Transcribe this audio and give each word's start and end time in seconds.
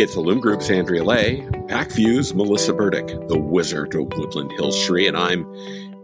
It's 0.00 0.16
Illum 0.16 0.40
Group's 0.40 0.70
Andrea 0.70 1.04
Leigh, 1.04 1.42
Pacvue's 1.68 2.32
Melissa 2.32 2.72
Burdick, 2.72 3.06
the 3.28 3.38
Wizard 3.38 3.94
of 3.94 4.10
Woodland 4.16 4.50
Hills 4.52 4.74
Shri, 4.74 5.06
and 5.06 5.14
I'm 5.14 5.44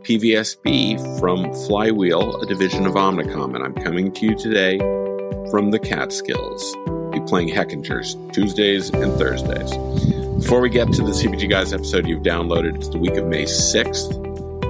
PVSB 0.03 1.19
from 1.19 1.51
Flywheel, 1.65 2.39
a 2.43 2.45
division 2.45 2.85
of 2.85 2.93
Omnicom, 2.93 3.55
and 3.55 3.65
I'm 3.65 3.73
coming 3.73 4.13
to 4.13 4.27
you 4.27 4.35
today 4.37 4.77
from 5.51 5.71
the 5.71 5.79
Catskills. 5.79 6.77
Be 7.11 7.21
playing 7.21 7.49
Heckingers 7.49 8.17
Tuesdays 8.35 8.91
and 8.91 9.19
Thursdays. 9.19 9.75
Before 10.43 10.61
we 10.61 10.69
get 10.69 10.93
to 10.93 11.01
the 11.01 11.13
CPG 11.13 11.49
Guys 11.49 11.73
episode 11.73 12.07
you've 12.07 12.23
downloaded, 12.23 12.77
it's 12.77 12.91
the 12.91 12.99
week 12.99 13.15
of 13.15 13.25
May 13.25 13.45
6th. 13.45 14.26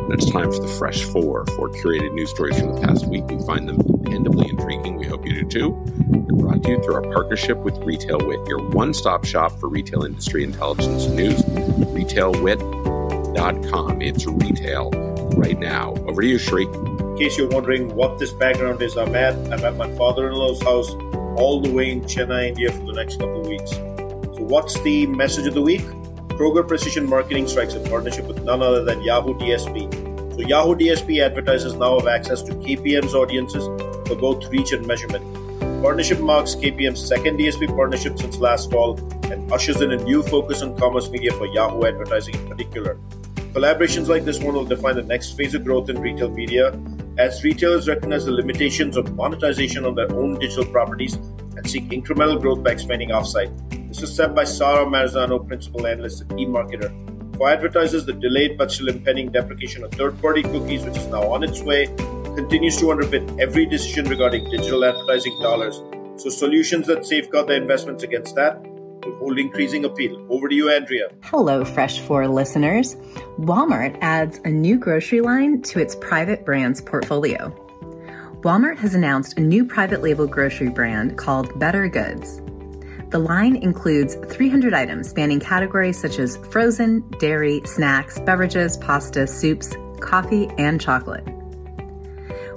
And 0.07 0.15
it's 0.15 0.31
time 0.31 0.53
for 0.53 0.61
the 0.61 0.69
Fresh 0.69 1.03
Four, 1.03 1.45
four 1.57 1.69
curated 1.69 2.15
news 2.15 2.31
stories 2.31 2.57
from 2.61 2.77
the 2.77 2.81
past 2.81 3.09
week. 3.09 3.27
We 3.27 3.45
find 3.45 3.69
them 3.69 3.79
dependably 3.79 4.49
intriguing. 4.49 4.99
We 4.99 5.09
hope 5.09 5.27
you 5.27 5.43
do 5.43 5.49
too. 5.49 5.71
We're 5.71 6.45
brought 6.45 6.63
to 6.63 6.71
you 6.71 6.81
through 6.81 6.95
our 6.95 7.03
partnership 7.03 7.59
with 7.59 7.77
Retail 7.79 8.25
Wit, 8.25 8.47
your 8.47 8.61
one 8.69 8.95
stop 8.95 9.25
shop 9.25 9.59
for 9.59 9.69
retail 9.69 10.05
industry 10.05 10.45
intelligence 10.45 11.07
news. 11.07 11.43
RetailWit.com. 11.43 14.01
It's 14.01 14.27
retail 14.27 14.91
right 15.37 15.59
now. 15.59 15.95
Over 16.07 16.23
to 16.23 16.29
you, 16.29 16.39
Shri. 16.39 16.67
In 16.67 17.17
case 17.19 17.37
you're 17.37 17.49
wondering 17.49 17.93
what 17.97 18.21
this 18.21 18.33
background 18.33 18.81
is, 18.83 18.97
I'm 18.97 19.13
at, 19.17 19.35
I'm 19.53 19.65
at 19.65 19.75
my 19.75 19.93
father 19.97 20.29
in 20.29 20.35
law's 20.35 20.63
house 20.63 20.91
all 21.37 21.61
the 21.61 21.73
way 21.73 21.91
in 21.91 22.03
Chennai, 22.03 22.51
India 22.51 22.71
for 22.71 22.85
the 22.85 22.93
next 22.93 23.19
couple 23.19 23.41
of 23.41 23.49
weeks. 23.49 23.73
So, 23.73 24.45
what's 24.45 24.81
the 24.83 25.09
message 25.09 25.49
of 25.49 25.55
the 25.55 25.63
week? 25.63 25.83
Kroger 26.37 26.69
Precision 26.69 27.09
Marketing 27.09 27.49
strikes 27.49 27.73
a 27.75 27.81
partnership 27.81 28.27
with 28.27 28.43
none 28.43 28.61
other 28.61 28.85
than 28.85 29.03
Yahoo 29.03 29.33
DSP. 29.39 30.35
So 30.35 30.41
Yahoo 30.47 30.75
DSP 30.75 31.25
advertisers 31.25 31.75
now 31.77 31.99
have 31.99 32.07
access 32.07 32.43
to 32.43 32.53
KPM's 32.53 33.15
audiences 33.15 33.65
for 34.07 34.17
both 34.17 34.47
reach 34.51 34.73
and 34.73 34.87
measurement. 34.87 35.25
Partnership 35.83 36.21
marks 36.21 36.55
KPM's 36.55 37.03
second 37.03 37.39
DSP 37.39 37.75
partnership 37.75 38.19
since 38.19 38.37
last 38.37 38.71
fall 38.71 38.99
and 39.33 39.51
ushers 39.51 39.81
in 39.81 39.93
a 39.93 39.97
new 39.97 40.23
focus 40.23 40.61
on 40.61 40.77
commerce 40.77 41.09
media 41.09 41.33
for 41.33 41.47
Yahoo 41.47 41.87
advertising 41.87 42.35
in 42.35 42.49
particular. 42.49 42.99
Collaborations 43.55 44.09
like 44.09 44.27
this 44.27 44.39
one 44.39 44.55
will 44.55 44.67
define 44.67 44.97
the 44.97 45.03
next 45.03 45.39
phase 45.39 45.55
of 45.55 45.65
growth 45.65 45.89
in 45.89 45.99
retail 45.99 46.29
media 46.29 46.79
as 47.17 47.43
retailers 47.45 47.89
recognize 47.89 48.27
the 48.27 48.33
limitations 48.33 48.99
of 48.99 49.15
monetization 49.15 49.87
on 49.87 49.95
their 49.95 50.13
own 50.13 50.39
digital 50.39 50.67
properties 50.67 51.15
and 51.15 51.67
seek 51.67 51.85
incremental 51.89 52.39
growth 52.39 52.63
by 52.63 52.73
expanding 52.73 53.09
offsite. 53.09 53.76
This 53.89 54.03
is 54.03 54.15
said 54.15 54.35
by 54.35 54.45
Sara 54.45 54.85
Marzano, 54.85 55.47
principal 55.47 55.87
analyst 55.87 56.23
at 56.23 56.29
eMarketer. 56.29 56.91
For 57.37 57.51
advertisers, 57.51 58.05
the 58.05 58.13
delayed 58.13 58.57
but 58.59 58.73
still 58.73 58.89
impending 58.89 59.31
deprecation 59.31 59.85
of 59.85 59.93
third 59.93 60.21
party 60.21 60.43
cookies, 60.43 60.85
which 60.85 60.97
is 60.97 61.07
now 61.07 61.23
on 61.33 61.43
its 61.43 61.63
way, 61.63 61.87
continues 62.35 62.77
to 62.79 62.87
underpin 62.87 63.41
every 63.41 63.67
decision 63.67 64.09
regarding 64.09 64.51
digital 64.51 64.85
advertising 64.85 65.39
dollars. 65.41 65.83
So, 66.17 66.31
solutions 66.31 66.87
that 66.87 67.05
safeguard 67.07 67.49
their 67.49 67.61
investments 67.61 68.03
against 68.03 68.35
that 68.37 68.61
will 68.63 69.17
hold 69.19 69.39
increasing 69.39 69.85
appeal. 69.85 70.27
Over 70.31 70.49
to 70.49 70.55
you, 70.55 70.71
Andrea. 70.71 71.09
Hello, 71.23 71.65
Fresh 71.65 72.01
4 72.01 72.27
listeners. 72.27 72.97
Walmart 73.39 73.97
adds 74.01 74.41
a 74.45 74.49
new 74.49 74.79
grocery 74.79 75.21
line 75.21 75.63
to 75.63 75.79
its 75.79 75.95
private 75.97 76.45
brands 76.45 76.81
portfolio. 76.81 77.51
Walmart 78.41 78.79
has 78.79 78.95
announced 78.95 79.39
a 79.39 79.41
new 79.41 79.65
private 79.65 80.03
label 80.03 80.27
grocery 80.27 80.71
brand 80.71 81.19
called 81.19 81.59
Better 81.59 81.89
Goods. 81.89 82.41
The 83.11 83.19
line 83.21 83.57
includes 83.57 84.17
300 84.17 84.75
items 84.75 85.09
spanning 85.09 85.39
categories 85.39 85.99
such 85.99 86.19
as 86.19 86.37
frozen, 86.37 87.09
dairy, 87.21 87.63
snacks, 87.65 88.19
beverages, 88.21 88.77
pasta, 88.79 89.27
soups, 89.27 89.75
coffee, 90.01 90.49
and 90.59 90.81
chocolate. 90.81 91.25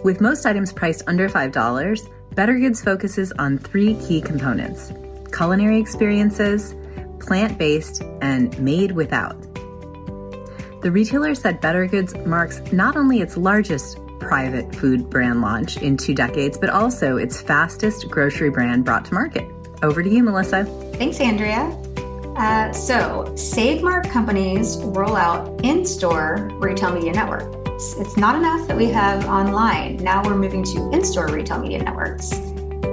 With 0.04 0.22
most 0.22 0.46
items 0.46 0.74
priced 0.74 1.04
under 1.08 1.30
$5, 1.30 2.10
Better 2.34 2.58
Goods 2.58 2.82
focuses 2.82 3.32
on 3.34 3.58
three 3.58 3.96
key 3.96 4.22
components 4.22 4.92
culinary 5.32 5.80
experiences, 5.80 6.76
plant 7.20 7.58
based, 7.58 8.02
and 8.22 8.58
made 8.60 8.92
without. 8.92 9.40
The 10.82 10.92
retailer 10.92 11.36
said 11.36 11.62
Better 11.62 11.86
Goods 11.86 12.16
marks 12.26 12.60
not 12.72 12.96
only 12.96 13.22
its 13.22 13.38
largest 13.38 14.00
private 14.20 14.74
food 14.76 15.10
brand 15.10 15.42
launch 15.42 15.78
in 15.78 15.98
two 15.98 16.16
decades, 16.16 16.58
but 16.58 16.70
also 16.70 17.18
its 17.18 17.42
fastest 17.42 18.10
grocery 18.10 18.50
brand 18.50 18.86
brought 18.86 19.06
to 19.06 19.14
market. 19.14 19.46
Over 19.82 20.04
to 20.04 20.10
you, 20.10 20.24
Melissa. 20.24 20.66
Thanks, 20.96 21.20
Andrea. 21.20 21.76
Uh, 22.36 22.72
so, 22.72 23.34
Save 23.36 23.82
Mart 23.82 24.10
companies 24.10 24.78
roll 24.78 25.16
out 25.16 25.64
in 25.64 25.86
store 25.86 26.50
retail 26.54 26.94
media 26.94 27.12
network. 27.12 27.54
It's, 27.68 27.96
it's 27.96 28.18
not 28.18 28.36
enough 28.36 28.68
that 28.68 28.78
we 28.78 28.86
have 28.86 29.26
online. 29.26 29.98
Now 29.98 30.24
we're 30.24 30.36
moving 30.36 30.64
to 30.64 30.90
in 30.92 31.04
store 31.04 31.28
retail 31.28 31.60
media 31.60 31.84
networks. 31.84 32.30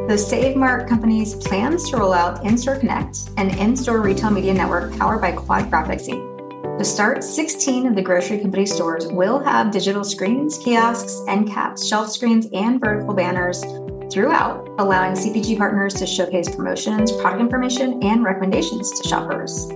The 0.09 0.17
Save 0.17 0.57
Mart 0.57 0.89
companies 0.89 1.35
plans 1.35 1.91
to 1.91 1.97
roll 1.97 2.13
out 2.13 2.45
In 2.45 2.57
Store 2.57 2.77
Connect, 2.77 3.31
an 3.37 3.51
in 3.59 3.77
store 3.77 4.01
retail 4.01 4.31
media 4.31 4.55
network 4.55 4.97
powered 4.97 5.21
by 5.21 5.33
Quad 5.33 5.71
Graphics 5.71 6.09
Inc. 6.09 6.79
To 6.79 6.85
start, 6.85 7.25
16 7.25 7.87
of 7.87 7.95
the 7.95 8.03
grocery 8.03 8.39
company 8.39 8.67
stores 8.67 9.07
will 9.09 9.39
have 9.41 9.71
digital 9.73 10.05
screens, 10.05 10.59
kiosks, 10.59 11.23
end 11.27 11.49
caps, 11.49 11.87
shelf 11.87 12.11
screens, 12.11 12.47
and 12.53 12.79
vertical 12.79 13.15
banners 13.15 13.65
throughout, 14.11 14.69
allowing 14.79 15.15
CPG 15.15 15.57
partners 15.59 15.95
to 15.95 16.07
showcase 16.07 16.55
promotions, 16.55 17.13
product 17.13 17.41
information, 17.41 18.03
and 18.03 18.25
recommendations 18.25 18.91
to 19.01 19.09
shoppers. 19.09 19.69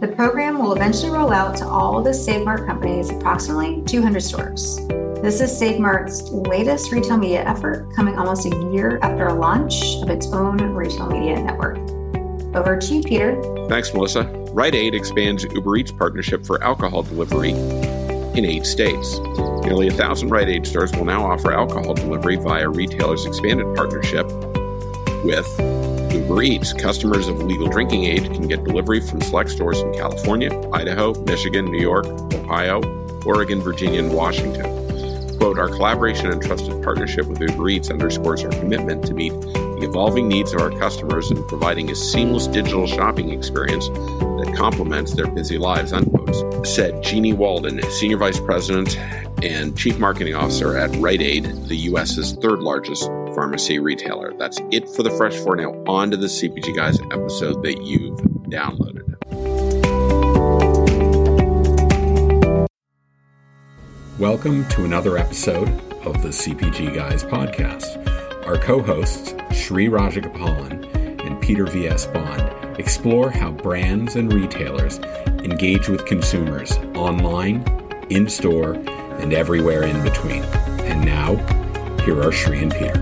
The 0.00 0.12
program 0.16 0.58
will 0.58 0.74
eventually 0.74 1.10
roll 1.10 1.32
out 1.32 1.56
to 1.58 1.66
all 1.66 2.02
the 2.02 2.14
Save 2.14 2.44
Mart 2.44 2.66
companies, 2.66 3.10
approximately 3.10 3.82
200 3.82 4.20
stores. 4.20 4.78
This 5.20 5.40
is 5.40 5.56
Save 5.56 5.78
Mart's 5.78 6.30
latest 6.30 6.90
retail 6.90 7.18
media 7.18 7.44
effort, 7.44 7.94
coming 7.94 8.18
almost 8.18 8.46
a 8.46 8.70
year 8.72 8.98
after 9.02 9.26
a 9.26 9.34
launch 9.34 9.96
of 10.02 10.08
its 10.08 10.26
own 10.28 10.56
retail 10.56 11.08
media 11.08 11.42
network. 11.42 11.76
Over 12.56 12.78
to 12.78 12.94
you, 12.94 13.02
Peter. 13.02 13.40
Thanks, 13.68 13.92
Melissa. 13.92 14.22
Rite 14.52 14.74
Aid 14.74 14.94
expands 14.94 15.44
Uber 15.44 15.76
Eats 15.76 15.92
partnership 15.92 16.44
for 16.46 16.62
alcohol 16.64 17.02
delivery 17.02 17.52
in 18.40 18.50
eight 18.50 18.64
states. 18.64 19.18
Nearly 19.64 19.88
a 19.88 19.92
thousand 19.92 20.30
Rite 20.30 20.48
Aid 20.48 20.66
stores 20.66 20.92
will 20.92 21.04
now 21.04 21.26
offer 21.26 21.52
alcohol 21.52 21.92
delivery 21.92 22.36
via 22.36 22.68
retailers' 22.68 23.26
expanded 23.26 23.66
partnership 23.76 24.26
with 25.22 25.46
Uber 26.10 26.42
Eats. 26.42 26.72
Customers 26.72 27.28
of 27.28 27.42
legal 27.42 27.68
drinking 27.68 28.04
age 28.04 28.24
can 28.24 28.48
get 28.48 28.64
delivery 28.64 29.00
from 29.00 29.20
select 29.20 29.50
stores 29.50 29.80
in 29.80 29.92
California, 29.92 30.50
Idaho, 30.72 31.12
Michigan, 31.24 31.66
New 31.66 31.80
York, 31.80 32.06
Ohio, 32.32 32.80
Oregon, 33.26 33.60
Virginia, 33.60 34.02
and 34.02 34.12
Washington. 34.12 34.64
Quote, 35.38 35.58
our 35.58 35.68
collaboration 35.68 36.30
and 36.30 36.42
trusted 36.42 36.82
partnership 36.82 37.26
with 37.26 37.40
Uber 37.40 37.68
Eats 37.68 37.90
underscores 37.90 38.42
our 38.42 38.50
commitment 38.52 39.04
to 39.06 39.12
meet 39.12 39.32
the 39.80 39.88
evolving 39.88 40.28
needs 40.28 40.52
of 40.52 40.60
our 40.60 40.70
customers 40.70 41.30
and 41.30 41.46
providing 41.48 41.90
a 41.90 41.94
seamless 41.94 42.46
digital 42.46 42.86
shopping 42.86 43.30
experience 43.30 43.88
that 43.88 44.54
complements 44.56 45.14
their 45.14 45.26
busy 45.26 45.56
lives, 45.56 45.92
unquote, 45.92 46.66
said 46.66 47.02
Jeanniey 47.02 47.34
Walden, 47.34 47.80
Senior 47.90 48.18
Vice 48.18 48.38
President 48.40 48.98
and 49.42 49.76
Chief 49.78 49.98
Marketing 49.98 50.34
Officer 50.34 50.76
at 50.76 50.94
Rite 50.96 51.22
Aid, 51.22 51.44
the 51.66 51.76
U.S.'s 51.76 52.34
third 52.34 52.58
largest 52.58 53.06
pharmacy 53.34 53.78
retailer. 53.78 54.34
That's 54.36 54.60
it 54.70 54.88
for 54.90 55.02
the 55.02 55.10
Fresh 55.10 55.36
Four. 55.36 55.56
Now, 55.56 55.72
on 55.86 56.10
to 56.10 56.16
the 56.16 56.26
CPG 56.26 56.76
Guys 56.76 57.00
episode 57.10 57.62
that 57.62 57.82
you've 57.82 58.18
downloaded. 58.50 59.06
Welcome 64.18 64.68
to 64.68 64.84
another 64.84 65.16
episode 65.16 65.68
of 66.04 66.20
the 66.22 66.28
CPG 66.28 66.94
Guys 66.94 67.24
podcast. 67.24 68.06
Our 68.46 68.58
co 68.58 68.82
hosts, 68.82 69.34
Shri 69.60 69.88
Rajagopalan 69.88 71.26
and 71.26 71.40
Peter 71.42 71.66
V.S. 71.66 72.06
Bond, 72.06 72.80
explore 72.80 73.30
how 73.30 73.50
brands 73.50 74.16
and 74.16 74.32
retailers 74.32 74.98
engage 75.44 75.86
with 75.86 76.06
consumers 76.06 76.72
online, 76.94 77.62
in 78.08 78.26
store, 78.26 78.72
and 79.20 79.34
everywhere 79.34 79.82
in 79.82 80.02
between. 80.02 80.42
And 80.84 81.04
now, 81.04 81.36
here 82.04 82.20
are 82.22 82.32
Shri 82.32 82.62
and 82.62 82.72
Peter. 82.72 82.98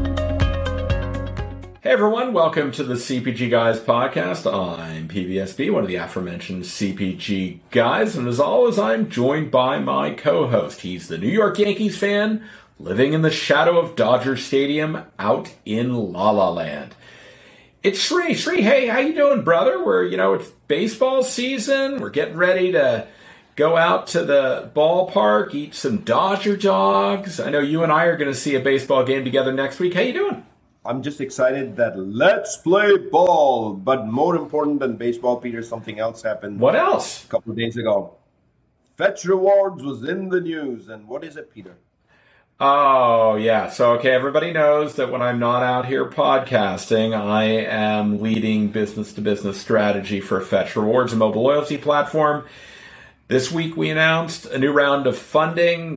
Hey 1.80 1.90
everyone, 1.90 2.32
welcome 2.32 2.72
to 2.72 2.82
the 2.82 2.94
CPG 2.94 3.50
Guys 3.50 3.78
podcast. 3.78 4.52
I'm 4.52 5.06
PVSB, 5.06 5.72
one 5.72 5.84
of 5.84 5.88
the 5.88 5.94
aforementioned 5.94 6.64
CPG 6.64 7.60
guys, 7.70 8.16
and 8.16 8.26
as 8.26 8.40
always, 8.40 8.80
I'm 8.80 9.08
joined 9.08 9.52
by 9.52 9.78
my 9.78 10.10
co-host. 10.10 10.80
He's 10.80 11.06
the 11.06 11.18
New 11.18 11.28
York 11.28 11.60
Yankees 11.60 11.96
fan, 11.96 12.44
living 12.78 13.12
in 13.12 13.22
the 13.22 13.30
shadow 13.30 13.78
of 13.78 13.96
Dodger 13.96 14.36
Stadium 14.36 15.04
out 15.18 15.54
in 15.64 15.94
La 16.12 16.30
La 16.30 16.50
Land. 16.50 16.94
It's 17.82 17.98
Shri. 18.00 18.34
Shri, 18.34 18.62
hey, 18.62 18.86
how 18.88 18.98
you 18.98 19.14
doing, 19.14 19.42
brother? 19.42 19.84
We're, 19.84 20.04
you 20.04 20.16
know, 20.16 20.34
it's 20.34 20.48
baseball 20.68 21.22
season. 21.22 22.00
We're 22.00 22.10
getting 22.10 22.36
ready 22.36 22.72
to 22.72 23.06
go 23.56 23.76
out 23.76 24.06
to 24.08 24.24
the 24.24 24.70
ballpark, 24.74 25.54
eat 25.54 25.74
some 25.74 25.98
Dodger 25.98 26.56
dogs. 26.56 27.40
I 27.40 27.50
know 27.50 27.60
you 27.60 27.82
and 27.82 27.92
I 27.92 28.04
are 28.04 28.16
going 28.16 28.30
to 28.30 28.38
see 28.38 28.54
a 28.54 28.60
baseball 28.60 29.04
game 29.04 29.24
together 29.24 29.52
next 29.52 29.80
week. 29.80 29.94
How 29.94 30.02
you 30.02 30.12
doing? 30.12 30.46
I'm 30.84 31.02
just 31.02 31.20
excited 31.20 31.76
that 31.76 31.98
let's 31.98 32.56
play 32.58 32.96
ball. 32.96 33.74
But 33.74 34.06
more 34.06 34.36
important 34.36 34.80
than 34.80 34.96
baseball, 34.96 35.36
Peter, 35.38 35.62
something 35.62 35.98
else 35.98 36.22
happened. 36.22 36.60
What 36.60 36.76
else? 36.76 37.24
A 37.24 37.28
couple 37.28 37.52
of 37.52 37.58
days 37.58 37.76
ago. 37.76 38.14
Fetch 38.96 39.24
Rewards 39.24 39.82
was 39.82 40.04
in 40.04 40.28
the 40.28 40.40
news. 40.40 40.88
And 40.88 41.08
what 41.08 41.24
is 41.24 41.36
it, 41.36 41.52
Peter? 41.52 41.76
Oh, 42.60 43.36
yeah. 43.36 43.68
So, 43.70 43.92
okay, 43.94 44.10
everybody 44.12 44.50
knows 44.52 44.96
that 44.96 45.12
when 45.12 45.22
I'm 45.22 45.38
not 45.38 45.62
out 45.62 45.86
here 45.86 46.10
podcasting, 46.10 47.14
I 47.14 47.44
am 47.44 48.20
leading 48.20 48.68
business 48.68 49.12
to 49.14 49.20
business 49.20 49.60
strategy 49.60 50.20
for 50.20 50.40
Fetch 50.40 50.74
Rewards, 50.74 51.12
a 51.12 51.16
mobile 51.16 51.42
loyalty 51.42 51.76
platform. 51.76 52.46
This 53.28 53.52
week, 53.52 53.76
we 53.76 53.90
announced 53.90 54.46
a 54.46 54.58
new 54.58 54.72
round 54.72 55.06
of 55.06 55.18
funding 55.18 55.96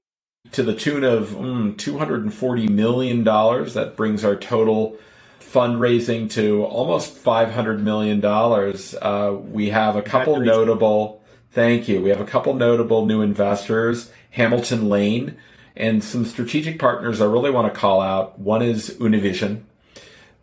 to 0.51 0.61
the 0.63 0.75
tune 0.75 1.03
of 1.03 1.29
mm, 1.29 1.75
$240 1.77 2.69
million. 2.69 3.23
That 3.23 3.93
brings 3.95 4.23
our 4.23 4.35
total 4.35 4.97
fundraising 5.39 6.29
to 6.31 6.63
almost 6.65 7.23
$500 7.23 7.79
million. 7.81 8.23
Uh, 8.23 9.33
we 9.33 9.69
have 9.71 9.95
a 9.95 10.03
couple 10.03 10.39
notable, 10.39 11.23
thank 11.51 11.87
you. 11.87 12.01
We 12.01 12.09
have 12.09 12.21
a 12.21 12.25
couple 12.25 12.53
notable 12.53 13.07
new 13.07 13.21
investors, 13.21 14.11
Hamilton 14.31 14.89
Lane, 14.89 15.37
and 15.75 16.03
some 16.03 16.25
strategic 16.25 16.79
partners 16.79 17.21
I 17.21 17.25
really 17.25 17.51
want 17.51 17.73
to 17.73 17.79
call 17.79 18.01
out. 18.01 18.39
One 18.39 18.61
is 18.61 18.89
Univision. 18.99 19.63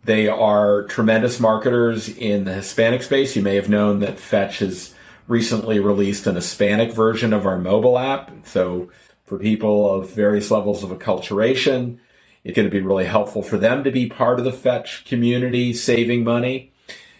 They 0.03 0.27
are 0.27 0.83
tremendous 0.83 1.39
marketers 1.39 2.09
in 2.09 2.45
the 2.45 2.53
Hispanic 2.53 3.03
space. 3.03 3.35
You 3.35 3.41
may 3.41 3.55
have 3.55 3.69
known 3.69 3.99
that 3.99 4.19
Fetch 4.19 4.59
has 4.59 4.95
recently 5.27 5.79
released 5.79 6.25
an 6.25 6.35
Hispanic 6.35 6.91
version 6.91 7.33
of 7.33 7.45
our 7.45 7.57
mobile 7.57 7.97
app. 7.99 8.31
So 8.45 8.89
for 9.25 9.37
people 9.37 9.93
of 9.93 10.09
various 10.09 10.49
levels 10.49 10.83
of 10.83 10.89
acculturation, 10.89 11.99
it's 12.43 12.55
going 12.55 12.67
to 12.67 12.71
be 12.71 12.81
really 12.81 13.05
helpful 13.05 13.43
for 13.43 13.57
them 13.57 13.83
to 13.83 13.91
be 13.91 14.07
part 14.07 14.39
of 14.39 14.45
the 14.45 14.51
Fetch 14.51 15.05
community, 15.05 15.73
saving 15.73 16.23
money. 16.23 16.71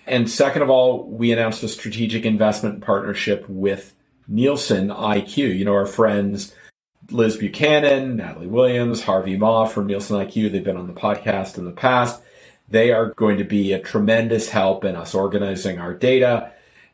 And 0.07 0.29
second 0.29 0.63
of 0.63 0.71
all, 0.71 1.03
we 1.03 1.31
announced 1.31 1.61
a 1.61 1.67
strategic 1.67 2.25
investment 2.25 2.81
partnership 2.81 3.47
with 3.47 3.94
Nielsen 4.27 4.88
IQ. 4.88 5.57
You 5.57 5.65
know, 5.65 5.73
our 5.73 5.85
friends 5.85 6.56
Liz 7.11 7.38
Buchanan, 7.38 8.17
Natalie 8.17 8.47
Williams, 8.47 9.03
Harvey 9.03 9.38
Ma 9.38 9.65
from 9.65 9.88
Nielsen 9.88 10.17
IQ. 10.17 10.51
They've 10.51 10.63
been 10.63 10.77
on 10.77 10.88
the 10.88 10.94
podcast 10.94 11.57
in 11.57 11.65
the 11.65 11.71
past. 11.71 12.21
They 12.69 12.91
are 12.91 13.13
going 13.13 13.38
to 13.38 13.44
be 13.44 13.73
a 13.73 13.79
tremendous 13.79 14.50
help 14.50 14.85
in 14.85 14.95
us 14.95 15.15
organizing 15.15 15.79
our 15.79 15.94
data, 15.94 16.51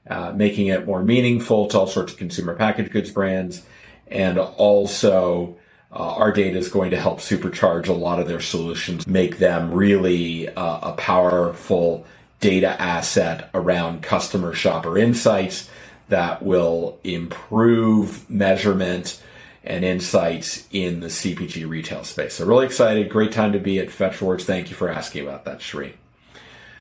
uh, 0.09 0.31
making 0.33 0.67
it 0.67 0.85
more 0.85 1.03
meaningful 1.03 1.67
to 1.67 1.79
all 1.79 1.88
sorts 1.88 2.13
of 2.13 2.17
consumer 2.17 2.56
packaged 2.56 2.91
goods 2.91 3.12
brands. 3.12 3.63
And 4.07 4.38
also, 4.38 5.57
uh, 5.91 6.15
our 6.15 6.31
data 6.31 6.57
is 6.57 6.69
going 6.69 6.91
to 6.91 7.00
help 7.00 7.19
supercharge 7.19 7.88
a 7.88 7.94
lot 7.94 8.19
of 8.19 8.27
their 8.27 8.41
solutions, 8.41 9.07
make 9.07 9.38
them 9.38 9.73
really 9.73 10.47
uh, 10.50 10.91
a 10.91 10.94
powerful 10.94 12.06
data 12.39 12.79
asset 12.81 13.50
around 13.53 14.03
customer 14.03 14.53
shopper 14.53 14.97
insights 14.97 15.69
that 16.09 16.44
will 16.44 17.00
improve 17.03 18.29
measurement 18.29 19.21
and 19.65 19.83
insights 19.83 20.67
in 20.71 21.00
the 21.00 21.07
CPG 21.07 21.67
retail 21.67 22.03
space. 22.03 22.35
So 22.35 22.45
really 22.45 22.65
excited. 22.65 23.09
Great 23.09 23.31
time 23.31 23.51
to 23.53 23.59
be 23.59 23.79
at 23.79 23.89
Fetch 23.89 24.21
Rewards. 24.21 24.45
Thank 24.45 24.69
you 24.69 24.75
for 24.75 24.89
asking 24.89 25.23
about 25.23 25.45
that, 25.45 25.62
Shri. 25.62 25.95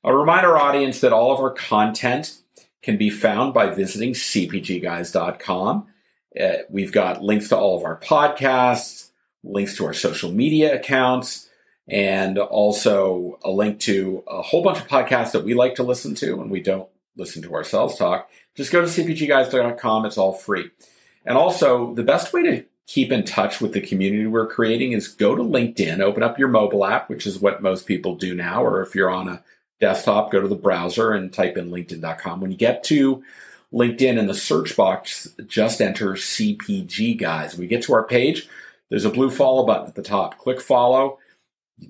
I'll 0.05 0.13
remind 0.13 0.45
our 0.45 0.59
audience 0.59 1.01
that 1.01 1.13
all 1.13 1.33
of 1.33 1.41
our 1.41 1.51
content 1.51 2.37
can 2.83 2.99
be 2.99 3.09
found 3.09 3.55
by 3.55 3.71
visiting 3.71 4.13
cpgguys.com. 4.13 5.87
Uh, 6.39 6.53
we've 6.69 6.93
got 6.93 7.23
links 7.23 7.49
to 7.49 7.57
all 7.57 7.79
of 7.79 7.85
our 7.85 7.99
podcasts, 7.99 9.09
links 9.43 9.77
to 9.79 9.87
our 9.87 9.95
social 9.95 10.31
media 10.31 10.75
accounts, 10.75 11.49
and 11.89 12.39
also 12.39 13.39
a 13.43 13.51
link 13.51 13.81
to 13.81 14.23
a 14.27 14.43
whole 14.43 14.63
bunch 14.63 14.79
of 14.79 14.89
podcasts 14.89 15.33
that 15.33 15.45
we 15.45 15.55
like 15.55 15.77
to 15.77 15.83
listen 15.83 16.15
to 16.17 16.41
and 16.41 16.51
we 16.51 16.61
don't 16.61 16.89
listen 17.17 17.41
to 17.43 17.55
ourselves 17.55 17.97
talk. 17.97 18.29
Just 18.55 18.73
go 18.73 18.83
to 18.83 18.87
cpgguys.com. 18.87 20.05
It's 20.05 20.19
all 20.19 20.35
free. 20.35 20.71
And 21.25 21.39
also, 21.39 21.95
the 21.95 22.03
best 22.03 22.33
way 22.35 22.43
to 22.43 22.65
keep 22.87 23.11
in 23.11 23.25
touch 23.25 23.61
with 23.61 23.73
the 23.73 23.81
community 23.81 24.27
we're 24.27 24.47
creating 24.47 24.93
is 24.93 25.09
go 25.09 25.35
to 25.35 25.43
LinkedIn, 25.43 26.01
open 26.01 26.23
up 26.23 26.39
your 26.39 26.49
mobile 26.49 26.85
app, 26.85 27.09
which 27.09 27.27
is 27.27 27.39
what 27.39 27.63
most 27.63 27.87
people 27.87 28.15
do 28.15 28.35
now, 28.35 28.63
or 28.63 28.83
if 28.83 28.95
you're 28.95 29.11
on 29.11 29.29
a 29.29 29.43
desktop, 29.81 30.31
go 30.31 30.41
to 30.41 30.49
the 30.49 30.55
browser 30.55 31.13
and 31.13 31.33
type 31.33 31.57
in 31.57 31.71
linkedin.com. 31.71 32.41
When 32.41 32.51
you 32.51 32.57
get 32.57 32.85
to 32.85 33.23
LinkedIn 33.73 34.19
in 34.19 34.27
the 34.27 34.35
search 34.35 34.77
box, 34.77 35.35
just 35.47 35.81
enter 35.81 36.13
CPG 36.13 37.19
guys. 37.19 37.57
We 37.57 37.67
get 37.67 37.83
to 37.85 37.95
our 37.95 38.05
page, 38.05 38.49
there's 38.91 39.05
a 39.05 39.11
blue 39.11 39.31
follow 39.31 39.67
button 39.67 39.89
at 39.89 39.95
the 39.95 40.03
top. 40.03 40.39
Click 40.39 40.61
follow. 40.61 41.19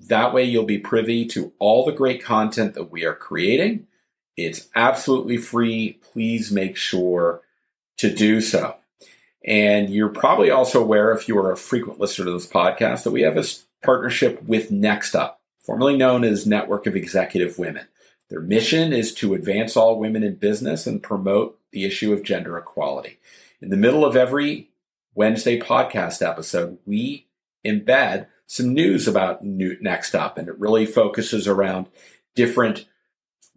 That 0.07 0.33
way 0.33 0.43
you'll 0.43 0.65
be 0.65 0.79
privy 0.79 1.25
to 1.27 1.53
all 1.59 1.85
the 1.85 1.91
great 1.91 2.23
content 2.23 2.73
that 2.73 2.91
we 2.91 3.03
are 3.05 3.13
creating. 3.13 3.87
It's 4.35 4.67
absolutely 4.75 5.37
free. 5.37 5.99
Please 6.01 6.51
make 6.51 6.75
sure 6.75 7.41
to 7.97 8.13
do 8.13 8.41
so. 8.41 8.75
And 9.45 9.91
you're 9.91 10.09
probably 10.09 10.49
also 10.49 10.81
aware, 10.81 11.11
if 11.11 11.27
you 11.27 11.37
are 11.37 11.51
a 11.51 11.57
frequent 11.57 11.99
listener 11.99 12.25
to 12.25 12.31
this 12.31 12.47
podcast, 12.47 13.03
that 13.03 13.11
we 13.11 13.21
have 13.21 13.37
a 13.37 13.45
partnership 13.83 14.41
with 14.41 14.71
Next 14.71 15.15
Up, 15.15 15.39
formerly 15.59 15.95
known 15.95 16.23
as 16.23 16.47
Network 16.47 16.87
of 16.87 16.95
Executive 16.95 17.59
Women. 17.59 17.87
Their 18.29 18.41
mission 18.41 18.91
is 18.91 19.13
to 19.15 19.35
advance 19.35 19.77
all 19.77 19.99
women 19.99 20.23
in 20.23 20.35
business 20.35 20.87
and 20.87 21.03
promote 21.03 21.59
the 21.71 21.85
issue 21.85 22.11
of 22.11 22.23
gender 22.23 22.57
equality. 22.57 23.19
In 23.61 23.69
the 23.69 23.77
middle 23.77 24.03
of 24.03 24.15
every 24.15 24.69
Wednesday 25.13 25.59
podcast 25.59 26.27
episode, 26.27 26.79
we 26.87 27.27
embed 27.63 28.25
some 28.47 28.73
news 28.73 29.07
about 29.07 29.43
Next 29.43 30.15
Up, 30.15 30.39
and 30.39 30.47
it 30.47 30.59
really 30.59 30.87
focuses 30.87 31.47
around 31.47 31.85
different 32.33 32.85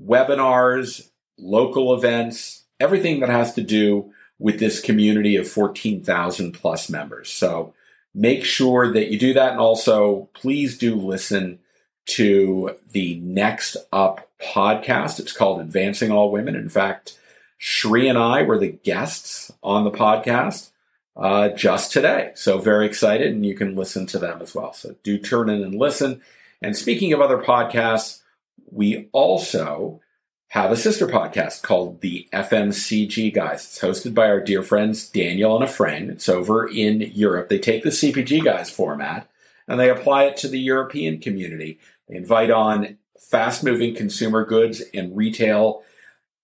webinars, 0.03 1.09
local 1.39 1.95
events, 1.95 2.65
everything 2.79 3.21
that 3.21 3.31
has 3.31 3.55
to 3.55 3.63
do 3.63 4.13
with 4.39 4.59
this 4.61 4.81
community 4.81 5.37
of 5.37 5.49
14,000 5.49 6.53
plus 6.53 6.89
members. 6.89 7.31
So 7.31 7.75
make 8.15 8.45
sure 8.45 8.93
that 8.93 9.11
you 9.11 9.19
do 9.19 9.35
that. 9.35 9.53
And 9.53 9.61
also, 9.61 10.29
please 10.35 10.79
do 10.79 10.95
listen 10.95 11.59
to 12.07 12.77
the 12.93 13.17
Next 13.21 13.77
Up 13.93 14.31
podcast. 14.41 15.21
It's 15.21 15.33
called 15.33 15.61
Advancing 15.61 16.11
All 16.11 16.31
Women. 16.31 16.57
In 16.57 16.69
fact, 16.69 17.19
Shri 17.59 18.09
and 18.09 18.17
I 18.17 18.43
were 18.43 18.59
the 18.59 18.73
guests 18.73 19.53
on 19.63 19.85
the 19.85 19.91
podcast 19.91 20.71
uh, 21.17 21.49
just 21.51 21.93
today. 21.93 22.31
So 22.35 22.59
very 22.59 22.87
excited, 22.87 23.33
and 23.33 23.45
you 23.45 23.55
can 23.55 23.75
listen 23.75 24.07
to 24.07 24.19
them 24.19 24.41
as 24.41 24.55
well. 24.55 24.73
So 24.73 24.95
do 25.03 25.19
turn 25.19 25.51
in 25.51 25.63
and 25.63 25.75
listen. 25.75 26.23
And 26.63 26.77
speaking 26.77 27.13
of 27.13 27.21
other 27.21 27.39
podcasts, 27.39 28.23
we 28.71 29.09
also 29.13 30.01
have 30.49 30.73
a 30.73 30.77
sister 30.77 31.07
podcast 31.07 31.63
called 31.63 32.01
the 32.01 32.27
FMCG 32.33 33.35
Guys. 33.35 33.65
It's 33.65 33.81
hosted 33.81 34.15
by 34.15 34.29
our 34.29 34.41
dear 34.41 34.63
friends 34.63 35.07
Daniel 35.09 35.55
and 35.55 35.65
a 35.65 35.69
friend. 35.69 36.11
It's 36.11 36.29
over 36.29 36.67
in 36.67 37.03
Europe. 37.15 37.49
They 37.49 37.59
take 37.59 37.83
the 37.83 37.91
CPG 37.91 38.45
Guys 38.45 38.71
format 38.71 39.29
and 39.67 39.79
they 39.79 39.91
apply 39.91 40.25
it 40.25 40.39
to 40.39 40.49
the 40.49 40.59
European 40.59 41.19
community. 41.21 41.79
They 42.09 42.17
invite 42.17 42.51
on 42.51 42.97
fast 43.21 43.63
moving 43.63 43.95
consumer 43.95 44.45
goods 44.47 44.83
and 44.95 45.15
retail 45.15 45.83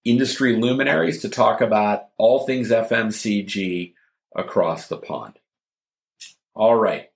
industry 0.05 0.55
luminaries 0.57 1.23
to 1.23 1.31
talk 1.31 1.63
about 1.63 2.09
all 2.19 2.47
things 2.47 2.71
FMCG 2.71 3.95
across 4.37 4.89
the 4.89 4.99
pond. 4.99 5.39
All 6.55 6.77
right. 6.77 7.11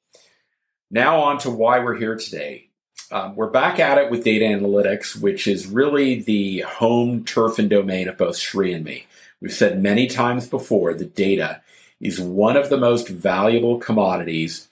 Now 0.91 1.21
on 1.21 1.39
to 1.41 1.51
why 1.51 1.81
we're 1.81 1.99
here 1.99 2.17
today. 2.17 2.68
Um, 3.11 3.37
we're 3.37 3.49
back 3.49 3.81
at 3.81 3.97
it 3.97 4.11
with 4.11 4.25
data 4.25 4.45
analytics, 4.45 5.19
which 5.19 5.47
is 5.47 5.67
really 5.67 6.21
the 6.21 6.61
home 6.61 7.25
turf 7.25 7.59
and 7.59 7.71
domain 7.71 8.07
of 8.07 8.19
both 8.19 8.37
Shri 8.37 8.75
and 8.75 8.85
me. 8.85 9.07
We've 9.41 9.53
said 9.53 9.83
many 9.83 10.09
times 10.09 10.47
before 10.47 10.93
that 10.93 11.15
data 11.15 11.63
is 12.01 12.21
one 12.21 12.57
of 12.57 12.69
the 12.69 12.77
most 12.77 13.09
valuable 13.09 13.79
commodities 13.79 14.69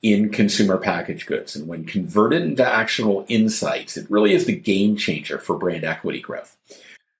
in 0.00 0.30
consumer 0.30 0.78
packaged 0.78 1.26
goods. 1.26 1.56
And 1.56 1.68
when 1.68 1.84
converted 1.84 2.42
into 2.42 2.66
actionable 2.66 3.26
insights, 3.28 3.96
it 3.96 4.10
really 4.10 4.32
is 4.32 4.46
the 4.46 4.56
game 4.56 4.96
changer 4.96 5.38
for 5.38 5.58
brand 5.58 5.84
equity 5.84 6.20
growth. 6.20 6.56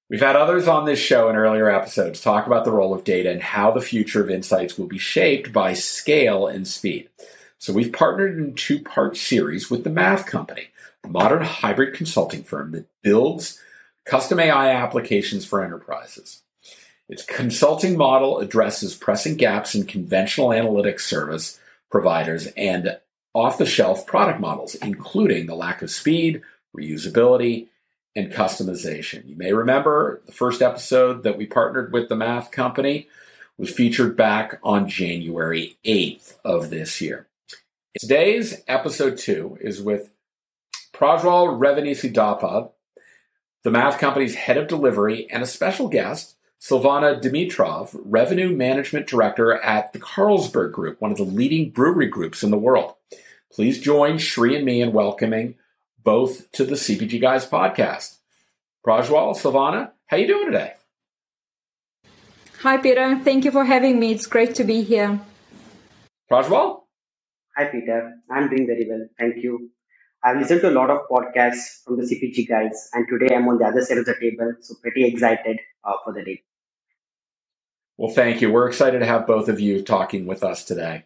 We've 0.08 0.20
had 0.20 0.36
others 0.36 0.66
on 0.66 0.86
this 0.86 0.98
show 0.98 1.28
in 1.28 1.36
earlier 1.36 1.68
episodes 1.68 2.20
talk 2.20 2.46
about 2.46 2.64
the 2.64 2.70
role 2.70 2.94
of 2.94 3.04
data 3.04 3.30
and 3.30 3.42
how 3.42 3.70
the 3.70 3.80
future 3.80 4.22
of 4.22 4.30
insights 4.30 4.78
will 4.78 4.86
be 4.86 4.98
shaped 4.98 5.52
by 5.52 5.74
scale 5.74 6.46
and 6.46 6.66
speed. 6.66 7.08
So 7.64 7.72
we've 7.72 7.94
partnered 7.94 8.36
in 8.36 8.50
a 8.50 8.52
two 8.52 8.78
part 8.78 9.16
series 9.16 9.70
with 9.70 9.84
the 9.84 9.90
Math 9.90 10.26
Company, 10.26 10.68
a 11.02 11.08
modern 11.08 11.44
hybrid 11.44 11.94
consulting 11.94 12.42
firm 12.42 12.72
that 12.72 12.90
builds 13.00 13.58
custom 14.04 14.38
AI 14.38 14.68
applications 14.68 15.46
for 15.46 15.64
enterprises. 15.64 16.42
Its 17.08 17.24
consulting 17.24 17.96
model 17.96 18.38
addresses 18.38 18.94
pressing 18.94 19.36
gaps 19.36 19.74
in 19.74 19.86
conventional 19.86 20.48
analytics 20.48 21.00
service 21.00 21.58
providers 21.90 22.48
and 22.48 22.98
off 23.32 23.56
the 23.56 23.64
shelf 23.64 24.06
product 24.06 24.40
models, 24.40 24.74
including 24.74 25.46
the 25.46 25.54
lack 25.54 25.80
of 25.80 25.90
speed, 25.90 26.42
reusability, 26.76 27.68
and 28.14 28.30
customization. 28.30 29.26
You 29.26 29.36
may 29.36 29.54
remember 29.54 30.20
the 30.26 30.32
first 30.32 30.60
episode 30.60 31.22
that 31.22 31.38
we 31.38 31.46
partnered 31.46 31.94
with 31.94 32.10
the 32.10 32.14
Math 32.14 32.50
Company 32.50 33.08
was 33.56 33.70
featured 33.70 34.18
back 34.18 34.60
on 34.62 34.86
January 34.86 35.78
8th 35.86 36.34
of 36.44 36.68
this 36.68 37.00
year. 37.00 37.26
Today's 37.98 38.62
episode 38.66 39.18
two 39.18 39.56
is 39.60 39.80
with 39.80 40.10
Prajwal 40.92 41.58
Revanasiddappa 41.58 42.70
the 43.64 43.70
math 43.70 43.98
company's 43.98 44.34
head 44.34 44.58
of 44.58 44.68
delivery, 44.68 45.26
and 45.30 45.42
a 45.42 45.46
special 45.46 45.88
guest, 45.88 46.36
Silvana 46.60 47.20
Dimitrov, 47.20 47.98
revenue 48.04 48.54
management 48.54 49.06
director 49.06 49.54
at 49.54 49.92
the 49.92 49.98
Carlsberg 49.98 50.70
Group, 50.70 51.00
one 51.00 51.10
of 51.10 51.16
the 51.16 51.24
leading 51.24 51.70
brewery 51.70 52.06
groups 52.06 52.42
in 52.42 52.50
the 52.50 52.58
world. 52.58 52.94
please 53.50 53.80
join 53.80 54.18
Shri 54.18 54.54
and 54.54 54.64
me 54.64 54.82
in 54.82 54.92
welcoming 54.92 55.54
both 56.02 56.52
to 56.52 56.64
the 56.64 56.74
CPG 56.74 57.20
Guys 57.20 57.46
podcast. 57.46 58.18
Prajwal, 58.86 59.34
Silvana, 59.34 59.92
how 60.06 60.18
you 60.18 60.26
doing 60.26 60.46
today? 60.46 60.74
Hi, 62.60 62.76
Peter. 62.76 63.18
Thank 63.24 63.44
you 63.46 63.50
for 63.50 63.64
having 63.64 63.98
me. 63.98 64.12
It's 64.12 64.26
great 64.26 64.56
to 64.56 64.64
be 64.64 64.82
here. 64.82 65.20
Prajwal? 66.30 66.83
Hi, 67.56 67.66
Peter. 67.66 68.14
I'm 68.28 68.48
doing 68.48 68.66
very 68.66 68.84
well. 68.88 69.06
Thank 69.16 69.44
you. 69.44 69.70
I've 70.24 70.38
listened 70.38 70.62
to 70.62 70.70
a 70.70 70.72
lot 70.72 70.90
of 70.90 71.02
podcasts 71.08 71.84
from 71.84 71.98
the 71.98 72.02
CPG 72.02 72.48
guys, 72.48 72.88
and 72.92 73.06
today 73.06 73.32
I'm 73.32 73.46
on 73.46 73.58
the 73.58 73.66
other 73.66 73.80
side 73.82 73.98
of 73.98 74.06
the 74.06 74.14
table, 74.20 74.54
so 74.60 74.74
pretty 74.82 75.04
excited 75.04 75.60
uh, 75.84 75.92
for 76.02 76.12
the 76.12 76.24
day. 76.24 76.42
Well, 77.96 78.10
thank 78.10 78.40
you. 78.40 78.50
We're 78.50 78.66
excited 78.66 78.98
to 78.98 79.06
have 79.06 79.26
both 79.26 79.48
of 79.48 79.60
you 79.60 79.82
talking 79.82 80.26
with 80.26 80.42
us 80.42 80.64
today, 80.64 81.04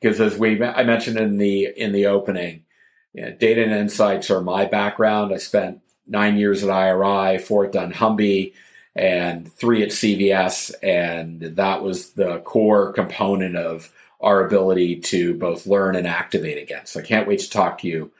because 0.00 0.20
as 0.20 0.38
we 0.38 0.62
I 0.62 0.84
mentioned 0.84 1.16
in 1.18 1.38
the 1.38 1.70
in 1.76 1.90
the 1.90 2.06
opening, 2.06 2.64
you 3.12 3.22
know, 3.22 3.32
data 3.32 3.64
and 3.64 3.72
insights 3.72 4.30
are 4.30 4.40
my 4.40 4.66
background. 4.66 5.34
I 5.34 5.38
spent 5.38 5.80
nine 6.06 6.36
years 6.36 6.62
at 6.62 6.70
IRI, 6.70 7.38
four 7.38 7.64
at 7.64 7.72
dunnhumby, 7.72 8.52
and 8.94 9.52
three 9.52 9.82
at 9.82 9.88
CVS, 9.88 10.74
and 10.80 11.40
that 11.40 11.82
was 11.82 12.12
the 12.12 12.38
core 12.40 12.92
component 12.92 13.56
of 13.56 13.92
our 14.22 14.44
ability 14.44 15.00
to 15.00 15.34
both 15.34 15.66
learn 15.66 15.96
and 15.96 16.06
activate 16.06 16.62
again. 16.62 16.86
So 16.86 17.00
I 17.00 17.02
can't 17.02 17.26
wait 17.26 17.40
to 17.40 17.50
talk 17.50 17.78
to 17.78 17.88
you 17.88 18.12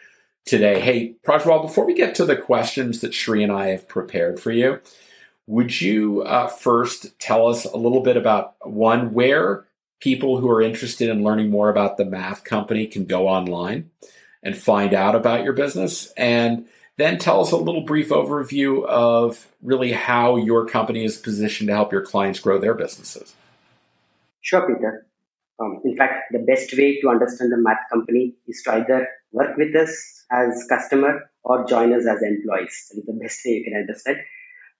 today. 0.44 0.80
Hey, 0.80 1.14
Prajwal, 1.24 1.62
before 1.62 1.86
we 1.86 1.94
get 1.94 2.14
to 2.16 2.24
the 2.24 2.36
questions 2.36 3.00
that 3.00 3.14
Shri 3.14 3.42
and 3.42 3.52
I 3.52 3.68
have 3.68 3.88
prepared 3.88 4.40
for 4.40 4.50
you, 4.50 4.80
would 5.46 5.80
you 5.80 6.22
uh, 6.22 6.48
first 6.48 7.18
tell 7.18 7.46
us 7.46 7.64
a 7.64 7.76
little 7.76 8.00
bit 8.00 8.16
about 8.16 8.54
one, 8.66 9.12
where 9.12 9.64
people 10.00 10.38
who 10.38 10.50
are 10.50 10.60
interested 10.60 11.08
in 11.08 11.22
learning 11.22 11.50
more 11.50 11.68
about 11.68 11.96
the 11.96 12.04
math 12.04 12.44
company 12.44 12.86
can 12.86 13.04
go 13.04 13.28
online 13.28 13.90
and 14.42 14.56
find 14.56 14.94
out 14.94 15.14
about 15.14 15.44
your 15.44 15.52
business? 15.52 16.12
And 16.16 16.66
then 16.96 17.18
tell 17.18 17.40
us 17.40 17.52
a 17.52 17.56
little 17.56 17.82
brief 17.82 18.10
overview 18.10 18.84
of 18.84 19.48
really 19.62 19.92
how 19.92 20.36
your 20.36 20.66
company 20.66 21.04
is 21.04 21.16
positioned 21.16 21.68
to 21.68 21.74
help 21.74 21.92
your 21.92 22.04
clients 22.04 22.40
grow 22.40 22.58
their 22.58 22.74
businesses. 22.74 23.34
Sure, 24.40 24.66
Peter. 24.66 25.06
Um, 25.62 25.80
in 25.84 25.96
fact, 25.96 26.32
the 26.32 26.40
best 26.40 26.76
way 26.76 27.00
to 27.00 27.08
understand 27.08 27.52
the 27.52 27.58
math 27.58 27.88
company 27.92 28.34
is 28.48 28.62
to 28.64 28.72
either 28.74 29.06
work 29.32 29.56
with 29.56 29.74
us 29.76 30.24
as 30.30 30.66
customer 30.68 31.30
or 31.44 31.64
join 31.66 31.92
us 31.92 32.06
as 32.06 32.22
employees. 32.22 32.88
That 32.90 33.00
is 33.00 33.06
the 33.06 33.18
best 33.22 33.40
way 33.44 33.52
you 33.52 33.64
can 33.64 33.74
understand. 33.80 34.18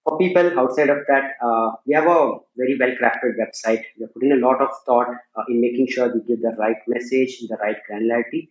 For 0.05 0.19
people 0.19 0.59
outside 0.59 0.91
of 0.91 0.99
that, 1.07 1.35
uh, 1.45 1.73
we 1.87 1.95
have 1.95 2.09
a 2.09 2.39
very 2.57 2.77
well 2.79 2.91
crafted 3.01 3.37
website. 3.39 3.85
We 3.97 4.05
are 4.05 4.09
putting 4.09 4.33
a 4.33 4.37
lot 4.37 4.61
of 4.61 4.71
thought 4.85 5.07
uh, 5.37 5.45
in 5.49 5.61
making 5.61 5.87
sure 5.89 6.13
we 6.13 6.21
give 6.27 6.43
the 6.43 6.57
right 6.59 6.79
message, 6.89 7.39
the 7.49 7.57
right 7.61 7.77
granularity. 7.89 8.49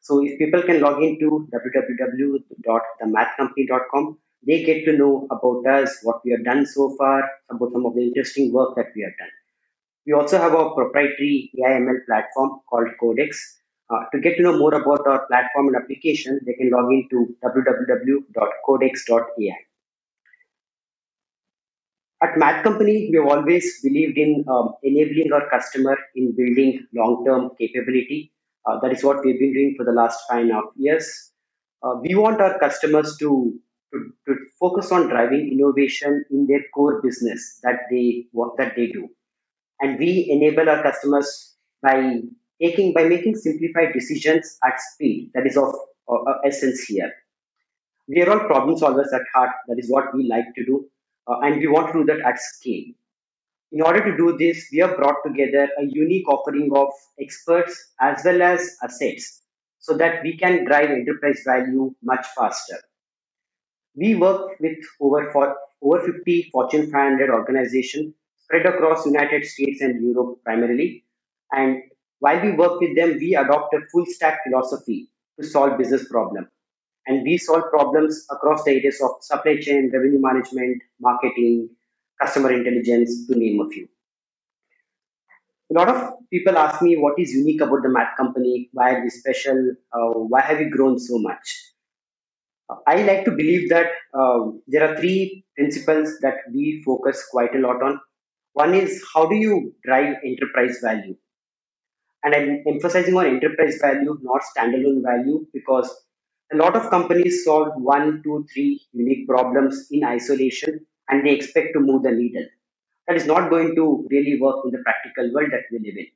So 0.00 0.24
if 0.24 0.38
people 0.38 0.62
can 0.62 0.80
log 0.80 1.02
into 1.02 1.46
www.themathcompany.com, 1.52 4.18
they 4.46 4.64
get 4.64 4.86
to 4.86 4.96
know 4.96 5.26
about 5.30 5.66
us, 5.66 5.98
what 6.02 6.24
we 6.24 6.30
have 6.30 6.44
done 6.44 6.64
so 6.64 6.96
far, 6.96 7.28
about 7.50 7.72
some 7.72 7.84
of 7.84 7.94
the 7.94 8.02
interesting 8.02 8.50
work 8.52 8.74
that 8.76 8.92
we 8.94 9.02
have 9.02 9.16
done. 9.18 9.28
We 10.06 10.12
also 10.12 10.38
have 10.38 10.52
a 10.54 10.70
proprietary 10.70 11.50
AIML 11.58 12.06
platform 12.06 12.60
called 12.70 12.88
Co.dx. 13.00 13.36
Uh, 13.90 14.04
to 14.12 14.20
get 14.20 14.36
to 14.36 14.42
know 14.42 14.56
more 14.56 14.74
about 14.74 15.06
our 15.06 15.26
platform 15.26 15.68
and 15.68 15.76
application, 15.76 16.40
they 16.46 16.54
can 16.54 16.70
log 16.70 16.92
into 16.92 17.36
www.codx.ai. 17.44 18.26
At 22.22 22.38
Math 22.38 22.64
Company, 22.64 23.10
we 23.10 23.18
have 23.18 23.26
always 23.26 23.80
believed 23.82 24.16
in 24.16 24.44
um, 24.48 24.74
enabling 24.82 25.32
our 25.32 25.48
customer 25.50 25.98
in 26.14 26.34
building 26.36 26.86
long-term 26.94 27.50
capability. 27.58 28.32
Uh, 28.64 28.78
that 28.80 28.92
is 28.92 29.04
what 29.04 29.24
we've 29.24 29.38
been 29.38 29.52
doing 29.52 29.74
for 29.76 29.84
the 29.84 29.92
last 29.92 30.20
five 30.28 30.42
and 30.42 30.50
a 30.50 30.54
half 30.54 30.64
years. 30.76 31.32
Uh, 31.82 31.96
we 32.00 32.14
want 32.14 32.40
our 32.40 32.58
customers 32.58 33.16
to, 33.18 33.54
to, 33.92 34.12
to 34.26 34.36
focus 34.58 34.90
on 34.90 35.08
driving 35.08 35.50
innovation 35.52 36.24
in 36.30 36.46
their 36.46 36.62
core 36.74 37.02
business 37.02 37.60
that 37.62 37.80
they 37.90 38.26
that 38.56 38.74
they 38.76 38.86
do 38.86 39.08
and 39.80 39.98
we 39.98 40.28
enable 40.30 40.68
our 40.68 40.82
customers 40.82 41.54
by 41.82 42.20
taking 42.60 42.92
by 42.92 43.04
making 43.04 43.36
simplified 43.36 43.92
decisions 43.92 44.58
at 44.64 44.80
speed. 44.80 45.30
That 45.34 45.46
is 45.46 45.56
of 45.56 45.74
uh, 46.08 46.38
essence 46.44 46.82
here. 46.84 47.12
We 48.08 48.22
are 48.22 48.30
all 48.30 48.46
problem 48.46 48.76
solvers 48.76 49.12
at 49.12 49.22
heart. 49.34 49.50
That 49.68 49.78
is 49.78 49.90
what 49.90 50.14
we 50.14 50.28
like 50.28 50.46
to 50.54 50.64
do. 50.64 50.86
Uh, 51.26 51.40
and 51.40 51.56
we 51.56 51.66
want 51.66 51.92
to 51.92 52.00
do 52.00 52.04
that 52.06 52.20
at 52.20 52.38
scale. 52.38 52.84
In 53.72 53.82
order 53.82 54.02
to 54.04 54.16
do 54.16 54.36
this 54.38 54.68
we 54.72 54.78
have 54.78 54.96
brought 54.96 55.16
together 55.26 55.68
a 55.78 55.84
unique 55.84 56.28
offering 56.28 56.70
of 56.74 56.88
experts 57.20 57.92
as 58.00 58.22
well 58.24 58.40
as 58.40 58.76
assets 58.82 59.42
so 59.80 59.96
that 59.96 60.22
we 60.22 60.36
can 60.36 60.64
drive 60.64 60.90
enterprise 60.90 61.42
value 61.44 61.92
much 62.02 62.24
faster. 62.36 62.78
We 63.96 64.14
work 64.14 64.58
with 64.60 64.78
over 65.00 65.30
for, 65.32 65.56
over 65.82 66.00
50 66.00 66.50
fortune 66.52 66.90
500 66.90 67.30
organizations 67.30 68.14
spread 68.46 68.66
across 68.66 69.04
United 69.04 69.44
States 69.44 69.80
and 69.80 70.02
Europe 70.02 70.38
primarily. 70.44 71.04
And 71.52 71.82
while 72.20 72.40
we 72.40 72.52
work 72.52 72.80
with 72.80 72.96
them, 72.96 73.16
we 73.20 73.34
adopt 73.34 73.74
a 73.74 73.80
full 73.92 74.06
stack 74.06 74.38
philosophy 74.44 75.10
to 75.38 75.46
solve 75.46 75.76
business 75.78 76.08
problems. 76.08 76.48
And 77.06 77.22
we 77.22 77.38
solve 77.38 77.64
problems 77.70 78.26
across 78.30 78.64
the 78.64 78.72
areas 78.72 79.00
of 79.02 79.10
supply 79.20 79.58
chain, 79.60 79.90
revenue 79.92 80.20
management, 80.20 80.82
marketing, 81.00 81.68
customer 82.20 82.52
intelligence, 82.52 83.26
to 83.26 83.38
name 83.38 83.60
a 83.60 83.68
few. 83.68 83.88
A 85.70 85.74
lot 85.74 85.88
of 85.88 86.12
people 86.30 86.56
ask 86.56 86.80
me 86.80 86.96
what 86.96 87.18
is 87.18 87.32
unique 87.32 87.60
about 87.60 87.82
the 87.82 87.88
math 87.88 88.16
company, 88.16 88.70
why 88.72 88.94
are 88.94 89.02
we 89.02 89.10
special, 89.10 89.74
uh, 89.92 90.18
why 90.32 90.40
have 90.40 90.58
we 90.58 90.70
grown 90.70 90.98
so 90.98 91.18
much? 91.18 91.72
I 92.86 93.02
like 93.02 93.24
to 93.24 93.30
believe 93.30 93.68
that 93.70 93.86
uh, 94.14 94.50
there 94.66 94.88
are 94.88 94.96
three 94.96 95.44
principles 95.56 96.18
that 96.22 96.34
we 96.52 96.82
focus 96.84 97.24
quite 97.30 97.54
a 97.54 97.58
lot 97.58 97.82
on. 97.82 98.00
One 98.56 98.72
is 98.72 99.04
how 99.12 99.26
do 99.26 99.34
you 99.34 99.74
drive 99.84 100.14
enterprise 100.24 100.78
value? 100.82 101.14
And 102.24 102.34
I'm 102.34 102.64
emphasizing 102.66 103.14
on 103.14 103.26
enterprise 103.26 103.76
value, 103.82 104.18
not 104.22 104.40
standalone 104.50 105.02
value, 105.02 105.46
because 105.52 105.94
a 106.50 106.56
lot 106.56 106.74
of 106.74 106.88
companies 106.88 107.44
solve 107.44 107.68
one, 107.76 108.22
two, 108.24 108.46
three 108.54 108.80
unique 108.94 109.28
problems 109.28 109.88
in 109.90 110.04
isolation 110.04 110.86
and 111.10 111.26
they 111.26 111.32
expect 111.32 111.74
to 111.74 111.80
move 111.80 112.04
the 112.04 112.12
needle. 112.12 112.46
That 113.06 113.18
is 113.18 113.26
not 113.26 113.50
going 113.50 113.74
to 113.74 114.08
really 114.10 114.40
work 114.40 114.64
in 114.64 114.70
the 114.70 114.78
practical 114.78 115.34
world 115.34 115.50
that 115.52 115.64
we 115.70 115.80
live 115.80 115.98
in. 115.98 116.06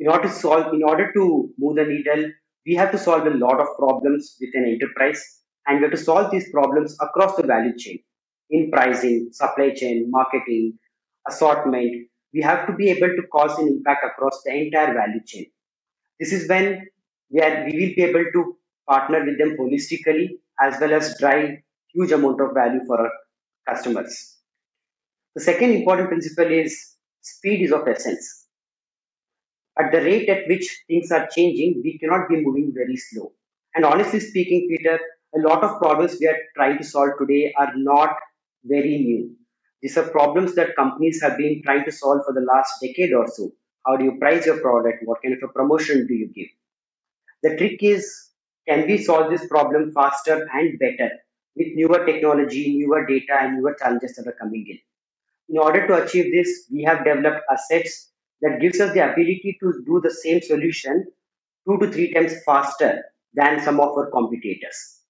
In 0.00 0.08
order 0.08 0.28
to 0.28 0.34
solve, 0.34 0.74
in 0.74 0.82
order 0.82 1.10
to 1.14 1.50
move 1.56 1.76
the 1.76 1.86
needle, 1.86 2.30
we 2.66 2.74
have 2.74 2.92
to 2.92 2.98
solve 2.98 3.26
a 3.26 3.30
lot 3.30 3.58
of 3.58 3.68
problems 3.78 4.36
within 4.38 4.66
enterprise 4.66 5.40
and 5.66 5.78
we 5.78 5.84
have 5.84 5.92
to 5.92 6.04
solve 6.04 6.30
these 6.30 6.50
problems 6.50 6.94
across 7.00 7.36
the 7.36 7.46
value 7.46 7.74
chain 7.78 8.00
in 8.50 8.70
pricing, 8.70 9.30
supply 9.32 9.70
chain, 9.70 10.10
marketing, 10.10 10.78
assortment, 11.28 12.08
we 12.32 12.42
have 12.42 12.66
to 12.66 12.72
be 12.72 12.90
able 12.90 13.08
to 13.08 13.22
cause 13.32 13.58
an 13.58 13.68
impact 13.68 14.04
across 14.04 14.42
the 14.44 14.52
entire 14.54 14.94
value 14.94 15.20
chain. 15.24 15.46
This 16.20 16.32
is 16.32 16.48
when 16.48 16.86
we, 17.30 17.40
are, 17.40 17.64
we 17.64 17.72
will 17.72 17.94
be 17.96 18.02
able 18.02 18.24
to 18.32 18.56
partner 18.88 19.24
with 19.24 19.38
them 19.38 19.56
holistically 19.58 20.30
as 20.60 20.80
well 20.80 20.92
as 20.94 21.18
drive 21.18 21.50
huge 21.92 22.12
amount 22.12 22.40
of 22.40 22.54
value 22.54 22.80
for 22.86 23.00
our 23.00 23.10
customers. 23.68 24.36
The 25.34 25.42
second 25.42 25.70
important 25.70 26.08
principle 26.08 26.50
is 26.50 26.94
speed 27.20 27.62
is 27.64 27.72
of 27.72 27.86
essence. 27.88 28.46
At 29.78 29.90
the 29.90 29.98
rate 29.98 30.28
at 30.28 30.46
which 30.48 30.84
things 30.86 31.10
are 31.10 31.26
changing, 31.34 31.80
we 31.82 31.98
cannot 31.98 32.28
be 32.28 32.36
moving 32.36 32.72
very 32.74 32.96
slow. 32.96 33.32
And 33.74 33.84
honestly 33.84 34.20
speaking, 34.20 34.68
Peter, 34.68 35.00
a 35.36 35.40
lot 35.40 35.64
of 35.64 35.80
problems 35.80 36.16
we 36.20 36.28
are 36.28 36.38
trying 36.56 36.78
to 36.78 36.84
solve 36.84 37.10
today 37.18 37.52
are 37.58 37.72
not 37.76 38.16
very 38.64 38.98
new. 38.98 39.36
These 39.84 39.98
are 39.98 40.08
problems 40.08 40.54
that 40.54 40.76
companies 40.76 41.20
have 41.20 41.36
been 41.36 41.60
trying 41.62 41.84
to 41.84 41.92
solve 41.92 42.22
for 42.24 42.32
the 42.32 42.40
last 42.40 42.72
decade 42.80 43.12
or 43.12 43.28
so. 43.28 43.52
How 43.86 43.98
do 43.98 44.04
you 44.06 44.16
price 44.18 44.46
your 44.46 44.58
product? 44.58 45.02
What 45.04 45.20
kind 45.22 45.34
of 45.34 45.46
a 45.46 45.52
promotion 45.52 46.06
do 46.06 46.14
you 46.14 46.28
give? 46.28 46.46
The 47.42 47.58
trick 47.58 47.82
is 47.82 48.30
can 48.66 48.86
we 48.86 48.96
solve 48.96 49.30
this 49.30 49.46
problem 49.46 49.92
faster 49.92 50.48
and 50.54 50.78
better 50.78 51.10
with 51.54 51.66
newer 51.74 52.06
technology, 52.06 52.78
newer 52.78 53.04
data, 53.04 53.36
and 53.38 53.58
newer 53.58 53.76
challenges 53.78 54.16
that 54.16 54.26
are 54.26 54.38
coming 54.40 54.64
in? 54.66 54.78
In 55.50 55.58
order 55.58 55.86
to 55.86 56.02
achieve 56.02 56.32
this, 56.32 56.66
we 56.72 56.82
have 56.84 57.04
developed 57.04 57.42
assets 57.52 58.10
that 58.40 58.62
gives 58.62 58.80
us 58.80 58.94
the 58.94 59.04
ability 59.04 59.58
to 59.60 59.82
do 59.84 60.00
the 60.02 60.10
same 60.10 60.40
solution 60.40 61.04
two 61.68 61.76
to 61.76 61.92
three 61.92 62.10
times 62.14 62.32
faster 62.46 63.02
than 63.34 63.60
some 63.60 63.80
of 63.80 63.90
our 63.98 64.10
competitors. 64.10 65.02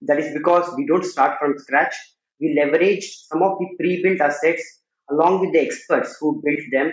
That 0.00 0.18
is 0.18 0.32
because 0.32 0.74
we 0.74 0.86
don't 0.86 1.04
start 1.04 1.38
from 1.38 1.58
scratch 1.58 1.94
we 2.40 2.56
leveraged 2.58 3.26
some 3.28 3.42
of 3.42 3.58
the 3.58 3.68
pre-built 3.78 4.20
assets 4.20 4.62
along 5.10 5.40
with 5.40 5.52
the 5.52 5.60
experts 5.60 6.16
who 6.20 6.40
built 6.44 6.60
them, 6.72 6.92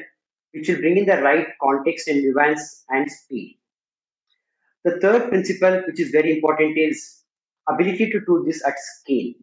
which 0.54 0.68
will 0.68 0.78
bring 0.78 0.98
in 0.98 1.06
the 1.06 1.22
right 1.22 1.48
context 1.62 2.08
and 2.08 2.22
nuance 2.24 2.84
and 2.90 3.10
speed. 3.12 3.60
The 4.84 5.00
third 5.00 5.30
principle, 5.30 5.84
which 5.88 6.00
is 6.00 6.10
very 6.10 6.36
important, 6.36 6.78
is 6.78 7.24
ability 7.70 8.10
to 8.12 8.20
do 8.22 8.44
this 8.46 8.66
at 8.66 8.76
scale. 8.80 9.34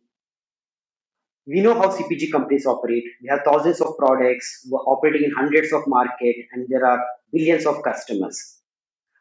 We 1.46 1.60
know 1.60 1.74
how 1.74 1.90
CPG 1.90 2.32
companies 2.32 2.64
operate. 2.64 3.04
We 3.22 3.28
have 3.28 3.40
thousands 3.44 3.80
of 3.82 3.98
products 3.98 4.66
operating 4.72 5.24
in 5.24 5.32
hundreds 5.32 5.72
of 5.72 5.82
markets, 5.86 6.38
and 6.52 6.66
there 6.68 6.86
are 6.86 7.04
billions 7.32 7.66
of 7.66 7.82
customers. 7.82 8.60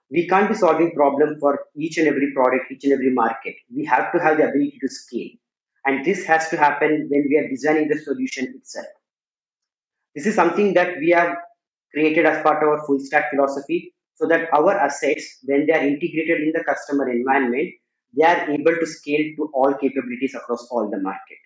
we 0.09 0.27
can't 0.27 0.49
be 0.49 0.55
solving 0.55 0.91
problem 0.93 1.39
for 1.39 1.59
each 1.75 1.97
and 1.97 2.07
every 2.07 2.31
product, 2.33 2.71
each 2.71 2.83
and 2.83 2.93
every 2.93 3.11
market. 3.11 3.55
We 3.75 3.83
have 3.85 4.11
to 4.13 4.19
have 4.19 4.37
the 4.37 4.43
ability 4.49 4.77
to 4.81 4.87
scale. 4.87 5.31
And 5.85 6.05
this 6.05 6.25
has 6.25 6.49
to 6.49 6.57
happen 6.57 7.07
when 7.09 7.27
we 7.29 7.37
are 7.37 7.47
designing 7.49 7.89
the 7.89 7.99
solution 7.99 8.53
itself. 8.55 8.87
This 10.15 10.25
is 10.25 10.35
something 10.35 10.73
that 10.75 10.97
we 10.97 11.09
have 11.09 11.35
created 11.91 12.25
as 12.25 12.41
part 12.43 12.63
of 12.63 12.69
our 12.69 12.85
full 12.85 12.99
stack 12.99 13.31
philosophy 13.31 13.93
so 14.15 14.27
that 14.27 14.47
our 14.53 14.71
assets, 14.71 15.39
when 15.43 15.65
they 15.65 15.73
are 15.73 15.85
integrated 15.85 16.41
in 16.41 16.53
the 16.55 16.63
customer 16.63 17.09
environment, 17.09 17.73
they 18.15 18.23
are 18.23 18.49
able 18.49 18.75
to 18.75 18.85
scale 18.85 19.35
to 19.35 19.49
all 19.53 19.73
capabilities 19.73 20.35
across 20.35 20.67
all 20.69 20.89
the 20.89 20.99
market. 20.99 21.37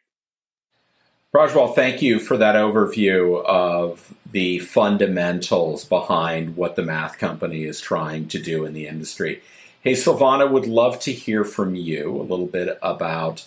Prajwal, 1.33 1.75
thank 1.75 2.01
you 2.01 2.19
for 2.19 2.37
that 2.37 2.55
overview 2.55 3.43
of 3.45 4.13
the 4.29 4.59
fundamentals 4.59 5.85
behind 5.85 6.55
what 6.55 6.75
the 6.75 6.83
math 6.83 7.17
company 7.17 7.63
is 7.63 7.79
trying 7.79 8.27
to 8.29 8.39
do 8.39 8.65
in 8.65 8.73
the 8.73 8.87
industry. 8.87 9.41
Hey, 9.81 9.93
Silvana, 9.93 10.49
would 10.49 10.65
love 10.65 10.99
to 11.01 11.11
hear 11.11 11.43
from 11.43 11.75
you 11.75 12.15
a 12.15 12.23
little 12.23 12.47
bit 12.47 12.77
about 12.81 13.45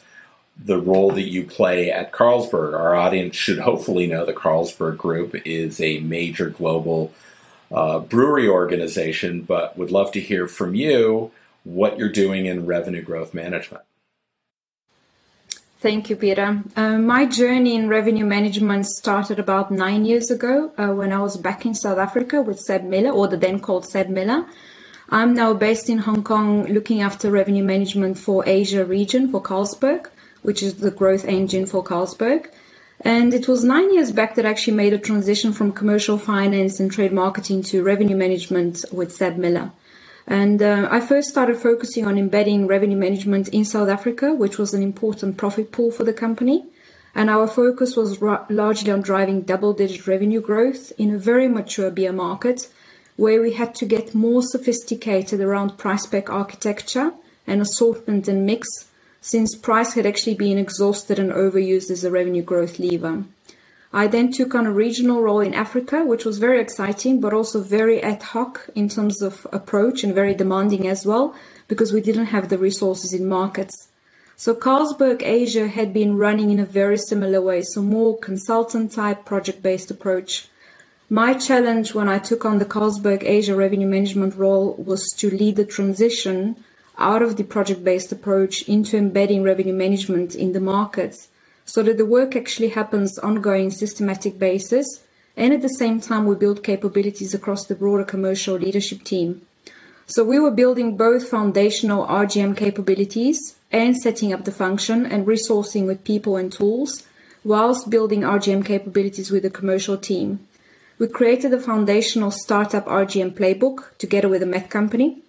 the 0.62 0.78
role 0.78 1.10
that 1.12 1.28
you 1.28 1.44
play 1.44 1.90
at 1.90 2.12
Carlsberg. 2.12 2.78
Our 2.78 2.94
audience 2.94 3.36
should 3.36 3.60
hopefully 3.60 4.06
know 4.06 4.24
the 4.24 4.32
Carlsberg 4.32 4.96
Group 4.96 5.34
is 5.46 5.80
a 5.80 6.00
major 6.00 6.50
global 6.50 7.12
uh, 7.72 8.00
brewery 8.00 8.48
organization, 8.48 9.42
but 9.42 9.76
would 9.78 9.90
love 9.90 10.12
to 10.12 10.20
hear 10.20 10.46
from 10.46 10.74
you 10.74 11.30
what 11.64 11.98
you're 11.98 12.08
doing 12.10 12.46
in 12.46 12.66
revenue 12.66 13.02
growth 13.02 13.32
management. 13.32 13.84
Thank 15.78 16.10
you, 16.10 16.16
Peter. 16.16 16.62
Uh, 16.76 16.98
my 16.98 17.24
journey 17.24 17.74
in 17.74 17.88
revenue 17.88 18.26
management 18.26 18.84
started 18.84 19.38
about 19.38 19.70
nine 19.70 20.04
years 20.04 20.30
ago 20.30 20.72
uh, 20.76 20.88
when 20.88 21.10
I 21.10 21.20
was 21.20 21.38
back 21.38 21.64
in 21.64 21.74
South 21.74 21.96
Africa 21.96 22.42
with 22.42 22.60
SABMiller, 22.68 23.14
or 23.14 23.28
the 23.28 23.38
then 23.38 23.60
called 23.60 23.84
SABMiller. 23.84 24.46
I'm 25.08 25.32
now 25.32 25.54
based 25.54 25.88
in 25.88 25.98
Hong 25.98 26.22
Kong 26.22 26.66
looking 26.66 27.00
after 27.00 27.30
revenue 27.30 27.64
management 27.64 28.18
for 28.18 28.46
Asia 28.46 28.84
region 28.84 29.32
for 29.32 29.42
Carlsberg, 29.42 30.10
which 30.42 30.62
is 30.62 30.76
the 30.76 30.90
growth 30.90 31.24
engine 31.24 31.66
for 31.66 31.82
Carlsberg. 31.82 32.48
And 33.02 33.32
it 33.32 33.48
was 33.48 33.64
nine 33.64 33.92
years 33.94 34.12
back 34.12 34.34
that 34.34 34.44
I 34.44 34.50
actually 34.50 34.76
made 34.76 34.92
a 34.92 34.98
transition 34.98 35.52
from 35.52 35.72
commercial 35.72 36.18
finance 36.18 36.80
and 36.80 36.90
trade 36.90 37.12
marketing 37.12 37.62
to 37.64 37.82
revenue 37.82 38.16
management 38.16 38.84
with 38.92 39.16
SABMiller. 39.16 39.72
And 40.26 40.62
uh, 40.62 40.86
I 40.90 41.00
first 41.00 41.30
started 41.30 41.56
focusing 41.56 42.06
on 42.06 42.18
embedding 42.18 42.66
revenue 42.66 42.96
management 42.96 43.48
in 43.48 43.64
South 43.64 43.88
Africa, 43.88 44.34
which 44.34 44.58
was 44.58 44.74
an 44.74 44.82
important 44.82 45.38
profit 45.38 45.72
pool 45.72 45.90
for 45.90 46.04
the 46.04 46.12
company. 46.12 46.66
And 47.14 47.28
our 47.28 47.48
focus 47.48 47.96
was 47.96 48.20
largely 48.20 48.92
on 48.92 49.00
driving 49.00 49.42
double 49.42 49.72
digit 49.72 50.06
revenue 50.06 50.40
growth 50.40 50.92
in 50.98 51.12
a 51.12 51.18
very 51.18 51.48
mature 51.48 51.90
beer 51.90 52.12
market, 52.12 52.68
where 53.16 53.42
we 53.42 53.54
had 53.54 53.74
to 53.76 53.86
get 53.86 54.14
more 54.14 54.42
sophisticated 54.42 55.40
around 55.40 55.78
price 55.78 56.06
pack 56.06 56.30
architecture 56.30 57.12
and 57.46 57.60
assortment 57.60 58.28
and 58.28 58.46
mix, 58.46 58.68
since 59.20 59.54
price 59.54 59.94
had 59.94 60.06
actually 60.06 60.34
been 60.34 60.58
exhausted 60.58 61.18
and 61.18 61.30
overused 61.30 61.90
as 61.90 62.04
a 62.04 62.10
revenue 62.10 62.42
growth 62.42 62.78
lever. 62.78 63.24
I 63.92 64.06
then 64.06 64.30
took 64.30 64.54
on 64.54 64.66
a 64.66 64.72
regional 64.72 65.20
role 65.20 65.40
in 65.40 65.52
Africa, 65.52 66.04
which 66.04 66.24
was 66.24 66.38
very 66.38 66.60
exciting, 66.60 67.20
but 67.20 67.32
also 67.32 67.60
very 67.60 68.00
ad 68.02 68.22
hoc 68.22 68.68
in 68.76 68.88
terms 68.88 69.20
of 69.20 69.46
approach 69.52 70.04
and 70.04 70.14
very 70.14 70.32
demanding 70.32 70.86
as 70.86 71.04
well, 71.04 71.34
because 71.66 71.92
we 71.92 72.00
didn't 72.00 72.26
have 72.26 72.48
the 72.48 72.58
resources 72.58 73.12
in 73.12 73.28
markets. 73.28 73.88
So 74.36 74.54
Carlsberg 74.54 75.22
Asia 75.22 75.66
had 75.66 75.92
been 75.92 76.16
running 76.16 76.50
in 76.50 76.60
a 76.60 76.64
very 76.64 76.96
similar 76.96 77.42
way, 77.42 77.62
so 77.62 77.82
more 77.82 78.16
consultant 78.16 78.92
type 78.92 79.24
project 79.24 79.60
based 79.60 79.90
approach. 79.90 80.48
My 81.10 81.34
challenge 81.34 81.92
when 81.92 82.08
I 82.08 82.20
took 82.20 82.44
on 82.44 82.58
the 82.58 82.64
Carlsberg 82.64 83.24
Asia 83.24 83.56
revenue 83.56 83.88
management 83.88 84.36
role 84.36 84.74
was 84.74 85.10
to 85.18 85.28
lead 85.28 85.56
the 85.56 85.64
transition 85.64 86.64
out 87.00 87.22
of 87.22 87.36
the 87.36 87.44
project 87.44 87.82
based 87.82 88.12
approach 88.12 88.62
into 88.68 88.96
embedding 88.96 89.42
revenue 89.42 89.74
management 89.74 90.34
in 90.34 90.52
the 90.52 90.60
markets 90.60 91.28
so 91.64 91.82
that 91.82 91.96
the 91.98 92.06
work 92.06 92.36
actually 92.36 92.68
happens 92.68 93.18
ongoing 93.18 93.70
systematic 93.70 94.38
basis 94.38 95.02
and 95.36 95.54
at 95.54 95.62
the 95.62 95.68
same 95.68 96.00
time 96.00 96.26
we 96.26 96.34
build 96.34 96.62
capabilities 96.62 97.32
across 97.32 97.64
the 97.64 97.74
broader 97.74 98.04
commercial 98.04 98.56
leadership 98.56 99.02
team. 99.04 99.40
So 100.06 100.24
we 100.24 100.38
were 100.38 100.50
building 100.50 100.96
both 100.96 101.28
foundational 101.28 102.06
rgm 102.06 102.56
capabilities 102.56 103.38
and 103.70 103.96
setting 103.96 104.32
up 104.32 104.44
the 104.44 104.52
function 104.52 105.06
and 105.06 105.26
resourcing 105.26 105.86
with 105.86 106.04
people 106.04 106.36
and 106.36 106.52
tools 106.52 107.04
whilst 107.44 107.88
building 107.88 108.22
rgm 108.22 108.64
capabilities 108.64 109.30
with 109.30 109.44
the 109.44 109.50
commercial 109.50 109.96
team. 109.96 110.46
We 110.98 111.08
created 111.08 111.54
a 111.54 111.60
foundational 111.60 112.32
startup 112.32 112.86
rgm 112.86 113.32
playbook 113.32 113.96
together 113.96 114.28
with 114.28 114.42
a 114.42 114.46
math 114.46 114.68
company 114.68 115.22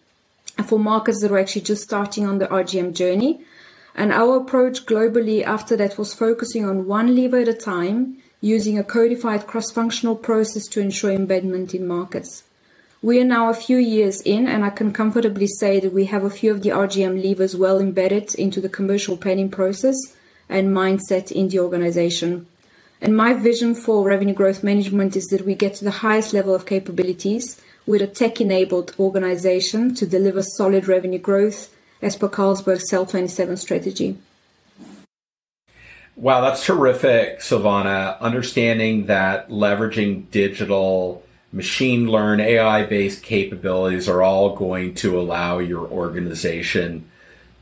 for 0.65 0.79
markets 0.79 1.21
that 1.21 1.31
were 1.31 1.39
actually 1.39 1.61
just 1.61 1.83
starting 1.83 2.25
on 2.25 2.37
the 2.37 2.47
rgm 2.47 2.93
journey 2.93 3.43
and 3.95 4.11
our 4.11 4.37
approach 4.37 4.85
globally 4.85 5.43
after 5.43 5.75
that 5.75 5.97
was 5.97 6.13
focusing 6.13 6.65
on 6.65 6.87
one 6.87 7.15
lever 7.15 7.39
at 7.39 7.47
a 7.47 7.53
time, 7.53 8.17
using 8.39 8.77
a 8.77 8.83
codified 8.83 9.47
cross 9.47 9.71
functional 9.71 10.15
process 10.15 10.67
to 10.67 10.79
ensure 10.79 11.11
embedment 11.11 11.73
in 11.73 11.87
markets. 11.87 12.43
We 13.01 13.19
are 13.19 13.25
now 13.25 13.49
a 13.49 13.55
few 13.55 13.77
years 13.77 14.21
in, 14.21 14.47
and 14.47 14.63
I 14.63 14.69
can 14.69 14.93
comfortably 14.93 15.47
say 15.47 15.79
that 15.79 15.93
we 15.93 16.05
have 16.05 16.23
a 16.23 16.29
few 16.29 16.51
of 16.51 16.61
the 16.61 16.69
RGM 16.69 17.23
levers 17.23 17.55
well 17.55 17.79
embedded 17.79 18.35
into 18.35 18.61
the 18.61 18.69
commercial 18.69 19.17
planning 19.17 19.49
process 19.49 19.95
and 20.47 20.75
mindset 20.75 21.31
in 21.31 21.49
the 21.49 21.59
organization. 21.59 22.45
And 23.01 23.17
my 23.17 23.33
vision 23.33 23.73
for 23.73 24.03
revenue 24.05 24.35
growth 24.35 24.63
management 24.63 25.15
is 25.15 25.27
that 25.27 25.43
we 25.43 25.55
get 25.55 25.73
to 25.75 25.83
the 25.83 25.91
highest 26.05 26.33
level 26.33 26.53
of 26.53 26.67
capabilities 26.67 27.59
with 27.87 28.03
a 28.03 28.07
tech 28.07 28.39
enabled 28.39 28.93
organization 28.99 29.95
to 29.95 30.05
deliver 30.05 30.43
solid 30.43 30.87
revenue 30.87 31.17
growth 31.17 31.73
as 32.01 32.15
per 32.15 32.29
Carlsberg's 32.29 32.87
SAIL 32.89 33.07
27 33.07 33.57
strategy. 33.57 34.17
Wow, 36.15 36.41
that's 36.41 36.63
terrific, 36.63 37.39
Silvana. 37.39 38.19
Understanding 38.19 39.07
that 39.07 39.49
leveraging 39.49 40.29
digital, 40.29 41.23
machine 41.51 42.07
learn, 42.07 42.39
AI 42.39 42.83
based 42.85 43.23
capabilities 43.23 44.07
are 44.07 44.21
all 44.21 44.55
going 44.55 44.93
to 44.95 45.19
allow 45.19 45.57
your 45.57 45.87
organization 45.87 47.09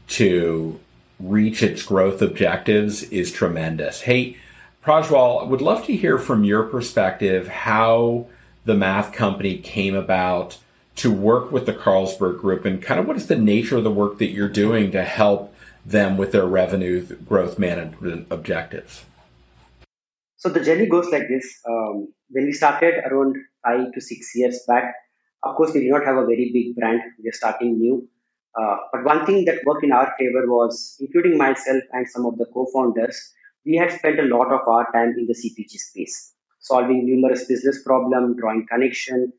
to 0.10 0.80
reach 1.17 1.63
its 1.63 1.84
growth 1.84 2.21
objectives 2.21 3.04
is 3.04 3.32
tremendous. 3.32 4.02
Hey, 4.02 4.38
Prajwal, 4.84 5.42
I 5.42 5.46
would 5.46 5.62
love 5.62 5.86
to 5.88 5.96
hear 5.96 6.18
from 6.18 6.46
your 6.46 6.63
perspective 6.63 7.50
how 7.50 8.28
the 8.63 8.76
math 8.76 9.12
company 9.12 9.58
came 9.58 9.94
about 9.94 10.58
to 10.96 11.12
work 11.12 11.52
with 11.52 11.65
the 11.65 11.74
Carlsberg 11.74 12.39
Group 12.39 12.63
and 12.65 12.82
kind 12.82 13.00
of 13.00 13.06
what 13.06 13.18
is 13.18 13.28
the 13.28 13.38
nature 13.38 13.78
of 13.78 13.84
the 13.84 13.92
work 13.92 14.20
that 14.20 14.30
you're 14.30 14.48
doing 14.50 14.92
to 14.92 15.04
help 15.04 15.54
them 15.86 16.15
with 16.18 16.32
their 16.32 16.46
revenue 16.46 17.06
growth 17.18 17.60
management 17.60 18.28
objectives? 18.30 19.04
So 20.38 20.48
the 20.48 20.63
journey 20.63 20.88
goes 20.88 21.10
like 21.10 21.28
this. 21.28 21.60
Um, 21.68 22.13
when 22.30 22.46
we 22.46 22.54
started 22.54 22.96
around 23.06 23.36
five 23.65 23.92
to 23.94 24.00
six 24.00 24.32
years 24.36 24.63
back, 24.65 24.96
of 25.44 25.56
course, 25.56 25.74
we 25.74 25.82
did 25.82 25.92
not 25.92 26.06
have 26.06 26.18
a 26.18 26.26
very 26.26 26.52
big 26.54 26.76
brand. 26.76 27.02
We 27.22 27.30
are 27.30 27.34
starting 27.34 27.78
new. 27.78 28.08
Uh, 28.60 28.78
but 28.92 29.04
one 29.04 29.26
thing 29.26 29.46
that 29.46 29.60
worked 29.65 29.84
in 29.84 29.92
our 29.92 30.13
favor 30.18 30.48
was, 30.48 30.98
including 31.00 31.38
myself 31.38 31.84
and 31.92 32.08
some 32.10 32.26
of 32.26 32.38
the 32.38 32.46
co-founders, 32.54 33.34
we 33.65 33.76
had 33.76 33.91
spent 33.91 34.19
a 34.19 34.24
lot 34.24 34.52
of 34.52 34.67
our 34.67 34.91
time 34.91 35.15
in 35.17 35.28
the 35.28 35.34
CPG 35.34 35.72
space, 35.72 36.34
solving 36.60 37.06
numerous 37.06 37.45
business 37.45 37.84
problems, 37.84 38.38
drawing 38.39 38.65
connection, 38.72 39.32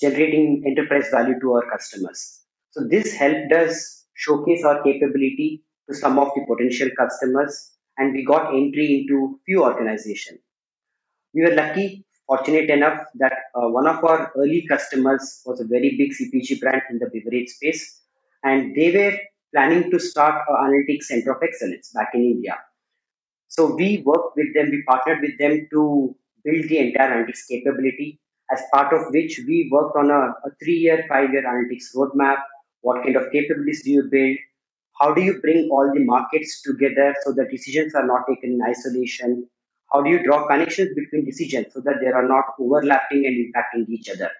generating 0.00 0.62
enterprise 0.66 1.08
value 1.10 1.38
to 1.40 1.52
our 1.54 1.70
customers. 1.70 2.40
So 2.70 2.86
this 2.88 3.14
helped 3.14 3.52
us 3.52 4.06
showcase 4.14 4.64
our 4.64 4.82
capability 4.82 5.64
to 5.88 5.96
some 5.96 6.18
of 6.18 6.28
the 6.34 6.44
potential 6.46 6.88
customers 6.98 7.72
and 7.98 8.12
we 8.12 8.24
got 8.24 8.54
entry 8.54 9.00
into 9.00 9.38
few 9.44 9.62
organizations. 9.62 10.40
We 11.34 11.42
were 11.42 11.54
lucky, 11.54 12.04
fortunate 12.26 12.70
enough 12.70 13.00
that 13.16 13.32
uh, 13.54 13.68
one 13.68 13.86
of 13.86 14.02
our 14.04 14.32
early 14.36 14.66
customers 14.68 15.42
was 15.44 15.60
a 15.60 15.64
very 15.64 15.96
big 15.96 16.12
CPG 16.12 16.60
brand 16.60 16.82
in 16.90 16.98
the 16.98 17.06
beverage 17.06 17.48
space 17.48 18.00
and 18.42 18.74
they 18.74 18.90
were 18.92 19.18
planning 19.54 19.90
to 19.90 19.98
start 19.98 20.42
an 20.48 20.56
analytics 20.56 21.04
center 21.04 21.32
of 21.32 21.42
excellence 21.42 21.90
back 21.92 22.10
in 22.14 22.22
India. 22.22 22.56
So 23.50 23.74
we 23.74 24.02
worked 24.06 24.36
with 24.36 24.54
them, 24.54 24.70
we 24.70 24.84
partnered 24.86 25.22
with 25.22 25.36
them 25.38 25.66
to 25.72 26.14
build 26.44 26.68
the 26.68 26.78
entire 26.78 27.10
analytics 27.10 27.48
capability 27.48 28.20
as 28.52 28.62
part 28.72 28.92
of 28.92 29.12
which 29.12 29.40
we 29.44 29.68
worked 29.72 29.96
on 29.96 30.08
a, 30.08 30.30
a 30.46 30.50
three-year, 30.62 31.04
five-year 31.08 31.42
analytics 31.42 31.94
roadmap. 31.96 32.38
What 32.82 33.02
kind 33.02 33.16
of 33.16 33.32
capabilities 33.32 33.82
do 33.82 33.90
you 33.90 34.04
build? 34.08 34.36
How 35.00 35.12
do 35.12 35.20
you 35.20 35.40
bring 35.40 35.68
all 35.72 35.90
the 35.92 36.04
markets 36.04 36.62
together 36.62 37.12
so 37.24 37.32
that 37.32 37.50
decisions 37.50 37.94
are 37.96 38.06
not 38.06 38.22
taken 38.28 38.52
in 38.52 38.62
isolation? 38.62 39.48
How 39.92 40.02
do 40.02 40.10
you 40.10 40.22
draw 40.22 40.46
connections 40.46 40.90
between 40.94 41.24
decisions 41.24 41.74
so 41.74 41.80
that 41.80 41.96
they 42.00 42.06
are 42.06 42.28
not 42.28 42.44
overlapping 42.60 43.26
and 43.26 43.34
impacting 43.36 43.88
each 43.88 44.08
other? 44.08 44.30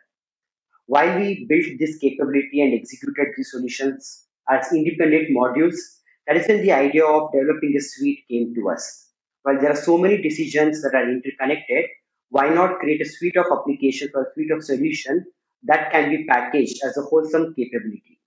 While 0.87 1.19
we 1.19 1.47
built 1.49 1.81
this 1.81 1.99
capability 1.99 2.63
and 2.63 2.75
executed 2.75 3.35
these 3.37 3.51
solutions 3.51 4.27
as 4.49 4.73
independent 4.73 5.31
modules, 5.31 5.77
that 6.27 6.37
is 6.37 6.47
when 6.49 6.63
the 6.63 6.73
idea 6.73 7.05
of 7.05 7.33
developing 7.33 7.75
a 7.77 7.81
suite 7.81 8.25
came 8.31 8.55
to 8.55 8.71
us. 8.71 9.09
While 9.43 9.61
there 9.61 9.73
are 9.73 9.77
so 9.77 9.97
many 9.99 10.21
decisions 10.21 10.83
that 10.83 10.95
are 10.95 11.11
interconnected, 11.11 11.87
why 12.29 12.49
not 12.49 12.79
create 12.79 13.01
a 13.01 13.09
suite 13.09 13.37
of 13.37 13.47
applications 13.51 14.13
or 14.15 14.31
suite 14.35 14.51
of 14.53 14.63
solutions 14.63 15.25
that 15.65 15.91
can 15.91 16.11
be 16.11 16.25
packaged 16.25 16.81
as 16.85 16.97
a 16.97 17.03
wholesome 17.03 17.55
capability. 17.55 18.21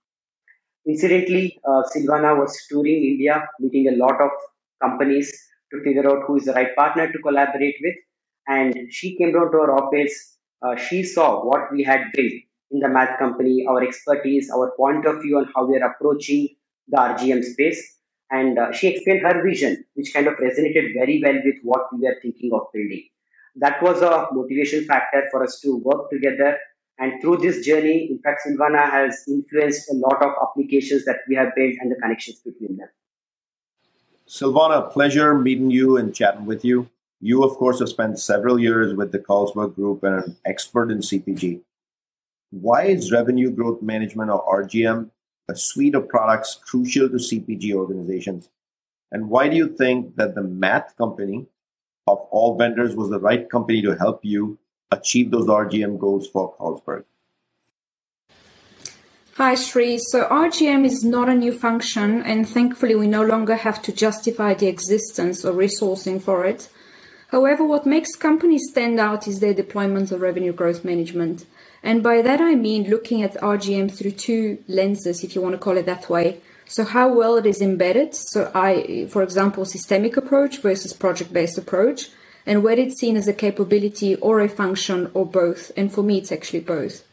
Incidentally, 0.86 1.58
uh, 1.66 1.82
Silvana 1.94 2.38
was 2.38 2.56
touring 2.68 3.02
India, 3.02 3.48
meeting 3.58 3.88
a 3.88 3.96
lot 3.96 4.20
of 4.20 4.30
companies 4.82 5.32
to 5.72 5.82
figure 5.82 6.06
out 6.06 6.24
who 6.26 6.36
is 6.36 6.44
the 6.44 6.52
right 6.52 6.74
partner 6.76 7.10
to 7.10 7.18
collaborate 7.20 7.76
with. 7.82 7.94
And 8.46 8.92
she 8.92 9.16
came 9.16 9.32
down 9.32 9.50
to 9.50 9.58
our 9.58 9.82
office. 9.82 10.36
Uh, 10.62 10.76
she 10.76 11.02
saw 11.02 11.44
what 11.44 11.72
we 11.72 11.82
had 11.82 12.02
built 12.14 12.32
in 12.70 12.80
the 12.80 12.88
math 12.88 13.18
company, 13.18 13.64
our 13.68 13.82
expertise, 13.82 14.50
our 14.50 14.72
point 14.76 15.06
of 15.06 15.22
view 15.22 15.38
on 15.38 15.50
how 15.56 15.66
we 15.66 15.76
are 15.76 15.90
approaching 15.90 16.48
the 16.88 16.96
RGM 16.96 17.42
space. 17.44 17.98
And 18.30 18.58
uh, 18.58 18.72
she 18.72 18.88
explained 18.88 19.22
her 19.22 19.42
vision, 19.44 19.84
which 19.94 20.12
kind 20.12 20.26
of 20.26 20.34
resonated 20.34 20.94
very 20.94 21.22
well 21.24 21.34
with 21.44 21.56
what 21.62 21.82
we 21.92 22.00
were 22.00 22.16
thinking 22.22 22.50
of 22.52 22.62
building. 22.72 23.04
That 23.56 23.82
was 23.82 24.02
a 24.02 24.26
motivation 24.32 24.84
factor 24.84 25.24
for 25.30 25.44
us 25.44 25.60
to 25.60 25.76
work 25.76 26.10
together 26.10 26.58
and 26.98 27.20
through 27.20 27.38
this 27.38 27.64
journey, 27.66 28.08
in 28.10 28.18
fact, 28.20 28.42
Silvana 28.46 28.88
has 28.88 29.24
influenced 29.26 29.90
a 29.90 29.94
lot 29.94 30.22
of 30.22 30.30
applications 30.40 31.04
that 31.06 31.18
we 31.28 31.34
have 31.34 31.54
built 31.56 31.74
and 31.80 31.90
the 31.90 31.96
connections 31.96 32.40
between 32.40 32.76
them. 32.76 32.88
Silvana, 34.28 34.90
pleasure 34.92 35.34
meeting 35.34 35.70
you 35.70 35.96
and 35.96 36.14
chatting 36.14 36.46
with 36.46 36.64
you. 36.64 36.88
You, 37.20 37.42
of 37.42 37.56
course, 37.56 37.80
have 37.80 37.88
spent 37.88 38.18
several 38.18 38.60
years 38.60 38.94
with 38.94 39.10
the 39.10 39.18
Carlsberg 39.18 39.74
Group 39.74 40.04
and 40.04 40.22
an 40.22 40.36
expert 40.44 40.90
in 40.90 40.98
CPG. 40.98 41.60
Why 42.50 42.84
is 42.84 43.10
revenue 43.10 43.50
growth 43.50 43.82
management 43.82 44.30
or 44.30 44.62
RGM 44.62 45.10
a 45.48 45.56
suite 45.56 45.94
of 45.94 46.08
products 46.08 46.58
crucial 46.62 47.08
to 47.08 47.16
CPG 47.16 47.72
organizations? 47.72 48.48
And 49.12 49.28
why 49.28 49.48
do 49.48 49.56
you 49.56 49.68
think 49.68 50.16
that 50.16 50.34
the 50.34 50.42
math 50.42 50.96
company 50.96 51.46
of 52.06 52.18
all 52.30 52.56
vendors 52.56 52.96
was 52.96 53.10
the 53.10 53.20
right 53.20 53.48
company 53.48 53.80
to 53.82 53.96
help 53.96 54.24
you 54.24 54.58
achieve 54.90 55.30
those 55.30 55.46
RGM 55.46 55.98
goals 55.98 56.28
for 56.28 56.54
Carlsberg? 56.56 57.04
Hi, 59.36 59.56
Sri. 59.56 59.98
So 59.98 60.28
RGM 60.28 60.84
is 60.84 61.02
not 61.02 61.28
a 61.28 61.34
new 61.34 61.50
function, 61.50 62.22
and 62.22 62.48
thankfully, 62.48 62.94
we 62.94 63.08
no 63.08 63.24
longer 63.24 63.56
have 63.56 63.82
to 63.82 63.92
justify 63.92 64.54
the 64.54 64.68
existence 64.68 65.44
or 65.44 65.52
resourcing 65.52 66.22
for 66.22 66.44
it. 66.44 66.68
However, 67.28 67.64
what 67.64 67.84
makes 67.84 68.14
companies 68.14 68.68
stand 68.70 69.00
out 69.00 69.26
is 69.26 69.40
their 69.40 69.52
deployment 69.52 70.12
of 70.12 70.20
revenue 70.20 70.52
growth 70.52 70.84
management. 70.84 71.46
And 71.84 72.02
by 72.02 72.22
that, 72.22 72.40
I 72.40 72.54
mean 72.54 72.88
looking 72.88 73.22
at 73.22 73.34
RGM 73.34 73.92
through 73.94 74.12
two 74.12 74.58
lenses, 74.66 75.22
if 75.22 75.34
you 75.34 75.42
want 75.42 75.52
to 75.52 75.58
call 75.58 75.76
it 75.76 75.84
that 75.84 76.08
way. 76.08 76.40
So, 76.64 76.82
how 76.82 77.12
well 77.12 77.36
it 77.36 77.44
is 77.44 77.60
embedded. 77.60 78.14
So, 78.14 78.50
I, 78.54 79.06
for 79.10 79.22
example, 79.22 79.66
systemic 79.66 80.16
approach 80.16 80.62
versus 80.62 80.94
project 80.94 81.30
based 81.30 81.58
approach 81.58 82.08
and 82.46 82.62
where 82.62 82.78
it's 82.78 82.98
seen 82.98 83.16
as 83.16 83.28
a 83.28 83.34
capability 83.34 84.14
or 84.16 84.40
a 84.40 84.48
function 84.48 85.10
or 85.12 85.26
both. 85.26 85.72
And 85.76 85.92
for 85.92 86.02
me, 86.02 86.16
it's 86.18 86.32
actually 86.32 86.60
both. 86.60 87.04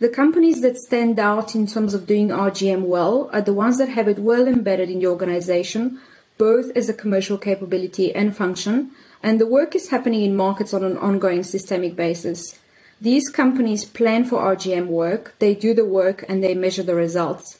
The 0.00 0.08
companies 0.08 0.60
that 0.60 0.76
stand 0.76 1.20
out 1.20 1.54
in 1.54 1.68
terms 1.68 1.94
of 1.94 2.08
doing 2.08 2.28
RGM 2.28 2.82
well 2.82 3.30
are 3.32 3.40
the 3.40 3.54
ones 3.54 3.78
that 3.78 3.90
have 3.90 4.08
it 4.08 4.18
well 4.18 4.48
embedded 4.48 4.90
in 4.90 4.98
the 4.98 5.06
organization, 5.06 6.00
both 6.36 6.76
as 6.76 6.88
a 6.88 6.94
commercial 6.94 7.38
capability 7.38 8.12
and 8.12 8.36
function, 8.36 8.90
and 9.22 9.40
the 9.40 9.46
work 9.46 9.76
is 9.76 9.90
happening 9.90 10.22
in 10.22 10.36
markets 10.36 10.74
on 10.74 10.82
an 10.82 10.98
ongoing 10.98 11.44
systemic 11.44 11.94
basis. 11.94 12.58
These 13.00 13.28
companies 13.28 13.84
plan 13.84 14.24
for 14.24 14.40
RGM 14.40 14.86
work, 14.86 15.34
they 15.38 15.54
do 15.54 15.74
the 15.74 15.84
work, 15.84 16.24
and 16.28 16.42
they 16.42 16.54
measure 16.54 16.82
the 16.82 16.94
results. 16.94 17.58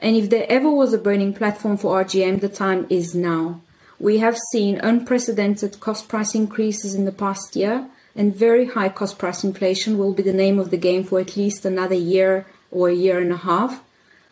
And 0.00 0.16
if 0.16 0.30
there 0.30 0.46
ever 0.48 0.70
was 0.70 0.92
a 0.92 0.98
burning 0.98 1.34
platform 1.34 1.76
for 1.76 2.02
RGM, 2.02 2.40
the 2.40 2.48
time 2.48 2.86
is 2.88 3.14
now. 3.14 3.60
We 3.98 4.18
have 4.18 4.38
seen 4.52 4.78
unprecedented 4.78 5.80
cost 5.80 6.08
price 6.08 6.34
increases 6.34 6.94
in 6.94 7.04
the 7.04 7.12
past 7.12 7.54
year, 7.56 7.86
and 8.16 8.34
very 8.34 8.66
high 8.66 8.88
cost 8.88 9.18
price 9.18 9.44
inflation 9.44 9.98
will 9.98 10.14
be 10.14 10.22
the 10.22 10.32
name 10.32 10.58
of 10.58 10.70
the 10.70 10.76
game 10.76 11.04
for 11.04 11.20
at 11.20 11.36
least 11.36 11.64
another 11.64 11.94
year 11.94 12.46
or 12.70 12.88
a 12.88 12.94
year 12.94 13.18
and 13.18 13.32
a 13.32 13.36
half. 13.36 13.82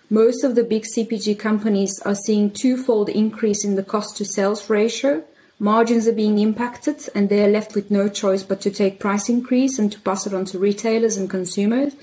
Most 0.09 0.45
of 0.45 0.55
the 0.55 0.65
big 0.65 0.85
CPG 0.85 1.39
companies 1.39 2.01
are 2.05 2.15
seeing 2.15 2.51
twofold 2.51 3.09
increase 3.09 3.65
in 3.65 3.75
the 3.75 3.83
cost 3.83 4.17
to 4.17 4.25
sales 4.25 4.71
ratio. 4.71 5.25
Margins 5.59 6.07
are 6.07 6.13
being 6.13 6.39
impacted 6.39 7.09
and 7.15 7.29
they 7.29 7.43
are 7.43 7.51
left 7.51 7.75
with 7.75 7.91
no 7.91 8.11
choice 8.11 8.43
but 8.43 8.61
to 8.61 8.71
take 8.71 9.01
price 9.01 9.31
increase 9.31 9.79
and 9.79 9.91
to 9.91 10.01
pass 10.01 10.27
it 10.27 10.35
on 10.35 10.45
to 10.45 10.59
retailers 10.59 11.17
and 11.17 11.31
consumers. 11.31 11.95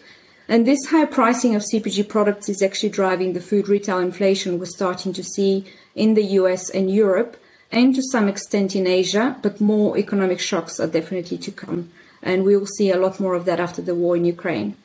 And 0.47 0.65
this 0.65 0.87
high 0.87 1.05
pricing 1.05 1.55
of 1.55 1.61
CPG 1.61 2.09
products 2.09 2.49
is 2.49 2.63
actually 2.63 2.89
driving 2.89 3.33
the 3.33 3.39
food 3.39 3.67
retail 3.67 3.99
inflation 3.99 4.57
we're 4.57 4.65
starting 4.65 5.13
to 5.13 5.23
see 5.23 5.65
in 5.93 6.15
the 6.15 6.23
US 6.39 6.69
and 6.71 6.89
Europe 6.89 7.37
and 7.71 7.93
to 7.93 8.01
some 8.11 8.27
extent 8.27 8.75
in 8.75 8.87
Asia, 8.87 9.37
but 9.41 9.61
more 9.61 9.97
economic 9.97 10.39
shocks 10.39 10.79
are 10.79 10.87
definitely 10.87 11.37
to 11.37 11.51
come. 11.51 11.91
And 12.23 12.43
we 12.43 12.57
will 12.57 12.67
see 12.67 12.89
a 12.89 12.97
lot 12.97 13.19
more 13.19 13.35
of 13.35 13.45
that 13.45 13.59
after 13.59 13.81
the 13.81 13.95
war 13.95 14.15
in 14.15 14.25
Ukraine. 14.25 14.77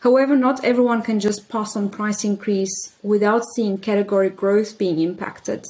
However, 0.00 0.36
not 0.36 0.64
everyone 0.64 1.02
can 1.02 1.20
just 1.20 1.48
pass 1.48 1.76
on 1.76 1.90
price 1.90 2.24
increase 2.24 2.94
without 3.02 3.44
seeing 3.54 3.78
category 3.78 4.30
growth 4.30 4.78
being 4.78 4.98
impacted. 4.98 5.64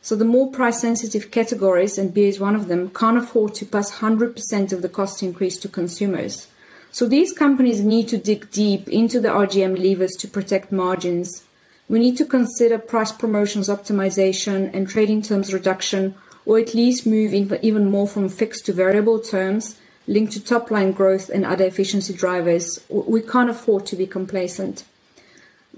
So 0.00 0.16
the 0.16 0.24
more 0.24 0.50
price 0.50 0.80
sensitive 0.80 1.30
categories, 1.30 1.98
and 1.98 2.14
beer 2.14 2.28
is 2.28 2.40
one 2.40 2.54
of 2.54 2.68
them, 2.68 2.90
can't 2.90 3.18
afford 3.18 3.54
to 3.56 3.66
pass 3.66 3.98
100% 3.98 4.72
of 4.72 4.82
the 4.82 4.88
cost 4.88 5.22
increase 5.22 5.58
to 5.58 5.68
consumers. 5.68 6.48
So 6.90 7.06
these 7.06 7.32
companies 7.32 7.80
need 7.80 8.08
to 8.08 8.18
dig 8.18 8.50
deep 8.50 8.88
into 8.88 9.20
the 9.20 9.28
RGM 9.28 9.78
levers 9.78 10.12
to 10.20 10.28
protect 10.28 10.72
margins 10.72 11.42
we 11.88 11.98
need 11.98 12.18
to 12.18 12.26
consider 12.26 12.78
price 12.78 13.12
promotions 13.12 13.68
optimization 13.70 14.72
and 14.74 14.86
trading 14.86 15.22
terms 15.22 15.54
reduction, 15.54 16.14
or 16.44 16.58
at 16.58 16.74
least 16.74 17.06
move 17.06 17.32
even 17.32 17.90
more 17.90 18.06
from 18.06 18.28
fixed 18.28 18.66
to 18.66 18.72
variable 18.72 19.18
terms 19.18 19.78
linked 20.06 20.32
to 20.32 20.44
top 20.44 20.70
line 20.70 20.92
growth 20.92 21.28
and 21.28 21.44
other 21.44 21.64
efficiency 21.64 22.14
drivers. 22.14 22.82
We 22.88 23.20
can't 23.20 23.50
afford 23.50 23.86
to 23.86 23.96
be 23.96 24.06
complacent. 24.06 24.84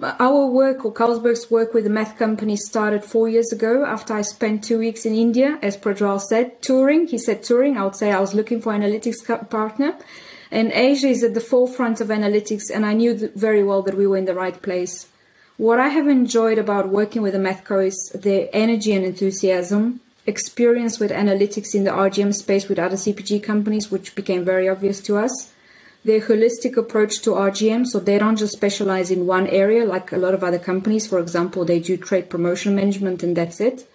Our 0.03 0.47
work, 0.47 0.87
or 0.87 0.95
Carlsberg's 0.95 1.51
work 1.51 1.75
with 1.75 1.85
the 1.85 1.91
math 1.91 2.17
company, 2.17 2.57
started 2.57 3.05
four 3.05 3.29
years 3.29 3.53
ago 3.53 3.85
after 3.85 4.15
I 4.15 4.23
spent 4.23 4.65
two 4.65 4.79
weeks 4.79 5.05
in 5.05 5.15
India, 5.15 5.59
as 5.61 5.77
Prajwal 5.77 6.21
said, 6.21 6.63
touring. 6.63 7.07
He 7.07 7.19
said 7.19 7.43
touring. 7.43 7.77
I 7.77 7.85
would 7.85 7.97
say 7.97 8.11
I 8.11 8.21
was 8.21 8.33
looking 8.33 8.63
for 8.63 8.73
an 8.73 8.81
analytics 8.81 9.21
partner. 9.51 9.99
And 10.51 10.73
Asia 10.73 11.09
is 11.09 11.23
at 11.23 11.35
the 11.35 11.41
forefront 11.41 12.01
of 12.01 12.09
analytics, 12.09 12.71
and 12.73 12.87
I 12.87 12.95
knew 12.95 13.31
very 13.37 13.63
well 13.63 13.83
that 13.83 13.97
we 13.97 14.07
were 14.07 14.17
in 14.17 14.25
the 14.25 14.35
right 14.35 14.61
place. 14.63 15.07
What 15.59 15.79
I 15.79 15.89
have 15.89 16.09
enjoyed 16.09 16.57
about 16.57 16.89
working 16.89 17.21
with 17.21 17.35
the 17.35 17.39
Mathco 17.39 17.87
is 17.87 18.11
their 18.15 18.49
energy 18.55 18.95
and 18.95 19.05
enthusiasm, 19.05 20.01
experience 20.27 20.99
with 20.99 21.11
analytics 21.11 21.75
in 21.75 21.85
the 21.85 21.91
RGM 21.91 22.35
space 22.35 22.69
with 22.69 22.79
other 22.79 22.97
CPG 22.97 23.43
companies, 23.43 23.91
which 23.91 24.15
became 24.15 24.47
very 24.47 24.67
obvious 24.67 25.01
to 25.03 25.19
us. 25.19 25.53
Their 26.05 26.21
holistic 26.21 26.77
approach 26.77 27.21
to 27.23 27.31
RGM, 27.31 27.87
so 27.87 28.01
they 28.01 28.19
don't 28.19 28.37
just 28.37 28.55
specialize 28.55 29.11
in 29.11 29.27
one 29.27 29.47
area 29.47 29.85
like 29.85 30.13
a 30.13 30.17
lot 30.17 30.35
of 30.35 30.43
other 30.43 30.59
companies. 30.59 31.07
For 31.07 31.19
example, 31.19 31.65
they 31.65 31.81
do 31.81 31.97
trade 31.97 32.31
promotion 32.31 32.75
management 32.75 33.23
and 33.23 33.37
that's 33.37 33.61
it. 33.61 33.87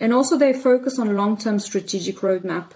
And 0.00 0.12
also 0.12 0.36
they 0.36 0.52
focus 0.52 0.98
on 0.98 1.16
long-term 1.16 1.60
strategic 1.60 2.16
roadmap. 2.16 2.70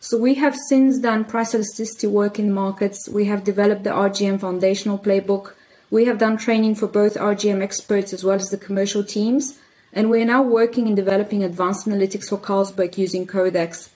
So 0.00 0.18
we 0.18 0.34
have 0.34 0.54
since 0.68 0.98
done 0.98 1.24
price 1.24 1.54
elasticity 1.54 2.06
work 2.06 2.38
in 2.38 2.48
the 2.48 2.54
markets. 2.54 3.08
We 3.08 3.24
have 3.24 3.44
developed 3.44 3.84
the 3.84 3.90
RGM 3.90 4.40
foundational 4.40 4.98
playbook 4.98 5.54
we 5.90 6.06
have 6.06 6.18
done 6.18 6.36
training 6.36 6.74
for 6.74 6.88
both 6.88 7.14
RGM 7.14 7.62
experts 7.62 8.12
as 8.12 8.24
well 8.24 8.36
as 8.36 8.50
the 8.50 8.56
commercial 8.56 9.04
teams, 9.04 9.58
and 9.92 10.10
we 10.10 10.20
are 10.20 10.26
now 10.26 10.42
working 10.42 10.88
in 10.88 10.96
developing 10.96 11.44
advanced 11.44 11.86
analytics 11.86 12.28
for 12.28 12.38
Carlsberg 12.38 12.98
using 12.98 13.26
Co.dx. 13.26 13.90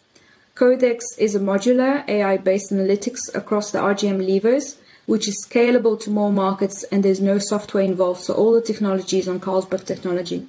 Co.dx 0.61 1.17
is 1.17 1.35
a 1.35 1.41
modular 1.41 2.07
AI 2.07 2.37
based 2.37 2.71
analytics 2.71 3.35
across 3.35 3.71
the 3.71 3.79
RGM 3.79 4.29
levers, 4.29 4.77
which 5.07 5.27
is 5.27 5.43
scalable 5.49 5.99
to 5.99 6.11
more 6.11 6.31
markets 6.31 6.85
and 6.93 7.03
there's 7.03 7.19
no 7.19 7.39
software 7.39 7.83
involved, 7.83 8.21
so 8.21 8.35
all 8.35 8.53
the 8.53 8.61
technology 8.61 9.19
is 9.19 9.27
on 9.27 9.41
Carlsberg 9.41 9.87
technology. 9.87 10.47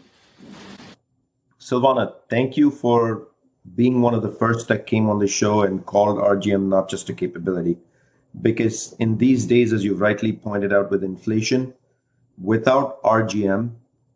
Silvana, 1.61 2.13
thank 2.29 2.57
you 2.57 2.71
for 2.71 3.29
being 3.73 4.01
one 4.01 4.13
of 4.13 4.21
the 4.21 4.35
first 4.43 4.67
that 4.67 4.85
came 4.85 5.09
on 5.09 5.19
the 5.19 5.29
show 5.29 5.61
and 5.61 5.85
called 5.85 6.17
RGM 6.17 6.67
not 6.67 6.89
just 6.89 7.07
a 7.07 7.13
capability 7.13 7.77
because 8.41 8.91
in 8.99 9.17
these 9.17 9.45
days, 9.45 9.71
as 9.71 9.85
you've 9.85 10.01
rightly 10.01 10.33
pointed 10.33 10.73
out 10.73 10.91
with 10.91 11.05
inflation, 11.05 11.73
without 12.37 13.01
RGM, 13.03 13.75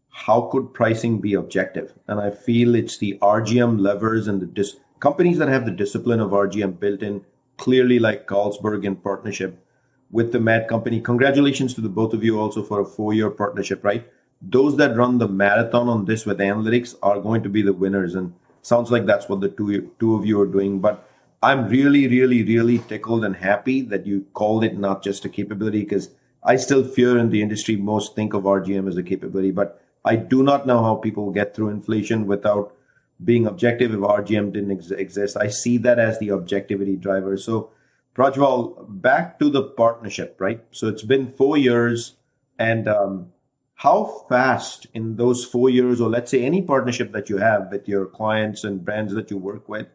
how 0.09 0.49
could 0.51 0.73
pricing 0.73 1.21
be 1.21 1.35
objective? 1.35 1.93
And 2.05 2.19
I 2.19 2.31
feel 2.31 2.75
it's 2.75 2.97
the 2.97 3.17
RGM 3.21 3.79
levers 3.79 4.27
and 4.27 4.41
the 4.41 4.45
dis- 4.45 4.75
companies 5.05 5.37
that 5.37 5.49
have 5.49 5.65
the 5.65 5.79
discipline 5.83 6.19
of 6.19 6.31
RGM 6.31 6.79
built 6.79 7.03
in, 7.03 7.23
clearly 7.57 7.99
like 7.99 8.25
Carlsberg 8.25 8.83
in 8.83 8.95
partnership 8.95 9.63
with 10.09 10.31
the 10.31 10.39
Math 10.39 10.67
Company. 10.67 10.99
Congratulations 10.99 11.75
to 11.75 11.81
the 11.81 11.89
both 11.89 12.11
of 12.13 12.23
you 12.23 12.39
also 12.39 12.63
for 12.63 12.79
a 12.79 12.85
four-year 12.85 13.29
partnership, 13.29 13.83
right? 13.83 14.07
Those 14.41 14.77
that 14.77 14.97
run 14.97 15.19
the 15.19 15.27
marathon 15.27 15.89
on 15.89 16.05
this 16.05 16.25
with 16.25 16.39
analytics 16.39 16.95
are 17.03 17.19
going 17.19 17.43
to 17.43 17.49
be 17.49 17.61
the 17.61 17.71
winners, 17.71 18.15
and 18.15 18.33
sounds 18.63 18.89
like 18.89 19.05
that's 19.05 19.29
what 19.29 19.41
the 19.41 19.49
two 19.49 19.91
two 19.99 20.15
of 20.15 20.25
you 20.25 20.41
are 20.41 20.51
doing. 20.57 20.79
But 20.79 21.07
I'm 21.43 21.69
really, 21.69 22.07
really, 22.07 22.41
really 22.43 22.79
tickled 22.79 23.23
and 23.25 23.35
happy 23.35 23.81
that 23.81 24.07
you 24.07 24.25
called 24.33 24.63
it 24.63 24.75
not 24.75 25.03
just 25.03 25.23
a 25.23 25.29
capability 25.29 25.81
because 25.83 26.09
I 26.43 26.55
still 26.55 26.83
fear 26.83 27.19
in 27.19 27.29
the 27.29 27.43
industry 27.43 27.75
most 27.75 28.15
think 28.15 28.33
of 28.33 28.49
RGM 28.55 28.87
as 28.87 28.97
a 28.97 29.03
capability, 29.03 29.51
but 29.51 29.79
I 30.03 30.15
do 30.15 30.41
not 30.41 30.65
know 30.65 30.81
how 30.81 30.95
people 30.95 31.29
get 31.29 31.53
through 31.55 31.69
inflation 31.69 32.25
without 32.25 32.74
being 33.23 33.45
objective 33.47 33.93
if 33.93 33.99
RGM 33.99 34.53
didn't 34.53 34.71
ex- 34.71 34.91
exist. 34.91 35.37
I 35.37 35.47
see 35.47 35.77
that 35.79 35.99
as 35.99 36.19
the 36.19 36.31
objectivity 36.31 36.95
driver. 36.95 37.37
So 37.37 37.71
Prajwal, 38.15 38.85
back 38.87 39.39
to 39.39 39.49
the 39.49 39.63
partnership, 39.63 40.37
right? 40.39 40.63
So 40.71 40.87
it's 40.87 41.03
been 41.03 41.33
four 41.33 41.57
years, 41.57 42.15
and 42.57 42.87
um, 42.87 43.31
how 43.75 44.25
fast 44.29 44.87
in 44.93 45.17
those 45.17 45.43
four 45.43 45.69
years, 45.69 45.99
or 45.99 46.09
let's 46.09 46.31
say 46.31 46.43
any 46.43 46.61
partnership 46.61 47.11
that 47.11 47.29
you 47.29 47.37
have 47.37 47.69
with 47.71 47.87
your 47.87 48.05
clients 48.05 48.63
and 48.63 48.85
brands 48.85 49.13
that 49.13 49.29
you 49.29 49.37
work 49.37 49.67
with, 49.67 49.87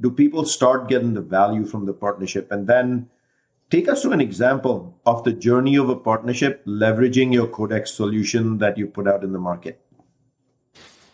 do 0.00 0.10
people 0.10 0.44
start 0.46 0.88
getting 0.88 1.12
the 1.12 1.20
value 1.20 1.66
from 1.66 1.84
the 1.84 1.92
partnership? 1.92 2.50
And 2.50 2.66
then 2.66 3.10
take 3.70 3.88
us 3.88 4.02
to 4.02 4.10
an 4.10 4.22
example 4.22 4.98
of 5.04 5.24
the 5.24 5.32
journey 5.32 5.76
of 5.76 5.90
a 5.90 5.96
partnership 5.96 6.64
leveraging 6.64 7.32
your 7.32 7.46
Co.dx 7.46 7.88
solution 7.88 8.56
that 8.58 8.78
you 8.78 8.86
put 8.86 9.06
out 9.06 9.22
in 9.22 9.32
the 9.32 9.38
market. 9.38 9.80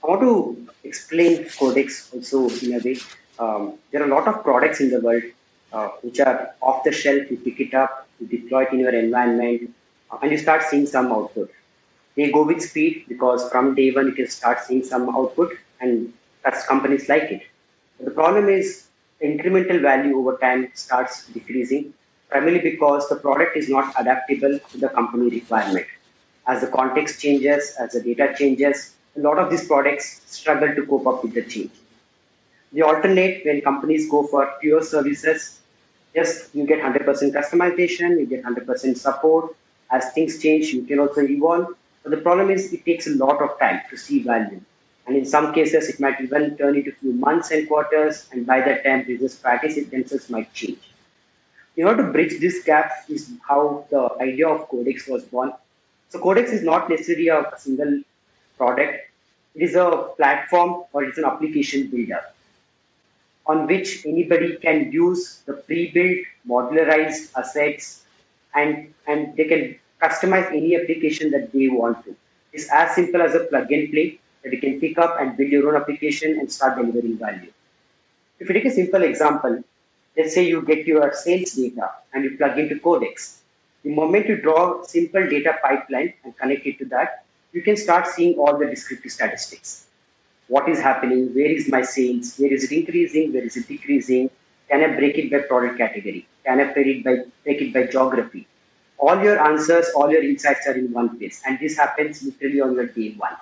I 0.05 0.07
want 0.07 0.21
to 0.21 0.62
explain 0.85 1.45
Co.dx 1.59 2.15
also 2.15 2.49
in 2.65 2.75
a 2.75 2.81
way. 2.85 2.97
Um, 3.39 3.75
there 3.91 4.03
are 4.03 4.07
a 4.07 4.15
lot 4.15 4.29
of 4.29 4.43
products 4.43 4.81
in 4.81 4.91
the 4.91 5.01
world 5.01 5.23
uh, 5.73 5.89
which 6.03 6.21
are 6.21 6.55
off 6.61 6.85
the 6.85 6.93
shelf. 6.93 7.31
You 7.31 7.37
pick 7.39 7.61
it 7.61 7.75
up, 7.75 8.07
you 8.21 8.27
deploy 8.27 8.65
it 8.65 8.73
in 8.73 8.81
your 8.81 8.95
environment, 8.95 9.75
uh, 10.11 10.19
and 10.23 10.31
you 10.31 10.39
start 10.39 10.63
seeing 10.63 10.87
some 10.87 11.13
output. 11.13 11.51
They 12.15 12.31
go 12.31 12.43
with 12.45 12.61
speed 12.61 13.07
because 13.09 13.49
from 13.51 13.75
day 13.75 13.91
one 13.91 14.07
you 14.07 14.13
can 14.13 14.29
start 14.29 14.61
seeing 14.65 14.85
some 14.85 15.09
output, 15.15 15.57
and 15.81 16.13
that's 16.45 16.67
companies 16.67 17.09
like 17.09 17.25
it. 17.25 17.43
But 17.97 18.07
the 18.07 18.13
problem 18.13 18.49
is 18.49 18.89
incremental 19.23 19.81
value 19.81 20.19
over 20.19 20.37
time 20.37 20.71
starts 20.75 21.27
decreasing, 21.29 21.95
primarily 22.29 22.59
because 22.59 23.09
the 23.09 23.17
product 23.17 23.57
is 23.57 23.69
not 23.69 23.95
adaptable 23.99 24.59
to 24.59 24.79
the 24.79 24.89
company 24.89 25.31
requirement. 25.31 25.87
As 26.47 26.61
the 26.61 26.67
context 26.67 27.23
changes, 27.23 27.77
as 27.79 27.93
the 27.93 28.03
data 28.03 28.35
changes, 28.37 28.95
a 29.17 29.21
lot 29.21 29.39
of 29.39 29.51
these 29.51 29.67
products 29.67 30.23
struggle 30.27 30.75
to 30.75 30.87
cope 30.87 31.07
up 31.07 31.23
with 31.23 31.35
the 31.35 31.43
change. 31.43 31.73
The 32.73 32.83
alternate 32.83 33.45
when 33.45 33.61
companies 33.61 34.11
go 34.11 34.27
for 34.27 34.51
pure 34.61 34.83
services 34.83 35.63
Yes, 36.15 36.51
you 36.53 36.67
get 36.67 36.81
100% 36.81 37.07
customization, 37.33 38.19
you 38.19 38.27
get 38.27 38.45
100% 38.45 38.97
support. 38.97 39.57
As 39.91 40.13
things 40.13 40.43
change, 40.43 40.67
you 40.69 40.85
can 40.85 40.99
also 40.99 41.23
evolve. 41.23 41.75
But 42.03 42.11
the 42.11 42.19
problem 42.19 42.51
is 42.51 42.73
it 42.73 42.85
takes 42.85 43.07
a 43.07 43.15
lot 43.15 43.41
of 43.43 43.59
time 43.59 43.81
to 43.91 43.97
see 43.97 44.23
value. 44.23 44.61
And 45.07 45.17
in 45.17 45.25
some 45.25 45.53
cases, 45.55 45.89
it 45.89 46.01
might 46.01 46.21
even 46.21 46.57
turn 46.57 46.77
into 46.77 46.93
few 46.93 47.13
months 47.13 47.51
and 47.51 47.67
quarters. 47.67 48.29
And 48.33 48.47
by 48.47 48.61
that 48.61 48.85
time, 48.85 49.07
business 49.07 49.37
practices 49.37 49.89
themselves 49.89 50.29
might 50.29 50.53
change. 50.53 50.81
In 51.77 51.87
order 51.87 52.07
to 52.07 52.13
bridge 52.13 52.39
this 52.41 52.63
gap 52.65 52.91
is 53.09 53.33
how 53.49 53.87
the 53.91 54.11
idea 54.21 54.49
of 54.49 54.69
Co.dx 54.69 55.09
was 55.09 55.25
born. 55.25 55.53
So 56.11 56.19
Co.dx 56.19 56.53
is 56.53 56.63
not 56.63 56.91
necessarily 56.91 57.29
a 57.29 57.51
single 57.57 58.03
product. 58.63 58.95
It 59.55 59.63
is 59.69 59.75
a 59.75 59.89
platform 60.17 60.85
or 60.93 61.05
it's 61.05 61.19
an 61.19 61.27
application 61.33 61.89
builder 61.91 62.23
on 63.47 63.67
which 63.67 64.07
anybody 64.07 64.57
can 64.57 64.93
use 64.93 65.23
the 65.47 65.55
pre-built 65.55 66.19
modularized 66.49 67.33
assets 67.37 68.05
and, 68.55 68.95
and 69.07 69.37
they 69.37 69.47
can 69.53 69.63
customize 70.01 70.49
any 70.51 70.77
application 70.77 71.31
that 71.33 71.53
they 71.53 71.69
want 71.69 72.05
to. 72.05 72.15
It's 72.53 72.71
as 72.73 72.95
simple 72.95 73.23
as 73.23 73.35
a 73.35 73.41
plug 73.41 73.73
and 73.73 73.91
play 73.91 74.19
that 74.43 74.53
you 74.53 74.61
can 74.61 74.81
pick 74.81 74.99
up 74.99 75.21
and 75.21 75.37
build 75.37 75.51
your 75.51 75.69
own 75.69 75.81
application 75.81 76.39
and 76.39 76.53
start 76.53 76.77
delivering 76.77 77.19
value. 77.19 77.53
If 78.39 78.49
you 78.49 78.55
take 78.55 78.65
a 78.67 78.71
simple 78.71 79.03
example, 79.03 79.63
let's 80.17 80.35
say 80.35 80.47
you 80.47 80.63
get 80.63 80.87
your 80.87 81.13
sales 81.13 81.53
data 81.53 81.91
and 82.13 82.25
you 82.25 82.37
plug 82.37 82.59
into 82.59 82.79
Co.dx. 82.79 83.39
The 83.85 83.95
moment 83.95 84.29
you 84.29 84.37
draw 84.37 84.83
simple 84.85 85.29
data 85.29 85.57
pipeline 85.63 86.15
and 86.25 86.37
connect 86.37 86.67
it 86.67 86.79
to 86.79 86.85
that, 86.87 87.25
you 87.53 87.63
can 87.63 87.77
start 87.77 88.07
seeing 88.07 88.35
all 88.39 88.59
the 88.59 88.67
descriptive 88.67 89.13
statistics 89.13 89.87
what 90.49 90.69
is 90.69 90.81
happening, 90.81 91.33
where 91.35 91.51
is 91.51 91.69
my 91.71 91.83
sales, 91.83 92.37
where 92.37 92.53
is 92.53 92.65
it 92.65 92.73
increasing, 92.73 93.33
where 93.33 93.45
is 93.45 93.57
it 93.57 93.67
decreasing, 93.69 94.31
can 94.69 94.83
I 94.85 94.95
break 94.97 95.17
it 95.17 95.31
by 95.31 95.39
product 95.41 95.79
category, 95.79 96.27
can 96.45 96.61
I 96.61 96.73
break 96.73 96.89
it 96.89 97.05
by, 97.05 97.17
break 97.45 97.63
it 97.63 97.73
by 97.73 97.87
geography. 97.87 98.47
All 98.99 99.23
your 99.23 99.39
answers, 99.41 99.87
all 99.97 100.11
your 100.11 100.23
insights 100.23 100.67
are 100.67 100.75
in 100.75 100.93
one 100.93 101.17
place, 101.19 101.43
and 101.47 101.59
this 101.59 101.77
happens 101.77 102.23
literally 102.23 102.61
on 102.61 102.75
your 102.75 102.87
day 102.87 103.15
one. 103.17 103.37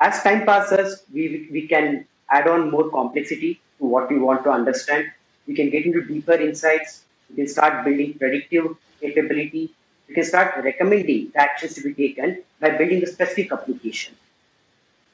As 0.00 0.22
time 0.22 0.46
passes, 0.46 1.02
we, 1.12 1.48
we 1.50 1.66
can 1.66 2.06
add 2.30 2.46
on 2.46 2.70
more 2.70 2.88
complexity 2.88 3.60
to 3.78 3.84
what 3.84 4.08
we 4.10 4.18
want 4.18 4.44
to 4.44 4.50
understand. 4.50 5.10
We 5.46 5.54
can 5.54 5.70
get 5.70 5.84
into 5.84 6.02
deeper 6.04 6.34
insights. 6.34 7.02
We 7.28 7.36
can 7.36 7.48
start 7.48 7.84
building 7.84 8.14
predictive 8.14 8.76
capability. 9.00 9.74
We 10.10 10.14
can 10.14 10.24
start 10.24 10.56
recommending 10.64 11.30
the 11.30 11.38
actions 11.38 11.74
to 11.74 11.82
be 11.82 11.94
taken 11.94 12.42
by 12.58 12.70
building 12.70 13.00
a 13.04 13.06
specific 13.06 13.52
application. 13.52 14.16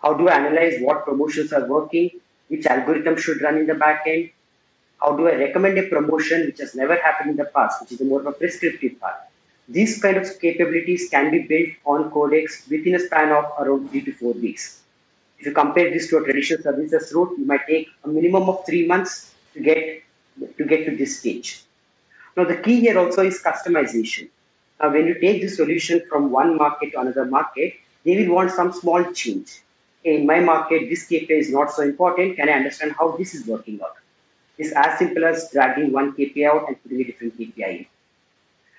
How 0.03 0.15
do 0.15 0.27
I 0.27 0.37
analyze 0.37 0.81
what 0.81 1.05
promotions 1.05 1.53
are 1.53 1.67
working? 1.67 2.13
Which 2.49 2.65
algorithm 2.65 3.19
should 3.19 3.43
run 3.43 3.59
in 3.59 3.67
the 3.67 3.75
backend? 3.75 4.33
How 4.99 5.15
do 5.15 5.29
I 5.29 5.35
recommend 5.35 5.77
a 5.77 5.83
promotion 5.83 6.47
which 6.47 6.61
has 6.61 6.75
never 6.75 6.97
happened 6.97 7.33
in 7.33 7.37
the 7.37 7.45
past, 7.45 7.83
which 7.83 7.93
is 7.93 8.01
more 8.01 8.21
of 8.21 8.27
a 8.27 8.33
prescriptive 8.33 8.99
part? 8.99 9.17
These 9.69 10.01
kind 10.01 10.17
of 10.17 10.41
capabilities 10.41 11.11
can 11.11 11.31
be 11.31 11.41
built 11.41 11.75
on 11.85 12.11
Co.dx 12.11 12.71
within 12.71 12.95
a 12.95 12.99
span 12.99 13.33
of 13.33 13.45
around 13.61 13.91
three 13.91 14.01
to 14.01 14.13
four 14.15 14.33
weeks. 14.33 14.81
If 15.39 15.45
you 15.45 15.53
compare 15.53 15.91
this 15.91 16.09
to 16.09 16.17
a 16.17 16.25
traditional 16.25 16.63
services 16.63 17.13
route, 17.15 17.35
you 17.37 17.45
might 17.45 17.67
take 17.67 17.89
a 18.03 18.09
minimum 18.09 18.49
of 18.49 18.65
three 18.65 18.87
months 18.87 19.35
to 19.53 19.61
get 19.61 20.03
to 20.57 20.65
get 20.65 20.87
to 20.87 20.97
this 20.97 21.21
stage. 21.21 21.65
Now 22.35 22.45
the 22.45 22.57
key 22.57 22.81
here 22.81 22.99
also 22.99 23.21
is 23.21 23.43
customization. 23.43 24.31
Now 24.81 24.93
when 24.93 25.07
you 25.07 25.19
take 25.21 25.43
the 25.43 25.49
solution 25.49 26.03
from 26.09 26.31
one 26.31 26.57
market 26.57 26.93
to 26.93 27.01
another 27.01 27.25
market, 27.25 27.75
they 28.05 28.17
will 28.17 28.35
want 28.35 28.51
some 28.51 28.73
small 28.73 29.05
change 29.13 29.61
in 30.07 30.25
my 30.25 30.39
market, 30.41 30.89
this 30.89 31.09
KPI 31.09 31.39
is 31.45 31.51
not 31.51 31.73
so 31.73 31.83
important. 31.83 32.37
Can 32.37 32.49
I 32.49 32.53
understand 32.53 32.95
how 32.99 33.17
this 33.17 33.35
is 33.35 33.47
working 33.47 33.81
out? 33.83 33.97
It's 34.57 34.73
as 34.73 34.99
simple 34.99 35.25
as 35.25 35.51
dragging 35.53 35.93
one 35.93 36.13
KPI 36.13 36.47
out 36.49 36.69
and 36.69 36.81
putting 36.83 37.01
a 37.01 37.05
different 37.05 37.39
KPI 37.39 37.71
in. 37.79 37.87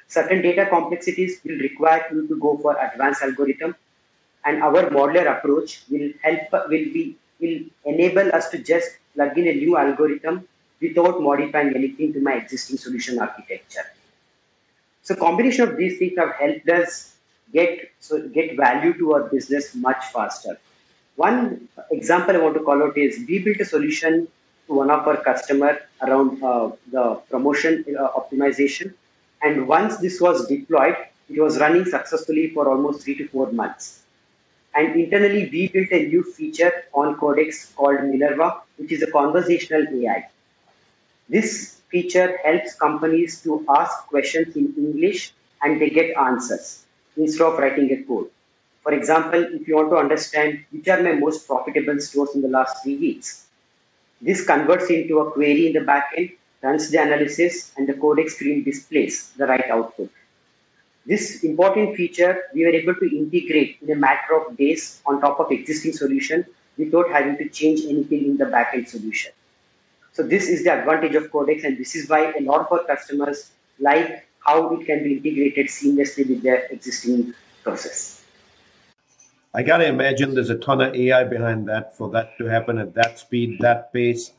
Certain 0.07 0.41
data 0.41 0.65
complexities 0.65 1.41
will 1.43 1.59
require 1.59 2.05
you 2.11 2.27
to 2.29 2.39
go 2.39 2.57
for 2.57 2.77
advanced 2.79 3.21
algorithm, 3.21 3.75
and 4.45 4.63
our 4.63 4.89
modular 4.89 5.37
approach 5.37 5.81
will 5.89 6.09
help 6.23 6.69
will 6.69 6.87
be 6.95 7.17
will 7.41 7.59
enable 7.85 8.33
us 8.33 8.49
to 8.49 8.57
just 8.57 8.97
plug 9.13 9.37
in 9.37 9.49
a 9.49 9.53
new 9.53 9.75
algorithm 9.77 10.47
without 10.81 11.21
modifying 11.21 11.75
anything 11.75 12.13
to 12.13 12.21
my 12.21 12.35
existing 12.35 12.77
solution 12.77 13.19
architecture. 13.19 13.85
So 15.07 15.15
combination 15.15 15.69
of 15.69 15.77
these 15.77 15.97
things 15.99 16.17
have 16.17 16.33
helped 16.35 16.67
us 16.67 17.15
get 17.53 17.91
so 18.01 18.27
get 18.27 18.57
value 18.57 18.93
to 18.97 19.13
our 19.13 19.23
business 19.33 19.73
much 19.73 20.03
faster. 20.15 20.59
One 21.15 21.69
example 21.91 22.35
I 22.35 22.39
want 22.39 22.55
to 22.55 22.63
call 22.69 22.83
out 22.83 22.97
is 22.97 23.23
we 23.25 23.39
built 23.39 23.61
a 23.61 23.65
solution 23.65 24.27
to 24.67 24.73
one 24.73 24.91
of 24.91 25.07
our 25.07 25.15
customer 25.15 25.79
around 26.01 26.43
uh, 26.43 26.71
the 26.91 27.21
promotion 27.29 27.85
uh, 27.97 28.09
optimization. 28.19 28.95
And 29.41 29.65
once 29.69 29.95
this 29.95 30.19
was 30.19 30.45
deployed, 30.45 30.97
it 31.29 31.39
was 31.39 31.57
running 31.57 31.85
successfully 31.85 32.49
for 32.49 32.67
almost 32.67 33.05
three 33.05 33.15
to 33.15 33.29
four 33.29 33.49
months. 33.53 34.01
And 34.75 34.99
internally, 34.99 35.49
we 35.49 35.69
built 35.69 35.89
a 35.93 36.05
new 36.05 36.21
feature 36.21 36.83
on 36.93 37.15
Co.dx 37.15 37.73
called 37.77 38.03
Minerva, 38.03 38.59
which 38.75 38.91
is 38.91 39.03
a 39.03 39.09
conversational 39.09 39.87
AI. 39.87 40.27
This 41.29 41.76
feature 41.89 42.37
helps 42.43 42.75
companies 42.75 43.41
to 43.43 43.65
ask 43.69 44.07
questions 44.07 44.55
in 44.55 44.73
English 44.77 45.33
and 45.61 45.81
they 45.81 45.89
get 45.89 46.15
answers 46.17 46.85
instead 47.15 47.45
of 47.45 47.57
writing 47.57 47.91
a 47.91 48.03
code. 48.03 48.29
For 48.83 48.93
example, 48.93 49.43
if 49.43 49.67
you 49.67 49.75
want 49.75 49.91
to 49.91 49.97
understand 49.97 50.63
which 50.71 50.87
are 50.87 51.01
my 51.01 51.13
most 51.13 51.47
profitable 51.47 51.99
stores 51.99 52.35
in 52.35 52.41
the 52.41 52.47
last 52.47 52.83
three 52.83 52.97
weeks, 52.97 53.47
this 54.21 54.45
converts 54.45 54.89
into 54.89 55.19
a 55.19 55.31
query 55.31 55.67
in 55.67 55.73
the 55.73 55.79
backend, 55.79 56.35
runs 56.63 56.89
the 56.89 57.01
analysis, 57.01 57.73
and 57.77 57.87
the 57.87 57.93
Co.dx 57.93 58.31
screen 58.31 58.63
displays 58.63 59.31
the 59.37 59.45
right 59.45 59.69
output. 59.69 60.09
This 61.05 61.43
important 61.43 61.95
feature 61.95 62.43
we 62.53 62.65
were 62.65 62.71
able 62.71 62.95
to 62.95 63.17
integrate 63.17 63.77
in 63.81 63.91
a 63.91 63.95
matter 63.95 64.35
of 64.35 64.57
days 64.57 65.01
on 65.05 65.21
top 65.21 65.39
of 65.39 65.51
existing 65.51 65.93
solution 65.93 66.45
without 66.77 67.09
having 67.09 67.37
to 67.37 67.49
change 67.49 67.81
anything 67.85 68.25
in 68.25 68.37
the 68.37 68.45
backend 68.45 68.87
solution. 68.87 69.31
So 70.17 70.23
this 70.23 70.49
is 70.49 70.63
the 70.63 70.73
advantage 70.73 71.13
of 71.13 71.31
Co.dx, 71.31 71.63
and 71.63 71.77
this 71.77 71.95
is 71.95 72.09
why 72.09 72.33
a 72.33 72.41
lot 72.41 72.61
of 72.61 72.71
our 72.71 72.83
customers 72.85 73.51
like 73.79 74.25
how 74.39 74.73
it 74.73 74.83
can 74.87 75.03
be 75.03 75.17
integrated 75.17 75.67
seamlessly 75.67 76.27
with 76.27 76.41
their 76.41 76.65
existing 76.71 77.35
process. 77.63 78.23
I 79.53 79.61
got 79.61 79.77
to 79.77 79.85
imagine 79.85 80.33
there's 80.33 80.49
a 80.49 80.57
ton 80.57 80.81
of 80.81 80.95
AI 80.95 81.23
behind 81.23 81.69
that 81.69 81.95
for 81.95 82.09
that 82.09 82.35
to 82.39 82.45
happen 82.45 82.79
at 82.79 82.95
that 82.95 83.19
speed, 83.19 83.59
that 83.59 83.93
pace, 83.93 84.31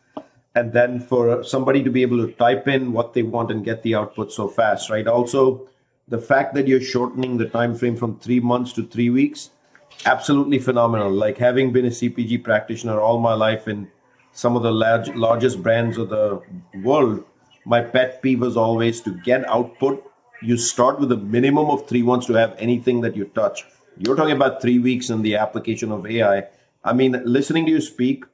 and 0.57 0.73
then 0.73 0.99
for 0.99 1.45
somebody 1.45 1.85
to 1.85 1.91
be 1.91 2.03
able 2.03 2.27
to 2.27 2.33
type 2.33 2.67
in 2.67 2.93
what 2.93 3.14
they 3.14 3.23
want 3.23 3.53
and 3.53 3.64
get 3.64 3.85
the 3.85 3.95
output 3.95 4.33
so 4.33 4.49
fast, 4.49 4.91
right? 4.91 5.07
Also, 5.07 5.69
the 6.09 6.19
fact 6.19 6.55
that 6.55 6.67
you're 6.67 6.81
shortening 6.81 7.38
the 7.38 7.47
time 7.47 7.77
frame 7.77 7.95
from 7.95 8.19
three 8.19 8.41
months 8.41 8.73
to 8.73 8.83
three 8.83 9.11
weeks, 9.11 9.51
absolutely 10.07 10.59
phenomenal. 10.59 11.12
Like 11.12 11.38
having 11.38 11.71
been 11.71 11.87
a 11.87 11.91
CPG 11.91 12.43
practitioner 12.43 12.99
all 12.99 13.21
my 13.21 13.35
life 13.35 13.69
in 13.69 13.88
some 14.33 14.57
of 14.57 14.62
the 14.62 14.73
large, 14.73 15.09
largest 15.14 15.62
brands 15.62 15.99
of 15.99 16.11
the 16.11 16.41
world, 16.83 17.25
my 17.64 17.81
pet 17.81 18.23
peeve 18.23 18.41
was 18.41 18.57
always 18.57 19.01
to 19.03 19.11
get 19.11 19.49
output. 19.49 20.05
You 20.43 20.57
start 20.57 21.01
with 21.01 21.11
a 21.12 21.17
minimum 21.17 21.71
of 21.71 21.88
three 21.88 22.03
months 22.03 22.27
to 22.27 22.35
have 22.35 22.55
anything 22.59 23.01
that 23.03 23.17
you 23.17 23.25
touch 23.27 23.64
you're 23.99 24.17
talking 24.17 24.37
about 24.37 24.62
three 24.62 24.79
weeks 24.79 25.11
in 25.11 25.23
the 25.23 25.37
application 25.37 25.91
of 25.91 26.07
AI. 26.07 26.45
I 26.85 26.93
mean, 26.93 27.21
listening 27.25 27.67
to 27.67 27.73
you 27.73 27.81
speak, 27.81 28.25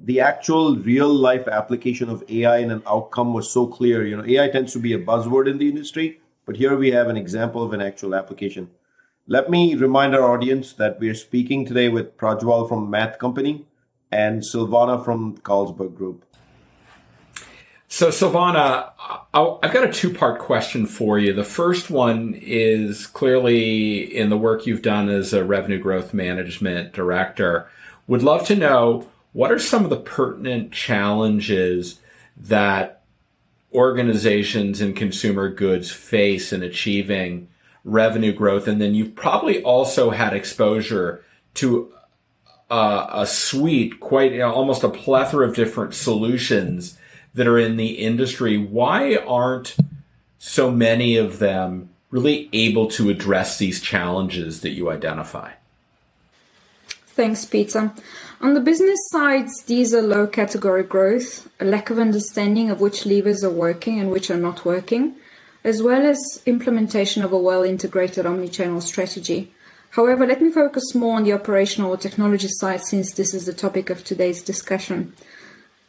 the 0.00 0.20
actual 0.20 0.76
real 0.76 1.08
life 1.08 1.46
application 1.46 2.10
of 2.10 2.24
AI 2.28 2.58
and 2.58 2.72
an 2.72 2.82
outcome 2.86 3.32
was 3.32 3.48
so 3.48 3.66
clear. 3.66 4.04
You 4.04 4.16
know, 4.16 4.24
AI 4.26 4.48
tends 4.48 4.72
to 4.72 4.80
be 4.80 4.92
a 4.92 4.98
buzzword 4.98 5.48
in 5.48 5.58
the 5.58 5.68
industry, 5.68 6.20
but 6.44 6.56
here 6.56 6.76
we 6.76 6.90
have 6.90 7.08
an 7.08 7.16
example 7.16 7.62
of 7.62 7.72
an 7.72 7.80
actual 7.80 8.16
application. 8.16 8.70
Let 9.28 9.48
me 9.48 9.76
remind 9.76 10.16
our 10.16 10.28
audience 10.28 10.72
that 10.74 10.98
we 10.98 11.08
are 11.08 11.14
speaking 11.14 11.64
today 11.64 11.88
with 11.88 12.16
Prajwal 12.16 12.68
from 12.68 12.90
Math 12.90 13.20
Company 13.20 13.64
and 14.12 14.42
Silvana 14.42 15.02
from 15.04 15.38
Carlsberg 15.38 15.96
Group. 15.96 16.24
So, 17.88 18.08
Silvana, 18.08 18.92
I've 19.34 19.72
got 19.72 19.84
a 19.84 19.92
two 19.92 20.14
part 20.14 20.40
question 20.40 20.86
for 20.86 21.18
you. 21.18 21.34
The 21.34 21.44
first 21.44 21.90
one 21.90 22.34
is 22.40 23.06
clearly 23.06 23.98
in 23.98 24.30
the 24.30 24.38
work 24.38 24.66
you've 24.66 24.80
done 24.80 25.10
as 25.10 25.32
a 25.34 25.44
revenue 25.44 25.78
growth 25.78 26.14
management 26.14 26.94
director. 26.94 27.68
Would 28.06 28.22
love 28.22 28.46
to 28.46 28.56
know 28.56 29.08
what 29.32 29.52
are 29.52 29.58
some 29.58 29.84
of 29.84 29.90
the 29.90 30.00
pertinent 30.00 30.72
challenges 30.72 32.00
that 32.34 33.02
organizations 33.74 34.80
in 34.80 34.94
consumer 34.94 35.50
goods 35.50 35.90
face 35.90 36.50
in 36.50 36.62
achieving 36.62 37.48
revenue 37.84 38.32
growth? 38.32 38.66
And 38.66 38.80
then 38.80 38.94
you've 38.94 39.14
probably 39.14 39.62
also 39.62 40.10
had 40.10 40.32
exposure 40.32 41.22
to 41.54 41.92
uh, 42.72 43.06
a 43.12 43.26
suite, 43.26 44.00
quite 44.00 44.32
you 44.32 44.38
know, 44.38 44.50
almost 44.50 44.82
a 44.82 44.88
plethora 44.88 45.46
of 45.46 45.54
different 45.54 45.92
solutions 45.94 46.98
that 47.34 47.46
are 47.46 47.58
in 47.58 47.76
the 47.76 47.98
industry. 47.98 48.56
Why 48.56 49.16
aren't 49.16 49.76
so 50.38 50.70
many 50.70 51.18
of 51.18 51.38
them 51.38 51.90
really 52.10 52.48
able 52.54 52.88
to 52.88 53.10
address 53.10 53.58
these 53.58 53.82
challenges 53.82 54.62
that 54.62 54.70
you 54.70 54.90
identify? 54.90 55.52
Thanks, 57.08 57.44
Peter. 57.44 57.92
On 58.40 58.54
the 58.54 58.60
business 58.60 58.98
side, 59.10 59.48
these 59.66 59.92
are 59.92 60.00
low 60.00 60.26
category 60.26 60.82
growth, 60.82 61.50
a 61.60 61.66
lack 61.66 61.90
of 61.90 61.98
understanding 61.98 62.70
of 62.70 62.80
which 62.80 63.04
levers 63.04 63.44
are 63.44 63.50
working 63.50 64.00
and 64.00 64.10
which 64.10 64.30
are 64.30 64.38
not 64.38 64.64
working, 64.64 65.14
as 65.62 65.82
well 65.82 66.06
as 66.06 66.42
implementation 66.46 67.22
of 67.22 67.32
a 67.34 67.38
well 67.38 67.64
integrated 67.64 68.24
omni-channel 68.24 68.80
strategy. 68.80 69.52
However, 69.92 70.26
let 70.26 70.40
me 70.40 70.50
focus 70.50 70.94
more 70.94 71.16
on 71.16 71.24
the 71.24 71.34
operational 71.34 71.90
or 71.90 71.98
technology 71.98 72.48
side 72.48 72.80
since 72.82 73.12
this 73.12 73.34
is 73.34 73.44
the 73.44 73.52
topic 73.52 73.90
of 73.90 74.02
today's 74.02 74.40
discussion. 74.40 75.12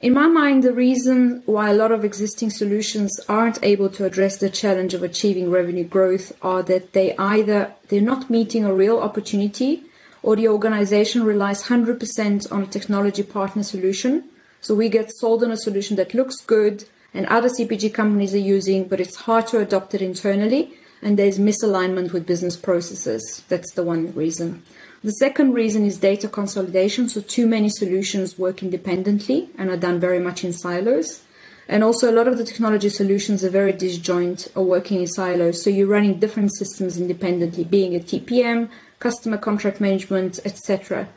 In 0.01 0.13
my 0.13 0.27
mind, 0.27 0.63
the 0.63 0.73
reason 0.73 1.41
why 1.45 1.69
a 1.69 1.73
lot 1.73 1.93
of 1.93 2.03
existing 2.03 2.49
solutions 2.49 3.17
aren't 3.29 3.63
able 3.63 3.87
to 3.91 4.03
address 4.03 4.35
the 4.35 4.49
challenge 4.49 4.93
of 4.93 5.03
achieving 5.03 5.49
revenue 5.49 5.85
growth 5.85 6.33
are 6.41 6.61
that 6.63 6.91
they 6.91 7.15
either 7.15 7.73
they're 7.87 8.01
not 8.01 8.29
meeting 8.29 8.65
a 8.65 8.73
real 8.73 8.99
opportunity 8.99 9.83
or 10.21 10.35
the 10.35 10.49
organization 10.49 11.23
relies 11.23 11.63
100% 11.63 12.51
on 12.51 12.63
a 12.63 12.67
technology 12.67 13.23
partner 13.23 13.63
solution. 13.63 14.25
So 14.59 14.75
we 14.75 14.89
get 14.89 15.13
sold 15.13 15.45
on 15.45 15.51
a 15.51 15.57
solution 15.57 15.95
that 15.95 16.13
looks 16.13 16.41
good 16.41 16.83
and 17.13 17.25
other 17.27 17.47
CPG 17.47 17.93
companies 17.93 18.33
are 18.33 18.49
using, 18.57 18.83
but 18.89 18.99
it's 18.99 19.15
hard 19.15 19.47
to 19.47 19.59
adopt 19.59 19.93
it 19.93 20.01
internally 20.01 20.73
and 21.03 21.17
there's 21.17 21.39
misalignment 21.39 22.13
with 22.13 22.25
business 22.25 22.55
processes. 22.55 23.43
That's 23.49 23.71
the 23.73 23.83
one 23.83 24.13
reason. 24.13 24.63
The 25.03 25.11
second 25.11 25.53
reason 25.53 25.85
is 25.85 25.97
data 25.97 26.29
consolidation. 26.29 27.09
So 27.09 27.19
too 27.19 27.45
many 27.45 27.69
solutions 27.69 28.39
work 28.39 28.63
independently 28.63 29.49
and 29.57 29.69
are 29.69 29.77
done 29.77 29.99
very 29.99 30.19
much 30.19 30.45
in 30.45 30.53
silos. 30.53 31.21
And 31.67 31.83
also 31.83 32.09
a 32.09 32.15
lot 32.15 32.27
of 32.27 32.37
the 32.37 32.45
technology 32.45 32.89
solutions 32.89 33.43
are 33.43 33.49
very 33.49 33.73
disjoint 33.73 34.47
or 34.55 34.63
working 34.63 35.01
in 35.01 35.07
silos. 35.07 35.61
So 35.61 35.69
you're 35.69 35.87
running 35.87 36.19
different 36.19 36.55
systems 36.55 36.97
independently, 36.97 37.65
being 37.65 37.95
a 37.95 37.99
TPM, 37.99 38.69
customer 38.99 39.37
contract 39.37 39.81
management, 39.81 40.39
etc. 40.45 41.09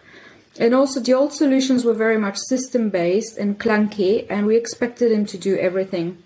And 0.58 0.74
also 0.74 0.98
the 0.98 1.14
old 1.14 1.32
solutions 1.32 1.84
were 1.84 1.94
very 1.94 2.18
much 2.18 2.38
system 2.38 2.90
based 2.90 3.38
and 3.38 3.58
clunky 3.58 4.26
and 4.28 4.46
we 4.46 4.56
expected 4.56 5.12
them 5.12 5.26
to 5.26 5.38
do 5.38 5.56
everything. 5.56 6.22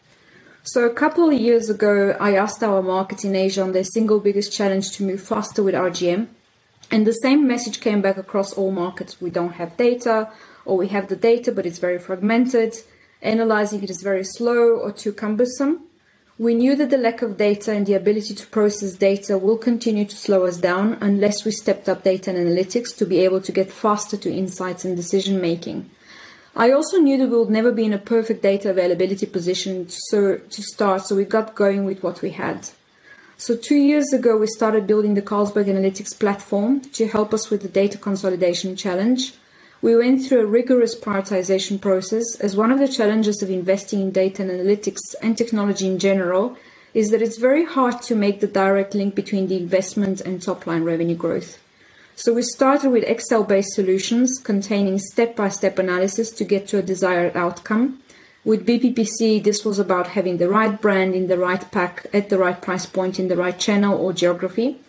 So 0.62 0.84
a 0.84 0.92
couple 0.92 1.30
of 1.30 1.40
years 1.40 1.70
ago, 1.70 2.16
I 2.20 2.36
asked 2.36 2.62
our 2.62 2.82
market 2.82 3.24
in 3.24 3.34
Asia 3.34 3.62
on 3.62 3.72
their 3.72 3.84
single 3.84 4.20
biggest 4.20 4.52
challenge 4.52 4.92
to 4.92 5.02
move 5.02 5.22
faster 5.22 5.62
with 5.62 5.74
RGM 5.74 6.28
and 6.90 7.06
the 7.06 7.12
same 7.12 7.46
message 7.46 7.80
came 7.80 8.00
back 8.02 8.16
across 8.16 8.52
all 8.52 8.72
markets. 8.72 9.20
We 9.20 9.30
don't 9.30 9.52
have 9.52 9.76
data, 9.76 10.30
or 10.64 10.76
we 10.76 10.88
have 10.88 11.08
the 11.08 11.16
data, 11.16 11.52
but 11.52 11.66
it's 11.66 11.78
very 11.78 11.98
fragmented. 11.98 12.74
Analyzing 13.22 13.82
it 13.82 13.90
is 13.90 14.02
very 14.02 14.24
slow 14.24 14.76
or 14.76 14.90
too 14.90 15.12
cumbersome. 15.12 15.84
We 16.38 16.54
knew 16.54 16.74
that 16.76 16.90
the 16.90 16.96
lack 16.96 17.22
of 17.22 17.36
data 17.36 17.72
and 17.72 17.86
the 17.86 17.94
ability 17.94 18.34
to 18.34 18.46
process 18.46 18.94
data 18.94 19.36
will 19.36 19.58
continue 19.58 20.06
to 20.06 20.16
slow 20.16 20.46
us 20.46 20.56
down 20.56 20.96
unless 21.00 21.44
we 21.44 21.50
stepped 21.50 21.88
up 21.88 22.02
data 22.02 22.30
and 22.30 22.38
analytics 22.38 22.96
to 22.96 23.04
be 23.06 23.18
able 23.20 23.42
to 23.42 23.52
get 23.52 23.70
faster 23.70 24.16
to 24.16 24.32
insights 24.32 24.84
and 24.84 24.96
decision 24.96 25.40
making. 25.40 25.90
I 26.56 26.72
also 26.72 26.98
knew 26.98 27.16
that 27.18 27.28
we 27.28 27.38
would 27.38 27.50
never 27.50 27.70
be 27.70 27.84
in 27.84 27.92
a 27.92 27.98
perfect 27.98 28.42
data 28.42 28.70
availability 28.70 29.26
position 29.26 29.86
to 30.10 30.40
start, 30.48 31.06
so 31.06 31.14
we 31.14 31.24
got 31.24 31.54
going 31.54 31.84
with 31.84 32.02
what 32.02 32.22
we 32.22 32.30
had. 32.30 32.68
So 33.36 33.56
two 33.56 33.76
years 33.76 34.12
ago, 34.12 34.36
we 34.36 34.46
started 34.48 34.86
building 34.86 35.14
the 35.14 35.22
Carlsberg 35.22 35.66
Analytics 35.66 36.18
platform 36.18 36.80
to 36.80 37.08
help 37.08 37.32
us 37.32 37.50
with 37.50 37.62
the 37.62 37.68
data 37.68 37.96
consolidation 37.96 38.76
challenge. 38.76 39.32
We 39.80 39.96
went 39.96 40.26
through 40.26 40.40
a 40.40 40.46
rigorous 40.46 40.94
prioritization 40.98 41.80
process 41.80 42.38
as 42.40 42.54
one 42.54 42.70
of 42.70 42.78
the 42.78 42.88
challenges 42.88 43.42
of 43.42 43.48
investing 43.48 44.02
in 44.02 44.10
data 44.10 44.42
and 44.42 44.50
analytics 44.50 45.14
and 45.22 45.38
technology 45.38 45.86
in 45.86 45.98
general 45.98 46.56
is 46.92 47.10
that 47.10 47.22
it's 47.22 47.38
very 47.38 47.64
hard 47.64 48.02
to 48.02 48.14
make 48.14 48.40
the 48.40 48.46
direct 48.46 48.94
link 48.94 49.14
between 49.14 49.46
the 49.46 49.56
investment 49.56 50.20
and 50.20 50.42
top 50.42 50.66
line 50.66 50.82
revenue 50.82 51.16
growth. 51.16 51.58
So 52.22 52.34
we 52.34 52.42
started 52.42 52.90
with 52.90 53.04
Excel 53.04 53.44
based 53.44 53.72
solutions 53.72 54.38
containing 54.38 54.98
step 54.98 55.34
by 55.34 55.48
step 55.48 55.78
analysis 55.78 56.30
to 56.32 56.44
get 56.44 56.68
to 56.68 56.76
a 56.76 56.82
desired 56.82 57.34
outcome. 57.34 58.02
With 58.44 58.66
BPPC, 58.66 59.42
this 59.42 59.64
was 59.64 59.78
about 59.78 60.08
having 60.08 60.36
the 60.36 60.50
right 60.50 60.78
brand 60.78 61.14
in 61.14 61.28
the 61.28 61.38
right 61.38 61.64
pack 61.72 62.04
at 62.12 62.28
the 62.28 62.36
right 62.36 62.60
price 62.60 62.84
point 62.84 63.18
in 63.18 63.28
the 63.28 63.38
right 63.38 63.58
channel 63.58 63.98
or 63.98 64.12
geography. 64.12 64.82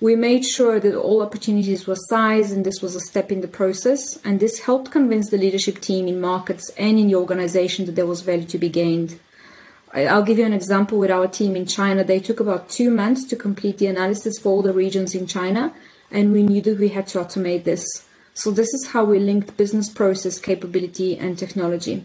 We 0.00 0.16
made 0.16 0.46
sure 0.46 0.80
that 0.80 0.98
all 0.98 1.20
opportunities 1.20 1.86
were 1.86 1.98
sized, 2.08 2.50
and 2.50 2.64
this 2.64 2.80
was 2.80 2.96
a 2.96 3.00
step 3.00 3.30
in 3.30 3.42
the 3.42 3.54
process. 3.60 4.18
And 4.24 4.40
this 4.40 4.60
helped 4.60 4.90
convince 4.90 5.28
the 5.28 5.36
leadership 5.36 5.82
team 5.82 6.08
in 6.08 6.18
markets 6.18 6.70
and 6.78 6.98
in 6.98 7.08
the 7.08 7.16
organization 7.16 7.84
that 7.84 7.94
there 7.94 8.06
was 8.06 8.22
value 8.22 8.46
to 8.46 8.56
be 8.56 8.70
gained. 8.70 9.20
I'll 9.92 10.22
give 10.22 10.38
you 10.38 10.46
an 10.46 10.54
example 10.54 10.98
with 10.98 11.10
our 11.10 11.28
team 11.28 11.56
in 11.56 11.66
China. 11.66 12.04
They 12.04 12.20
took 12.20 12.40
about 12.40 12.70
two 12.70 12.90
months 12.90 13.24
to 13.24 13.36
complete 13.36 13.76
the 13.76 13.88
analysis 13.88 14.38
for 14.38 14.48
all 14.48 14.62
the 14.62 14.72
regions 14.72 15.14
in 15.14 15.26
China, 15.26 15.74
and 16.10 16.32
we 16.32 16.42
knew 16.42 16.60
that 16.62 16.78
we 16.78 16.88
had 16.88 17.06
to 17.08 17.18
automate 17.18 17.64
this. 17.64 17.84
So, 18.34 18.50
this 18.50 18.72
is 18.72 18.88
how 18.88 19.04
we 19.04 19.18
linked 19.18 19.56
business 19.56 19.88
process 19.88 20.38
capability 20.38 21.18
and 21.18 21.38
technology. 21.38 22.04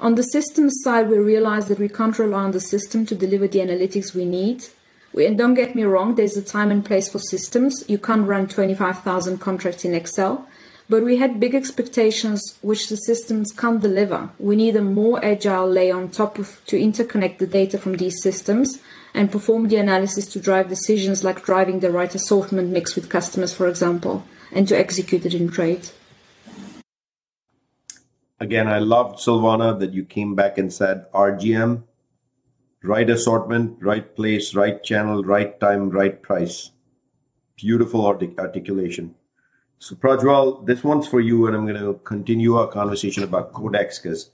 On 0.00 0.16
the 0.16 0.22
systems 0.22 0.74
side, 0.82 1.08
we 1.08 1.18
realized 1.18 1.68
that 1.68 1.78
we 1.78 1.88
can't 1.88 2.18
rely 2.18 2.42
on 2.42 2.50
the 2.50 2.60
system 2.60 3.06
to 3.06 3.14
deliver 3.14 3.46
the 3.46 3.60
analytics 3.60 4.14
we 4.14 4.24
need. 4.24 4.64
We, 5.12 5.26
and 5.26 5.38
don't 5.38 5.54
get 5.54 5.74
me 5.74 5.84
wrong, 5.84 6.16
there's 6.16 6.36
a 6.36 6.42
time 6.42 6.70
and 6.70 6.84
place 6.84 7.08
for 7.08 7.20
systems. 7.20 7.84
You 7.88 7.98
can't 7.98 8.26
run 8.26 8.48
25,000 8.48 9.38
contracts 9.38 9.84
in 9.84 9.94
Excel. 9.94 10.48
But 10.88 11.04
we 11.04 11.16
had 11.16 11.40
big 11.40 11.54
expectations 11.54 12.58
which 12.60 12.88
the 12.88 12.96
systems 12.96 13.52
can't 13.52 13.80
deliver. 13.80 14.30
We 14.38 14.56
need 14.56 14.76
a 14.76 14.82
more 14.82 15.24
agile 15.24 15.68
layer 15.68 15.96
on 15.96 16.10
top 16.10 16.38
of 16.38 16.60
to 16.66 16.76
interconnect 16.78 17.38
the 17.38 17.46
data 17.46 17.78
from 17.78 17.94
these 17.94 18.20
systems 18.20 18.80
and 19.14 19.32
perform 19.32 19.68
the 19.68 19.76
analysis 19.76 20.26
to 20.26 20.40
drive 20.40 20.68
decisions 20.68 21.24
like 21.24 21.44
driving 21.44 21.80
the 21.80 21.90
right 21.90 22.14
assortment 22.14 22.70
mix 22.70 22.94
with 22.94 23.08
customers, 23.08 23.54
for 23.54 23.68
example, 23.68 24.24
and 24.52 24.68
to 24.68 24.76
execute 24.76 25.24
it 25.24 25.34
in 25.34 25.48
trade 25.48 25.88
again, 28.44 28.68
I 28.68 28.78
loved 28.78 29.18
Silvana 29.18 29.78
that 29.80 29.92
you 29.92 30.04
came 30.04 30.34
back 30.34 30.58
and 30.58 30.72
said 30.72 31.10
RGM, 31.12 31.82
right 32.82 33.10
assortment, 33.10 33.78
right 33.80 34.14
place, 34.14 34.54
right 34.54 34.82
channel, 34.82 35.24
right 35.24 35.58
time, 35.58 35.90
right 35.90 36.20
price. 36.22 36.70
Beautiful 37.56 38.04
artic- 38.04 38.38
articulation. 38.38 39.14
So, 39.78 39.96
Prajwal, 39.96 40.66
this 40.66 40.84
one's 40.84 41.06
for 41.06 41.20
you, 41.20 41.46
and 41.46 41.56
I'm 41.56 41.66
going 41.66 41.80
to 41.80 42.00
continue 42.04 42.56
our 42.56 42.66
conversation 42.66 43.22
about 43.22 43.52
Co.dx 43.52 44.02
because 44.02 44.30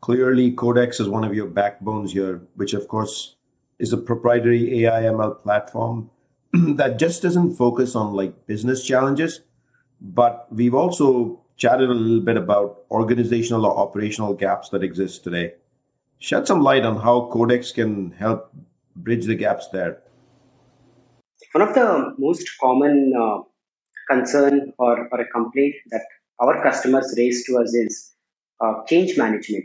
clearly 0.00 0.52
Co.dx 0.52 1.00
is 1.00 1.08
one 1.08 1.24
of 1.24 1.34
your 1.34 1.46
backbones 1.46 2.12
here, 2.12 2.42
which, 2.54 2.74
of 2.74 2.88
course, 2.88 3.36
is 3.82 3.92
a 3.92 3.96
proprietary 3.96 4.84
AI 4.84 5.02
ML 5.02 5.42
platform 5.42 6.08
that 6.52 7.00
just 7.00 7.20
doesn't 7.20 7.56
focus 7.56 7.96
on 7.96 8.14
like 8.14 8.46
business 8.46 8.84
challenges, 8.86 9.40
but 10.00 10.46
we've 10.52 10.74
also 10.74 11.40
chatted 11.56 11.90
a 11.90 11.92
little 11.92 12.24
bit 12.24 12.36
about 12.36 12.84
organizational 12.92 13.66
or 13.66 13.76
operational 13.76 14.34
gaps 14.34 14.68
that 14.68 14.84
exist 14.84 15.24
today. 15.24 15.54
Shed 16.18 16.46
some 16.46 16.62
light 16.62 16.84
on 16.84 16.96
how 17.00 17.28
Co.dx 17.32 17.74
can 17.74 18.12
help 18.12 18.54
bridge 18.94 19.26
the 19.26 19.34
gaps 19.34 19.66
there. 19.72 20.00
One 21.50 21.68
of 21.68 21.74
the 21.74 22.14
most 22.18 22.48
common 22.60 23.12
uh, 23.20 23.38
concern 24.08 24.72
or, 24.78 25.08
or 25.10 25.20
a 25.20 25.26
complaint 25.26 25.74
that 25.90 26.06
our 26.40 26.62
customers 26.62 27.12
raise 27.18 27.44
to 27.46 27.58
us 27.58 27.74
is 27.74 28.12
uh, 28.60 28.84
change 28.88 29.18
management. 29.18 29.64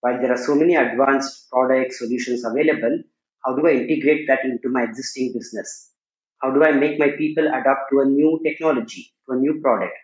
While 0.00 0.20
there 0.20 0.30
are 0.32 0.38
so 0.38 0.54
many 0.54 0.76
advanced 0.76 1.50
product 1.50 1.92
solutions 1.94 2.44
available, 2.44 3.02
how 3.48 3.54
do 3.54 3.66
I 3.66 3.72
integrate 3.72 4.26
that 4.28 4.44
into 4.44 4.68
my 4.68 4.82
existing 4.82 5.32
business? 5.32 5.90
How 6.42 6.50
do 6.50 6.62
I 6.62 6.72
make 6.72 6.98
my 6.98 7.08
people 7.16 7.46
adapt 7.48 7.90
to 7.90 8.00
a 8.00 8.04
new 8.04 8.38
technology, 8.44 9.14
to 9.26 9.36
a 9.36 9.38
new 9.38 9.58
product? 9.62 9.94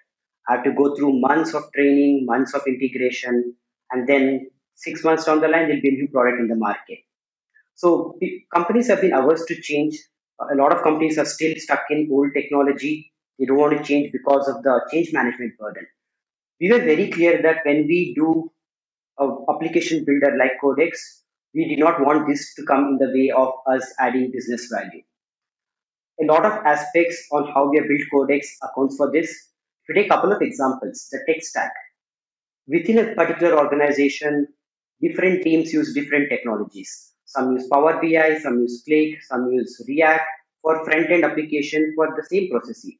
I 0.48 0.56
have 0.56 0.64
to 0.64 0.72
go 0.72 0.96
through 0.96 1.20
months 1.20 1.52
of 1.52 1.64
training, 1.74 2.24
months 2.24 2.54
of 2.54 2.62
integration, 2.66 3.54
and 3.90 4.08
then 4.08 4.50
six 4.74 5.04
months 5.04 5.26
down 5.26 5.40
the 5.40 5.48
line, 5.48 5.68
there'll 5.68 5.82
be 5.82 5.90
a 5.90 5.92
new 5.92 6.08
product 6.08 6.40
in 6.40 6.48
the 6.48 6.56
market. 6.56 6.98
So 7.74 8.18
companies 8.54 8.88
have 8.88 9.02
been 9.02 9.12
averse 9.12 9.44
to 9.46 9.60
change. 9.60 9.98
A 10.50 10.54
lot 10.54 10.72
of 10.74 10.82
companies 10.82 11.18
are 11.18 11.26
still 11.26 11.54
stuck 11.58 11.82
in 11.90 12.08
old 12.10 12.30
technology. 12.34 13.12
They 13.38 13.44
don't 13.44 13.58
want 13.58 13.76
to 13.76 13.84
change 13.84 14.10
because 14.10 14.48
of 14.48 14.62
the 14.62 14.80
change 14.90 15.12
management 15.12 15.58
burden. 15.58 15.86
We 16.60 16.72
were 16.72 16.78
very 16.78 17.10
clear 17.10 17.42
that 17.42 17.58
when 17.64 17.86
we 17.86 18.14
do 18.14 18.50
an 19.18 19.44
application 19.50 20.04
builder 20.04 20.34
like 20.38 20.52
Co.dx, 20.60 21.23
we 21.54 21.68
did 21.68 21.78
not 21.78 22.00
want 22.00 22.26
this 22.26 22.54
to 22.54 22.64
come 22.64 22.84
in 22.88 22.98
the 22.98 23.12
way 23.14 23.30
of 23.30 23.52
us 23.66 23.92
adding 24.00 24.30
business 24.32 24.68
value. 24.72 25.02
A 26.20 26.24
lot 26.24 26.44
of 26.44 26.52
aspects 26.66 27.26
on 27.32 27.50
how 27.52 27.70
we 27.70 27.78
have 27.78 27.88
built 27.88 28.02
Co.dx 28.12 28.44
accounts 28.62 28.96
for 28.96 29.10
this. 29.10 29.32
To 29.86 29.94
take 29.94 30.06
a 30.06 30.08
couple 30.08 30.32
of 30.32 30.40
examples, 30.40 31.08
the 31.12 31.20
tech 31.26 31.42
stack. 31.42 31.72
Within 32.66 32.98
a 32.98 33.14
particular 33.14 33.58
organization, 33.58 34.48
different 35.02 35.42
teams 35.42 35.72
use 35.72 35.92
different 35.92 36.30
technologies. 36.30 37.12
Some 37.26 37.52
use 37.52 37.68
Power 37.68 38.00
BI, 38.00 38.38
some 38.38 38.60
use 38.60 38.82
Qlik, 38.88 39.16
some 39.28 39.50
use 39.52 39.84
React 39.86 40.24
for 40.62 40.84
front-end 40.84 41.24
application 41.24 41.92
for 41.94 42.14
the 42.16 42.22
same 42.22 42.50
processing. 42.50 42.96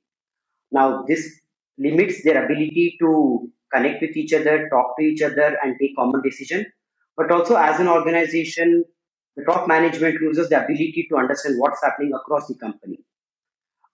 Now, 0.71 1.05
this 1.09 1.41
limits 1.79 2.23
their 2.25 2.45
ability 2.45 2.97
to 3.01 3.51
connect 3.73 4.03
with 4.03 4.17
each 4.17 4.33
other, 4.33 4.69
talk 4.69 4.97
to 4.99 5.05
each 5.05 5.23
other, 5.23 5.57
and 5.63 5.77
take 5.81 5.97
common 5.97 6.21
decision. 6.23 6.67
But 7.17 7.31
also, 7.31 7.57
as 7.57 7.81
an 7.81 7.89
organization, 7.89 8.85
the 9.37 9.45
top 9.45 9.69
management 9.69 10.21
loses 10.21 10.49
the 10.49 10.63
ability 10.63 11.07
to 11.11 11.17
understand 11.17 11.59
what's 11.59 11.83
happening 11.83 12.13
across 12.15 12.49
the 12.49 12.55
company. 12.55 12.99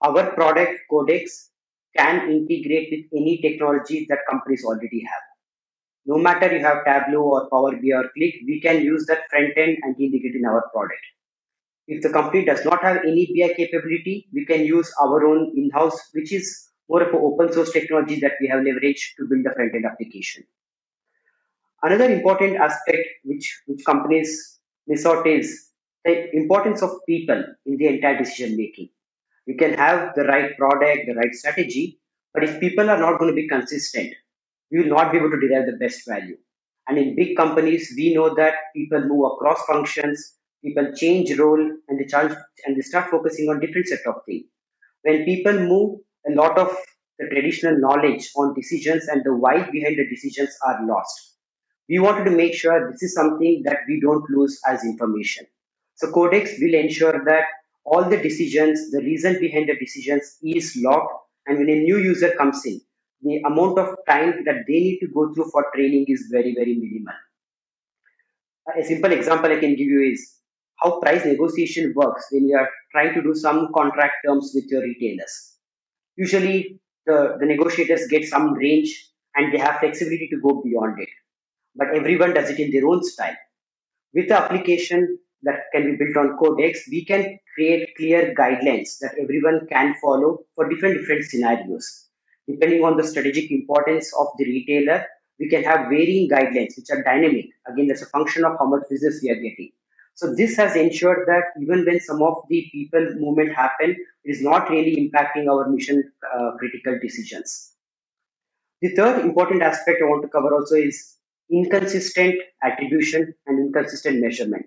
Our 0.02 0.32
product 0.32 0.80
Co.dx 0.90 1.48
can 1.96 2.30
integrate 2.30 2.88
with 2.90 3.20
any 3.20 3.40
technology 3.42 4.06
that 4.08 4.20
companies 4.28 4.64
already 4.64 5.04
have 5.04 5.22
no 6.06 6.18
matter 6.18 6.50
you 6.52 6.64
have 6.64 6.84
Tableau 6.84 7.22
or 7.22 7.48
Power 7.50 7.72
BI 7.72 7.92
or 7.94 8.04
Qlik, 8.16 8.34
we 8.46 8.60
can 8.60 8.82
use 8.82 9.06
that 9.06 9.28
front 9.30 9.52
end 9.56 9.78
and 9.82 10.00
integrate 10.00 10.34
in 10.34 10.44
our 10.46 10.68
product. 10.72 11.02
If 11.86 12.02
the 12.02 12.10
company 12.10 12.44
does 12.44 12.64
not 12.64 12.82
have 12.82 12.98
any 13.04 13.26
BI 13.26 13.54
capability, 13.54 14.28
we 14.32 14.46
can 14.46 14.64
use 14.64 14.90
our 15.00 15.26
own 15.26 15.52
in-house, 15.56 15.98
which 16.12 16.32
is 16.32 16.68
more 16.88 17.02
of 17.02 17.08
an 17.14 17.20
open 17.22 17.52
source 17.52 17.72
technology 17.72 18.18
that 18.20 18.32
we 18.40 18.48
have 18.48 18.60
leveraged 18.60 19.16
to 19.18 19.26
build 19.28 19.44
the 19.44 19.52
front 19.54 19.74
end 19.74 19.84
application. 19.84 20.44
Another 21.82 22.10
important 22.10 22.56
aspect 22.56 23.06
which, 23.24 23.62
which 23.66 23.84
companies 23.84 24.58
miss 24.86 25.06
out 25.06 25.26
is 25.26 25.70
the 26.04 26.34
importance 26.36 26.82
of 26.82 26.90
people 27.06 27.42
in 27.66 27.76
the 27.76 27.86
entire 27.86 28.18
decision 28.18 28.56
making. 28.56 28.90
You 29.46 29.56
can 29.56 29.74
have 29.74 30.14
the 30.14 30.24
right 30.24 30.56
product, 30.56 31.06
the 31.06 31.14
right 31.14 31.34
strategy, 31.34 31.98
but 32.34 32.44
if 32.44 32.60
people 32.60 32.88
are 32.90 32.98
not 32.98 33.18
going 33.18 33.30
to 33.32 33.34
be 33.34 33.48
consistent, 33.48 34.14
we 34.70 34.80
will 34.80 34.88
not 34.88 35.12
be 35.12 35.18
able 35.18 35.30
to 35.30 35.40
derive 35.40 35.66
the 35.66 35.76
best 35.78 36.06
value. 36.06 36.36
And 36.88 36.98
in 36.98 37.16
big 37.16 37.36
companies, 37.36 37.92
we 37.96 38.14
know 38.14 38.34
that 38.34 38.54
people 38.74 39.00
move 39.06 39.32
across 39.32 39.64
functions, 39.66 40.34
people 40.64 40.92
change 40.96 41.36
role, 41.38 41.60
and 41.88 42.00
they 42.00 42.06
charge 42.06 42.32
and 42.66 42.76
they 42.76 42.82
start 42.82 43.10
focusing 43.10 43.48
on 43.48 43.60
different 43.60 43.88
set 43.88 44.00
of 44.06 44.16
things. 44.26 44.44
When 45.02 45.24
people 45.24 45.54
move, 45.54 46.00
a 46.26 46.32
lot 46.32 46.58
of 46.58 46.76
the 47.18 47.26
traditional 47.28 47.78
knowledge 47.78 48.30
on 48.36 48.54
decisions 48.54 49.08
and 49.08 49.22
the 49.24 49.34
why 49.34 49.70
behind 49.70 49.98
the 49.98 50.08
decisions 50.08 50.56
are 50.66 50.86
lost. 50.86 51.29
We 51.90 51.98
wanted 51.98 52.24
to 52.24 52.30
make 52.30 52.54
sure 52.54 52.90
this 52.90 53.02
is 53.02 53.14
something 53.14 53.62
that 53.64 53.78
we 53.88 54.00
don't 54.00 54.24
lose 54.30 54.60
as 54.66 54.84
information. 54.84 55.44
So 55.96 56.12
Co.dx 56.12 56.60
will 56.60 56.74
ensure 56.74 57.24
that 57.24 57.44
all 57.84 58.08
the 58.08 58.16
decisions, 58.16 58.92
the 58.92 59.00
reason 59.00 59.40
behind 59.40 59.68
the 59.68 59.76
decisions 59.76 60.36
is 60.42 60.78
logged. 60.80 61.12
And 61.46 61.58
when 61.58 61.68
a 61.68 61.80
new 61.80 61.98
user 61.98 62.32
comes 62.38 62.64
in, 62.64 62.80
the 63.22 63.42
amount 63.44 63.78
of 63.78 63.96
time 64.08 64.44
that 64.44 64.64
they 64.68 64.80
need 64.86 65.00
to 65.00 65.08
go 65.08 65.34
through 65.34 65.50
for 65.50 65.66
training 65.74 66.04
is 66.08 66.28
very, 66.30 66.54
very 66.54 66.74
minimal. 66.74 67.14
A 68.78 68.84
simple 68.84 69.12
example 69.12 69.50
I 69.50 69.58
can 69.58 69.74
give 69.74 69.88
you 69.88 70.12
is 70.12 70.36
how 70.76 71.00
price 71.00 71.24
negotiation 71.24 71.92
works 71.96 72.26
when 72.30 72.48
you 72.48 72.56
are 72.56 72.68
trying 72.92 73.14
to 73.14 73.22
do 73.22 73.34
some 73.34 73.72
contract 73.74 74.14
terms 74.24 74.52
with 74.54 74.66
your 74.68 74.82
retailers. 74.82 75.56
Usually, 76.16 76.80
the, 77.06 77.36
the 77.40 77.46
negotiators 77.46 78.06
get 78.08 78.24
some 78.24 78.52
range 78.52 79.08
and 79.34 79.52
they 79.52 79.58
have 79.58 79.80
flexibility 79.80 80.28
to 80.28 80.40
go 80.40 80.62
beyond 80.62 81.00
it. 81.00 81.08
But 81.74 81.94
everyone 81.94 82.34
does 82.34 82.50
it 82.50 82.58
in 82.58 82.70
their 82.70 82.86
own 82.86 83.02
style. 83.04 83.36
With 84.14 84.28
the 84.28 84.38
application 84.38 85.18
that 85.42 85.64
can 85.72 85.84
be 85.84 85.96
built 85.96 86.16
on 86.16 86.36
Co.dx, 86.36 86.78
we 86.90 87.04
can 87.04 87.38
create 87.54 87.96
clear 87.96 88.34
guidelines 88.36 88.98
that 89.00 89.14
everyone 89.20 89.66
can 89.68 89.94
follow 90.02 90.40
for 90.54 90.68
different 90.68 90.98
different 90.98 91.24
scenarios 91.24 92.10
depending 92.50 92.84
on 92.84 92.96
the 92.96 93.04
strategic 93.04 93.50
importance 93.50 94.12
of 94.18 94.28
the 94.38 94.44
retailer, 94.44 95.04
we 95.38 95.48
can 95.48 95.62
have 95.62 95.88
varying 95.88 96.28
guidelines 96.28 96.76
which 96.76 96.90
are 96.90 97.02
dynamic. 97.02 97.46
Again, 97.66 97.88
that's 97.88 98.02
a 98.02 98.06
function 98.06 98.44
of 98.44 98.56
how 98.58 98.66
much 98.66 98.82
business 98.90 99.20
we 99.22 99.30
are 99.30 99.36
getting. 99.36 99.70
So 100.14 100.34
this 100.34 100.56
has 100.56 100.76
ensured 100.76 101.26
that 101.28 101.44
even 101.62 101.84
when 101.86 102.00
some 102.00 102.22
of 102.22 102.42
the 102.48 102.68
people 102.72 103.14
movement 103.16 103.54
happen, 103.54 103.90
it 104.24 104.30
is 104.30 104.42
not 104.42 104.68
really 104.68 104.96
impacting 104.96 105.48
our 105.50 105.68
mission 105.68 106.12
uh, 106.34 106.52
critical 106.58 106.98
decisions. 107.00 107.72
The 108.82 108.94
third 108.94 109.24
important 109.24 109.62
aspect 109.62 110.02
I 110.02 110.06
want 110.06 110.22
to 110.22 110.28
cover 110.28 110.54
also 110.54 110.74
is 110.74 111.16
inconsistent 111.50 112.34
attribution 112.62 113.34
and 113.46 113.58
inconsistent 113.66 114.20
measurement. 114.20 114.66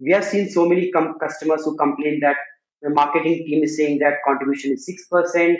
We 0.00 0.12
have 0.12 0.24
seen 0.24 0.48
so 0.48 0.68
many 0.68 0.90
com- 0.90 1.16
customers 1.18 1.64
who 1.64 1.76
complain 1.76 2.20
that 2.20 2.36
the 2.82 2.90
marketing 2.90 3.44
team 3.46 3.62
is 3.64 3.76
saying 3.76 3.98
that 4.00 4.18
contribution 4.26 4.72
is 4.72 4.88
6%, 5.12 5.56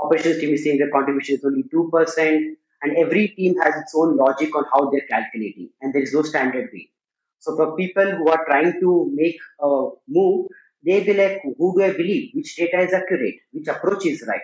operations 0.00 0.40
team 0.40 0.54
is 0.54 0.64
saying 0.64 0.78
their 0.78 0.90
contribution 0.90 1.36
is 1.36 1.44
only 1.44 1.64
2%, 1.64 2.56
and 2.82 2.96
every 2.98 3.28
team 3.28 3.56
has 3.62 3.74
its 3.76 3.94
own 3.96 4.16
logic 4.16 4.54
on 4.54 4.64
how 4.72 4.90
they're 4.90 5.06
calculating, 5.08 5.70
and 5.80 5.94
there 5.94 6.02
is 6.02 6.12
no 6.12 6.22
standard 6.22 6.68
way. 6.72 6.90
So 7.38 7.56
for 7.56 7.76
people 7.76 8.04
who 8.04 8.28
are 8.28 8.44
trying 8.44 8.80
to 8.80 9.10
make 9.14 9.36
a 9.60 9.88
move, 10.08 10.48
they 10.84 11.02
be 11.02 11.14
like, 11.14 11.42
who 11.58 11.74
do 11.76 11.84
I 11.84 11.92
believe? 11.92 12.30
Which 12.34 12.56
data 12.56 12.80
is 12.80 12.92
accurate? 12.92 13.36
Which 13.52 13.66
approach 13.68 14.06
is 14.06 14.24
right? 14.28 14.40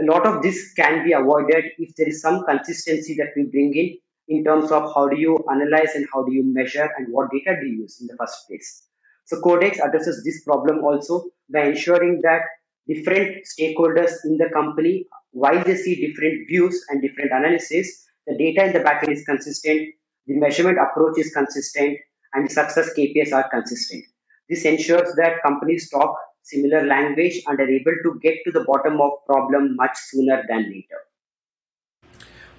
A 0.00 0.04
lot 0.04 0.26
of 0.26 0.42
this 0.42 0.72
can 0.74 1.04
be 1.04 1.12
avoided 1.12 1.64
if 1.78 1.94
there 1.96 2.08
is 2.08 2.20
some 2.20 2.44
consistency 2.44 3.14
that 3.16 3.28
we 3.36 3.44
bring 3.44 3.74
in 3.74 3.98
in 4.30 4.44
terms 4.44 4.70
of 4.70 4.94
how 4.94 5.08
do 5.08 5.18
you 5.18 5.36
analyze 5.50 5.94
and 5.96 6.06
how 6.14 6.22
do 6.22 6.32
you 6.32 6.44
measure 6.44 6.88
and 6.96 7.08
what 7.10 7.30
data 7.32 7.58
do 7.60 7.66
you 7.66 7.82
use 7.82 8.00
in 8.00 8.06
the 8.06 8.16
first 8.16 8.46
place. 8.46 8.84
So 9.24 9.40
Co.dx 9.40 9.80
addresses 9.84 10.22
this 10.24 10.42
problem 10.44 10.84
also 10.84 11.24
by 11.52 11.64
ensuring 11.66 12.20
that 12.22 12.42
different 12.86 13.44
stakeholders 13.44 14.12
in 14.24 14.38
the 14.38 14.48
company, 14.52 15.06
while 15.32 15.62
they 15.64 15.74
see 15.74 16.06
different 16.06 16.46
views 16.48 16.80
and 16.88 17.02
different 17.02 17.32
analysis, 17.32 18.06
the 18.26 18.38
data 18.38 18.66
in 18.66 18.72
the 18.72 18.80
backend 18.80 19.12
is 19.12 19.24
consistent, 19.24 19.88
the 20.26 20.38
measurement 20.38 20.78
approach 20.78 21.18
is 21.18 21.32
consistent, 21.34 21.98
and 22.34 22.48
the 22.48 22.52
success 22.52 22.90
KPIs 22.96 23.32
are 23.32 23.48
consistent. 23.50 24.04
This 24.48 24.64
ensures 24.64 25.12
that 25.16 25.42
companies 25.44 25.90
talk 25.90 26.16
similar 26.42 26.86
language 26.86 27.42
and 27.46 27.58
are 27.58 27.68
able 27.68 27.94
to 28.04 28.20
get 28.22 28.36
to 28.44 28.52
the 28.52 28.64
bottom 28.64 29.00
of 29.00 29.10
problem 29.26 29.74
much 29.76 29.96
sooner 29.96 30.44
than 30.48 30.70
later. 30.70 31.09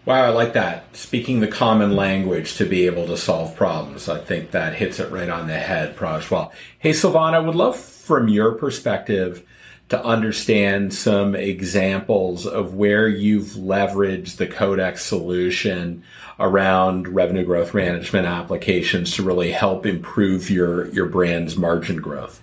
Wow, 0.03 0.25
I 0.25 0.29
like 0.29 0.53
that. 0.53 0.95
Speaking 0.95 1.39
the 1.41 1.47
common 1.47 1.95
language 1.95 2.55
to 2.55 2.65
be 2.65 2.87
able 2.87 3.05
to 3.05 3.17
solve 3.17 3.55
problems. 3.55 4.09
I 4.09 4.19
think 4.19 4.49
that 4.49 4.73
hits 4.73 4.99
it 4.99 5.11
right 5.11 5.29
on 5.29 5.45
the 5.45 5.59
head, 5.59 5.95
Praj. 5.95 6.31
Well, 6.31 6.51
hey, 6.79 6.91
Sylvan, 6.91 7.35
I 7.35 7.39
would 7.39 7.55
love 7.55 7.75
from 7.75 8.27
your 8.27 8.53
perspective 8.53 9.45
to 9.89 10.03
understand 10.03 10.93
some 10.93 11.35
examples 11.35 12.47
of 12.47 12.73
where 12.73 13.07
you've 13.07 13.49
leveraged 13.49 14.37
the 14.37 14.47
Co.dx 14.47 14.99
solution 14.99 16.03
around 16.39 17.07
revenue 17.09 17.45
growth 17.45 17.73
management 17.75 18.25
applications 18.25 19.13
to 19.15 19.23
really 19.23 19.51
help 19.51 19.85
improve 19.85 20.49
your, 20.49 20.87
your 20.87 21.05
brand's 21.05 21.55
margin 21.55 21.97
growth. 21.97 22.41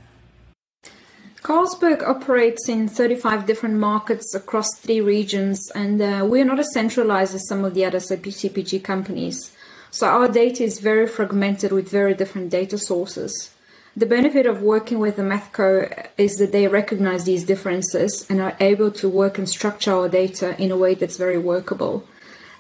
Carlsberg 1.48 2.06
operates 2.06 2.68
in 2.68 2.88
35 2.88 3.46
different 3.46 3.76
markets 3.76 4.34
across 4.34 4.68
three 4.80 5.00
regions, 5.00 5.70
and 5.74 5.98
uh, 6.02 6.26
we 6.28 6.42
are 6.42 6.44
not 6.44 6.58
as 6.58 6.74
centralized 6.74 7.34
as 7.34 7.48
some 7.48 7.64
of 7.64 7.72
the 7.72 7.86
other 7.86 8.00
CPG 8.00 8.84
companies. 8.84 9.50
So 9.90 10.06
our 10.06 10.28
data 10.28 10.62
is 10.62 10.78
very 10.78 11.06
fragmented 11.06 11.72
with 11.72 11.88
very 11.88 12.12
different 12.12 12.50
data 12.50 12.76
sources. 12.76 13.50
The 13.96 14.04
benefit 14.04 14.44
of 14.44 14.60
working 14.60 14.98
with 14.98 15.16
the 15.16 15.22
MathCo 15.22 16.08
is 16.18 16.36
that 16.36 16.52
they 16.52 16.68
recognize 16.68 17.24
these 17.24 17.44
differences 17.44 18.26
and 18.28 18.42
are 18.42 18.54
able 18.60 18.90
to 18.90 19.08
work 19.08 19.38
and 19.38 19.48
structure 19.48 19.94
our 19.94 20.08
data 20.10 20.54
in 20.62 20.70
a 20.70 20.76
way 20.76 20.92
that's 20.96 21.16
very 21.16 21.38
workable. 21.38 22.04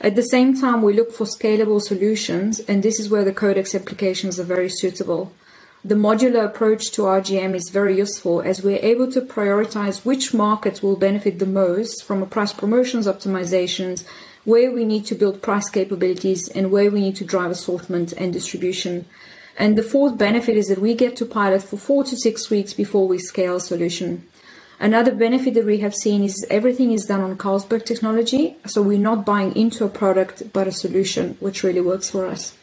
At 0.00 0.16
the 0.16 0.22
same 0.22 0.58
time, 0.58 0.80
we 0.80 0.94
look 0.94 1.12
for 1.12 1.26
scalable 1.26 1.82
solutions, 1.82 2.58
and 2.60 2.82
this 2.82 2.98
is 2.98 3.10
where 3.10 3.26
the 3.26 3.34
Co.dx 3.34 3.78
applications 3.78 4.40
are 4.40 4.44
very 4.44 4.70
suitable. 4.70 5.30
The 5.88 5.94
modular 5.94 6.44
approach 6.44 6.90
to 6.90 7.04
RGM 7.04 7.54
is 7.54 7.70
very 7.70 7.96
useful 7.96 8.42
as 8.42 8.62
we're 8.62 8.78
able 8.82 9.10
to 9.10 9.22
prioritize 9.22 10.04
which 10.04 10.34
markets 10.34 10.82
will 10.82 10.96
benefit 10.96 11.38
the 11.38 11.46
most 11.46 12.04
from 12.04 12.22
a 12.22 12.26
price 12.26 12.52
promotions 12.52 13.06
optimizations, 13.06 14.04
where 14.44 14.70
we 14.70 14.84
need 14.84 15.06
to 15.06 15.14
build 15.14 15.40
price 15.40 15.70
capabilities, 15.70 16.46
and 16.48 16.70
where 16.70 16.90
we 16.90 17.00
need 17.00 17.16
to 17.16 17.24
drive 17.24 17.50
assortment 17.50 18.12
and 18.12 18.34
distribution. 18.34 19.06
And 19.56 19.78
the 19.78 19.82
fourth 19.82 20.18
benefit 20.18 20.58
is 20.58 20.68
that 20.68 20.78
we 20.78 20.94
get 20.94 21.16
to 21.16 21.24
pilot 21.24 21.62
for 21.62 21.78
four 21.78 22.04
to 22.04 22.18
six 22.18 22.50
weeks 22.50 22.74
before 22.74 23.08
we 23.08 23.16
scale 23.16 23.56
a 23.56 23.60
solution. 23.60 24.28
Another 24.78 25.14
benefit 25.14 25.54
that 25.54 25.64
we 25.64 25.78
have 25.78 25.94
seen 25.94 26.22
is 26.22 26.46
everything 26.50 26.92
is 26.92 27.06
done 27.06 27.22
on 27.22 27.38
Carlsberg 27.38 27.86
technology. 27.86 28.58
So 28.66 28.82
we're 28.82 28.98
not 28.98 29.24
buying 29.24 29.56
into 29.56 29.86
a 29.86 29.88
product, 29.88 30.52
but 30.52 30.66
a 30.66 30.72
solution, 30.72 31.38
which 31.40 31.62
really 31.62 31.80
works 31.80 32.10
for 32.10 32.26
us. 32.26 32.54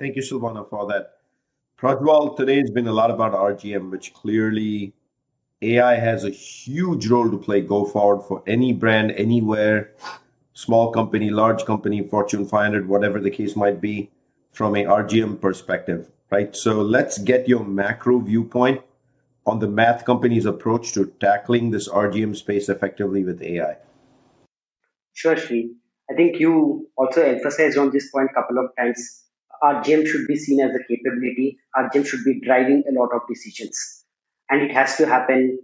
Thank 0.00 0.16
you, 0.16 0.22
Silvana, 0.22 0.68
for 0.68 0.84
that. 0.88 1.17
Prajwal, 1.78 2.36
today 2.36 2.58
has 2.58 2.72
been 2.72 2.88
a 2.88 2.92
lot 2.92 3.08
about 3.08 3.34
RGM, 3.34 3.90
which 3.90 4.12
clearly 4.12 4.92
AI 5.62 5.94
has 5.94 6.24
a 6.24 6.30
huge 6.30 7.06
role 7.06 7.30
to 7.30 7.38
play 7.38 7.60
go 7.60 7.84
forward 7.84 8.24
for 8.24 8.42
any 8.48 8.72
brand, 8.72 9.12
anywhere, 9.12 9.92
small 10.54 10.90
company, 10.90 11.30
large 11.30 11.64
company, 11.64 12.02
Fortune 12.02 12.44
500, 12.44 12.88
whatever 12.88 13.20
the 13.20 13.30
case 13.30 13.54
might 13.54 13.80
be, 13.80 14.10
from 14.50 14.74
a 14.74 14.84
RGM 14.86 15.40
perspective, 15.40 16.10
right? 16.32 16.56
So 16.56 16.82
let's 16.82 17.18
get 17.18 17.48
your 17.48 17.64
macro 17.64 18.18
viewpoint 18.18 18.82
on 19.46 19.60
the 19.60 19.68
math 19.68 20.04
company's 20.04 20.46
approach 20.46 20.92
to 20.94 21.12
tackling 21.20 21.70
this 21.70 21.88
RGM 21.88 22.34
space 22.34 22.68
effectively 22.68 23.22
with 23.22 23.40
AI? 23.40 23.76
Sure, 25.12 25.36
Sri. 25.36 25.76
I 26.10 26.14
think 26.14 26.40
you 26.40 26.88
also 26.96 27.22
emphasized 27.22 27.78
on 27.78 27.92
this 27.92 28.10
point 28.10 28.30
a 28.32 28.34
couple 28.34 28.58
of 28.58 28.74
times. 28.76 29.27
RGM 29.62 30.06
should 30.06 30.26
be 30.26 30.36
seen 30.36 30.60
as 30.60 30.74
a 30.74 30.82
capability. 30.88 31.58
RGM 31.76 32.06
should 32.06 32.24
be 32.24 32.40
driving 32.40 32.82
a 32.88 32.92
lot 32.98 33.10
of 33.14 33.22
decisions. 33.28 34.04
And 34.50 34.62
it 34.62 34.72
has 34.72 34.96
to 34.96 35.06
happen, 35.06 35.58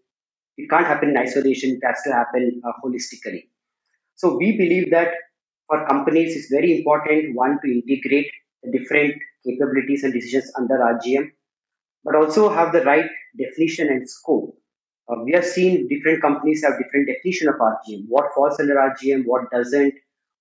it 0.56 0.68
can't 0.70 0.86
happen 0.86 1.10
in 1.10 1.16
isolation, 1.16 1.78
it 1.80 1.86
has 1.86 2.02
to 2.04 2.12
happen 2.12 2.60
uh, 2.66 2.72
holistically. 2.84 3.44
So 4.16 4.36
we 4.36 4.56
believe 4.56 4.90
that 4.90 5.08
for 5.68 5.86
companies, 5.86 6.36
it's 6.36 6.50
very 6.50 6.76
important, 6.78 7.34
one, 7.34 7.58
to 7.64 7.72
integrate 7.72 8.30
the 8.62 8.78
different 8.78 9.14
capabilities 9.44 10.04
and 10.04 10.12
decisions 10.12 10.52
under 10.56 10.76
RGM 10.78 11.30
but 12.04 12.14
also 12.14 12.48
have 12.50 12.72
the 12.72 12.82
right 12.82 13.08
definition 13.38 13.88
and 13.88 14.08
scope. 14.08 14.56
Uh, 15.08 15.16
we 15.24 15.32
have 15.32 15.44
seen 15.44 15.88
different 15.88 16.22
companies 16.22 16.62
have 16.62 16.78
different 16.78 17.08
definition 17.08 17.48
of 17.48 17.56
RGM. 17.56 18.04
What 18.08 18.32
falls 18.34 18.58
under 18.60 18.74
RGM, 18.74 19.24
what 19.26 19.50
doesn't, 19.50 19.94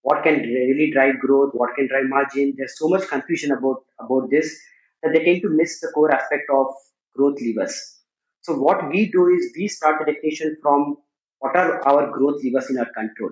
what 0.04 0.24
can 0.24 0.41
really 0.41 0.91
drive 0.91 1.20
growth, 1.20 1.51
what 1.54 1.76
can 1.76 1.88
drive 1.88 2.06
margin. 2.08 2.54
There's 2.58 2.78
so 2.78 2.88
much 2.88 3.08
confusion 3.08 3.51
about, 3.51 3.84
about 3.99 4.30
this 4.30 4.58
that 5.01 5.14
they 5.14 5.24
tend 5.24 5.41
to 5.41 5.49
miss 5.49 5.80
the 5.80 5.91
core 5.93 6.14
aspect 6.14 6.43
of 6.54 6.68
growth 7.16 7.38
levers. 7.41 7.99
So 8.41 8.54
what 8.56 8.89
we 8.89 9.12
do 9.12 9.28
is 9.30 9.54
we 9.58 9.68
start 9.68 9.99
the 9.99 10.14
definition 10.14 10.58
from 10.62 10.97
what 11.39 11.56
are 11.56 11.86
our 11.88 12.12
growth 12.12 12.43
levers 12.43 12.70
in 12.70 12.78
our 12.78 12.91
control? 12.93 13.32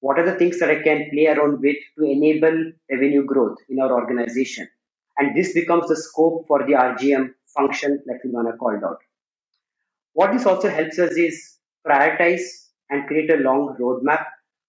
What 0.00 0.18
are 0.18 0.24
the 0.24 0.38
things 0.38 0.58
that 0.60 0.70
I 0.70 0.82
can 0.82 1.10
play 1.12 1.26
around 1.26 1.60
with 1.60 1.76
to 1.98 2.04
enable 2.04 2.72
revenue 2.90 3.24
growth 3.24 3.58
in 3.68 3.80
our 3.80 3.92
organization? 3.92 4.66
And 5.18 5.36
this 5.36 5.52
becomes 5.52 5.88
the 5.88 5.96
scope 5.96 6.46
for 6.48 6.66
the 6.66 6.72
RGM 6.72 7.30
function 7.54 8.02
like 8.06 8.22
Silvana 8.24 8.56
called 8.56 8.82
out. 8.82 8.98
What 10.14 10.32
this 10.32 10.46
also 10.46 10.70
helps 10.70 10.98
us 10.98 11.12
is 11.12 11.56
prioritize 11.86 12.42
and 12.88 13.06
create 13.06 13.30
a 13.30 13.36
long 13.36 13.76
roadmap. 13.78 14.24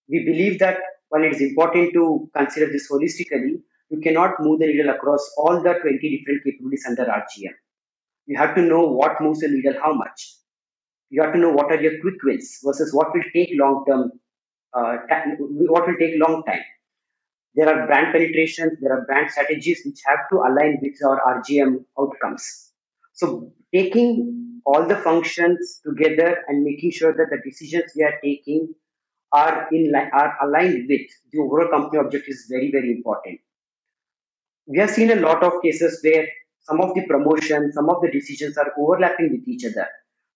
We 0.10 0.26
believe 0.26 0.60
that 0.60 0.78
while 1.10 1.24
it 1.24 1.34
is 1.34 1.42
important 1.42 1.94
to 1.94 2.30
consider 2.36 2.72
this 2.72 2.90
holistically, 2.92 3.62
you 3.90 4.00
cannot 4.02 4.36
move 4.40 4.60
the 4.60 4.68
needle 4.68 4.90
across 4.90 5.34
all 5.38 5.62
the 5.62 5.74
20 5.74 6.18
different 6.18 6.44
capabilities 6.44 6.86
under 6.88 7.06
RGM. 7.06 7.54
You 8.28 8.38
have 8.38 8.56
to 8.56 8.62
know 8.62 8.88
what 8.88 9.20
moves 9.22 9.40
the 9.40 9.50
needle 9.50 9.74
how 9.82 9.94
much. 9.94 10.36
You 11.10 11.22
have 11.24 11.34
to 11.34 11.40
know 11.40 11.52
what 11.52 11.72
are 11.72 11.82
your 11.82 12.00
quick 12.00 12.24
wins 12.24 12.60
versus 12.64 12.94
what 12.94 13.14
will 13.14 13.24
take 13.34 13.50
long 13.54 13.84
term, 13.88 14.12
uh, 14.74 14.98
what 15.40 15.88
will 15.88 15.98
take 16.00 16.14
long 16.18 16.44
time 16.44 16.64
there 17.56 17.68
are 17.68 17.86
brand 17.86 18.14
penetrations, 18.14 18.80
there 18.80 18.94
are 18.94 19.06
brand 19.06 19.30
strategies 19.30 19.82
which 19.86 20.00
have 20.06 20.20
to 20.32 20.38
align 20.38 20.80
with 20.82 20.96
our 21.06 21.42
RGM 21.42 21.84
outcomes. 22.00 22.72
So 23.14 23.52
taking 23.74 24.62
all 24.66 24.88
the 24.88 24.96
functions 24.96 25.82
together 25.86 26.38
and 26.48 26.64
making 26.64 26.92
sure 26.92 27.14
that 27.14 27.28
the 27.30 27.42
decisions 27.44 27.92
we 27.96 28.04
are 28.04 28.20
taking 28.24 28.74
are 29.34 29.68
in 29.72 29.94
are 29.96 30.38
aligned 30.42 30.88
with 30.90 31.08
the 31.32 31.40
overall 31.40 31.70
company 31.70 32.00
objective 32.00 32.34
is 32.36 32.48
very 32.50 32.72
very 32.72 32.92
important. 32.92 33.40
We 34.68 34.80
have 34.80 34.90
seen 34.90 35.12
a 35.12 35.16
lot 35.16 35.44
of 35.44 35.62
cases 35.64 36.00
where 36.04 36.28
some 36.62 36.80
of 36.80 36.94
the 36.94 37.06
promotions, 37.08 37.74
some 37.74 37.90
of 37.90 38.02
the 38.02 38.12
decisions 38.12 38.58
are 38.58 38.72
overlapping 38.78 39.32
with 39.32 39.48
each 39.48 39.66
other. 39.66 39.88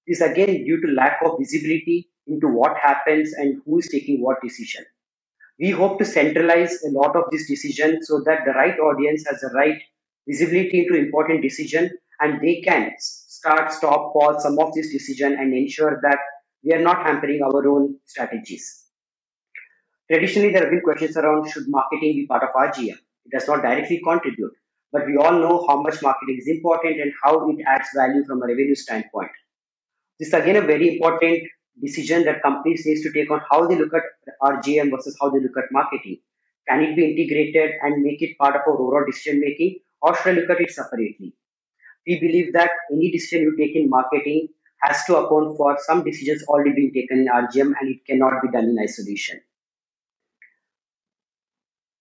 This 0.08 0.22
again 0.22 0.66
due 0.66 0.82
to 0.82 0.88
lack 0.93 1.20
of 1.24 1.38
visibility 1.39 2.10
into 2.28 2.48
what 2.48 2.78
happens 2.78 3.34
and 3.34 3.62
who 3.66 3.80
is 3.80 3.88
taking 3.88 4.22
what 4.22 4.41
decision 4.41 4.86
we 5.60 5.70
hope 5.72 5.98
to 6.00 6.06
centralize 6.06 6.84
a 6.84 6.89
lot 6.89 7.16
of 7.16 7.24
this 7.32 7.48
decision 7.48 8.04
so 8.04 8.22
that 8.26 8.39
the 8.46 8.52
right 8.52 8.78
audience 8.80 9.26
has 9.30 9.39
the 9.41 9.50
right 9.56 9.82
visibility 10.28 10.82
into 10.82 10.96
important 10.96 11.41
decision 11.41 11.89
and 12.20 12.41
they 12.41 12.62
can 12.62 12.91
start, 13.00 13.72
stop, 13.72 14.14
pause 14.14 14.43
some 14.43 14.60
of 14.60 14.74
this 14.74 14.91
decision 14.91 15.34
and 15.34 15.54
ensure 15.54 16.00
that 16.02 16.18
we 16.64 16.74
are 16.74 16.82
not 16.82 17.06
hampering 17.06 17.41
our 17.41 17.68
own 17.68 17.96
strategies. 18.06 18.84
Traditionally, 20.12 20.51
there 20.51 20.62
have 20.62 20.70
been 20.70 20.82
questions 20.82 21.18
around 21.18 21.49
should 21.49 21.68
marketing 21.68 22.14
be 22.14 22.28
part 22.28 22.43
of 22.43 22.49
RGM? 22.49 22.97
It 23.26 23.32
does 23.32 23.47
not 23.47 23.64
directly 23.64 24.01
contribute, 24.03 24.53
but 24.91 25.08
we 25.08 25.18
all 25.18 25.34
know 25.34 25.66
how 25.68 25.82
much 25.82 26.01
marketing 26.03 26.38
is 26.39 26.47
important 26.47 27.01
and 27.01 27.12
how 27.24 27.49
it 27.49 27.58
adds 27.68 27.88
value 27.95 28.24
from 28.24 28.43
a 28.43 28.47
revenue 28.47 28.76
standpoint. 28.76 29.32
This 30.20 30.28
is 30.28 30.34
again 30.36 30.58
a 30.58 30.62
very 30.62 30.93
important 30.93 31.43
decision 31.82 32.24
that 32.26 32.43
companies 32.43 32.86
need 32.86 33.01
to 33.01 33.12
take 33.12 33.32
on 33.32 33.41
how 33.49 33.66
they 33.68 33.76
look 33.76 33.93
at 33.95 34.03
RGM 34.43 34.91
versus 34.91 35.18
how 35.20 35.30
they 35.30 35.39
look 35.39 35.58
at 35.58 35.72
marketing. 35.72 36.20
Can 36.70 36.82
it 36.82 36.95
be 36.95 37.12
integrated 37.12 37.72
and 37.82 38.03
make 38.03 38.22
it 38.22 38.38
part 38.38 38.56
of 38.56 38.62
our 38.68 38.74
overall 38.74 39.06
decision 39.06 39.39
making, 39.39 39.80
or 40.01 40.16
should 40.16 40.38
I 40.38 40.41
look 40.41 40.51
at 40.51 40.62
it 40.62 40.72
separately? 40.72 41.34
We 42.06 42.20
believe 42.20 42.53
that 42.53 42.70
any 42.91 43.12
decision 43.12 43.41
you 43.41 43.58
take 43.58 43.76
in 43.76 43.89
marketing 43.89 44.49
has 44.82 45.03
to 45.06 45.18
account 45.18 45.58
for 45.58 45.78
some 45.84 46.03
decisions 46.03 46.43
already 46.43 46.74
being 46.76 46.93
taken 46.93 47.22
in 47.22 47.28
RGM 47.28 47.74
and 47.80 47.89
it 47.89 48.06
cannot 48.06 48.41
be 48.43 48.51
done 48.51 48.66
in 48.66 48.78
isolation. 48.80 49.41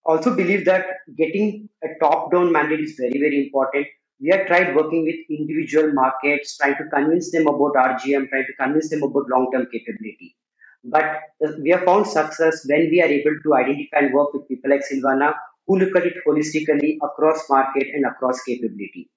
Also 0.04 0.34
believe 0.34 0.64
that 0.66 0.86
getting 1.16 1.68
a 1.82 1.88
top-down 2.00 2.52
mandate 2.52 2.80
is 2.80 2.96
very, 2.98 3.18
very 3.18 3.44
important 3.46 3.86
we 4.20 4.30
have 4.30 4.46
tried 4.46 4.74
working 4.74 5.04
with 5.04 5.16
individual 5.28 5.92
markets, 5.92 6.56
trying 6.56 6.76
to 6.76 6.84
convince 6.84 7.30
them 7.30 7.46
about 7.46 7.74
RGM, 7.74 8.28
trying 8.28 8.46
to 8.46 8.54
convince 8.58 8.90
them 8.90 9.02
about 9.02 9.28
long-term 9.28 9.66
capability. 9.72 10.36
But 10.84 11.20
uh, 11.44 11.52
we 11.60 11.70
have 11.70 11.84
found 11.84 12.06
success 12.06 12.64
when 12.68 12.90
we 12.90 13.02
are 13.02 13.06
able 13.08 13.36
to 13.42 13.54
identify 13.54 13.98
and 13.98 14.14
work 14.14 14.32
with 14.32 14.48
people 14.48 14.70
like 14.70 14.82
Silvana 14.90 15.34
who 15.66 15.78
look 15.78 15.96
at 15.96 16.06
it 16.06 16.14
holistically 16.26 16.98
across 17.02 17.48
market 17.48 17.88
and 17.94 18.04
across 18.04 18.42
capability. 18.42 19.10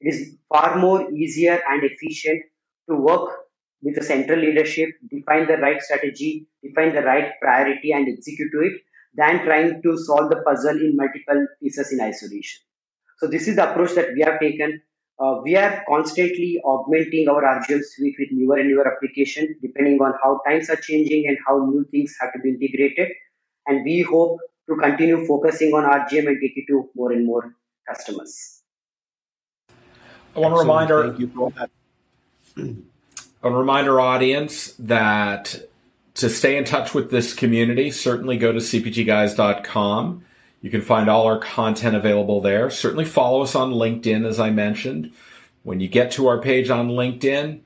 It 0.00 0.14
is 0.14 0.36
far 0.48 0.78
more 0.78 1.10
easier 1.12 1.60
and 1.70 1.82
efficient 1.84 2.42
to 2.90 2.96
work 2.96 3.30
with 3.82 3.94
the 3.94 4.02
central 4.02 4.38
leadership, 4.40 4.90
define 5.10 5.46
the 5.46 5.56
right 5.58 5.80
strategy, 5.80 6.46
define 6.62 6.94
the 6.94 7.02
right 7.02 7.32
priority 7.40 7.92
and 7.92 8.08
execute 8.08 8.50
to 8.52 8.60
it 8.60 8.72
than 9.14 9.44
trying 9.44 9.82
to 9.82 9.96
solve 9.98 10.30
the 10.30 10.36
puzzle 10.42 10.76
in 10.76 10.96
multiple 10.96 11.46
pieces 11.62 11.92
in 11.92 12.00
isolation. 12.00 12.62
So 13.18 13.26
this 13.26 13.46
is 13.46 13.56
the 13.56 13.70
approach 13.70 13.94
that 13.94 14.14
we 14.14 14.22
have 14.22 14.40
taken. 14.40 14.80
Uh, 15.18 15.40
we 15.44 15.56
are 15.56 15.84
constantly 15.88 16.60
augmenting 16.64 17.28
our 17.28 17.42
RGM 17.42 17.82
suite 17.84 18.16
with 18.18 18.28
newer 18.32 18.56
and 18.56 18.68
newer 18.68 18.86
applications, 18.90 19.56
depending 19.60 20.00
on 20.00 20.14
how 20.22 20.40
times 20.46 20.68
are 20.70 20.76
changing 20.76 21.28
and 21.28 21.38
how 21.46 21.58
new 21.66 21.84
things 21.90 22.16
have 22.20 22.32
to 22.32 22.38
be 22.40 22.50
integrated. 22.50 23.08
And 23.66 23.84
we 23.84 24.00
hope 24.00 24.40
to 24.68 24.76
continue 24.76 25.24
focusing 25.26 25.72
on 25.74 25.84
RGM 25.84 26.26
and 26.26 26.40
take 26.40 26.56
it 26.56 26.64
to 26.68 26.88
more 26.96 27.12
and 27.12 27.26
more 27.26 27.54
customers. 27.88 28.62
I 30.34 30.40
want 30.40 30.54
to 30.54 30.58
remind 30.58 30.90
our, 30.90 31.14
you 31.14 31.28
for 31.28 31.50
that. 31.52 31.70
I 32.56 33.48
want 33.48 33.54
to 33.54 33.58
remind 33.58 33.88
our 33.88 34.00
audience 34.00 34.74
that 34.78 35.68
to 36.14 36.28
stay 36.28 36.56
in 36.56 36.64
touch 36.64 36.94
with 36.94 37.10
this 37.10 37.34
community, 37.34 37.90
certainly 37.90 38.36
go 38.36 38.52
to 38.52 38.58
cpgguys.com 38.58 40.24
you 40.62 40.70
can 40.70 40.80
find 40.80 41.10
all 41.10 41.26
our 41.26 41.40
content 41.40 41.96
available 41.96 42.40
there. 42.40 42.70
Certainly 42.70 43.06
follow 43.06 43.42
us 43.42 43.56
on 43.56 43.72
LinkedIn, 43.72 44.24
as 44.24 44.38
I 44.38 44.50
mentioned. 44.50 45.12
When 45.64 45.80
you 45.80 45.88
get 45.88 46.12
to 46.12 46.28
our 46.28 46.40
page 46.40 46.70
on 46.70 46.90
LinkedIn, 46.90 47.60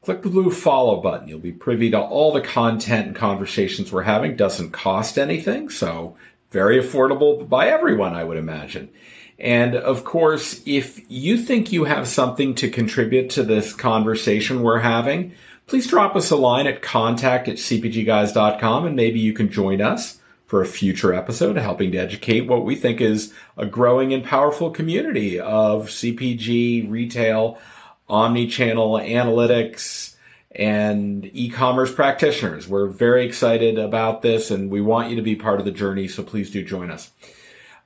click 0.00 0.22
the 0.22 0.30
blue 0.30 0.52
follow 0.52 1.00
button. 1.00 1.26
You'll 1.26 1.40
be 1.40 1.52
privy 1.52 1.90
to 1.90 2.00
all 2.00 2.32
the 2.32 2.40
content 2.40 3.08
and 3.08 3.16
conversations 3.16 3.92
we're 3.92 4.02
having. 4.02 4.36
Doesn't 4.36 4.70
cost 4.70 5.18
anything, 5.18 5.68
so 5.70 6.16
very 6.50 6.80
affordable 6.80 7.46
by 7.48 7.66
everyone, 7.68 8.14
I 8.14 8.22
would 8.22 8.38
imagine. 8.38 8.90
And 9.40 9.74
of 9.74 10.04
course, 10.04 10.62
if 10.64 11.00
you 11.08 11.36
think 11.36 11.72
you 11.72 11.84
have 11.84 12.06
something 12.06 12.54
to 12.54 12.70
contribute 12.70 13.28
to 13.30 13.42
this 13.42 13.72
conversation 13.74 14.62
we're 14.62 14.78
having, 14.78 15.34
please 15.66 15.86
drop 15.88 16.14
us 16.14 16.30
a 16.30 16.36
line 16.36 16.66
at 16.66 16.80
contact 16.80 17.48
at 17.48 17.56
cpgguys.com 17.56 18.86
and 18.86 18.96
maybe 18.96 19.18
you 19.18 19.32
can 19.32 19.50
join 19.50 19.80
us 19.80 20.20
for 20.46 20.62
a 20.62 20.66
future 20.66 21.12
episode, 21.12 21.56
helping 21.56 21.90
to 21.90 21.98
educate 21.98 22.42
what 22.42 22.64
we 22.64 22.76
think 22.76 23.00
is 23.00 23.34
a 23.56 23.66
growing 23.66 24.14
and 24.14 24.24
powerful 24.24 24.70
community 24.70 25.40
of 25.40 25.88
CPG, 25.88 26.88
retail, 26.88 27.58
omni-channel 28.08 28.92
analytics, 28.92 30.14
and 30.52 31.28
e-commerce 31.34 31.92
practitioners. 31.92 32.68
We're 32.68 32.86
very 32.86 33.26
excited 33.26 33.76
about 33.76 34.22
this 34.22 34.52
and 34.52 34.70
we 34.70 34.80
want 34.80 35.10
you 35.10 35.16
to 35.16 35.22
be 35.22 35.34
part 35.34 35.58
of 35.58 35.66
the 35.66 35.72
journey, 35.72 36.06
so 36.06 36.22
please 36.22 36.48
do 36.48 36.64
join 36.64 36.92
us. 36.92 37.10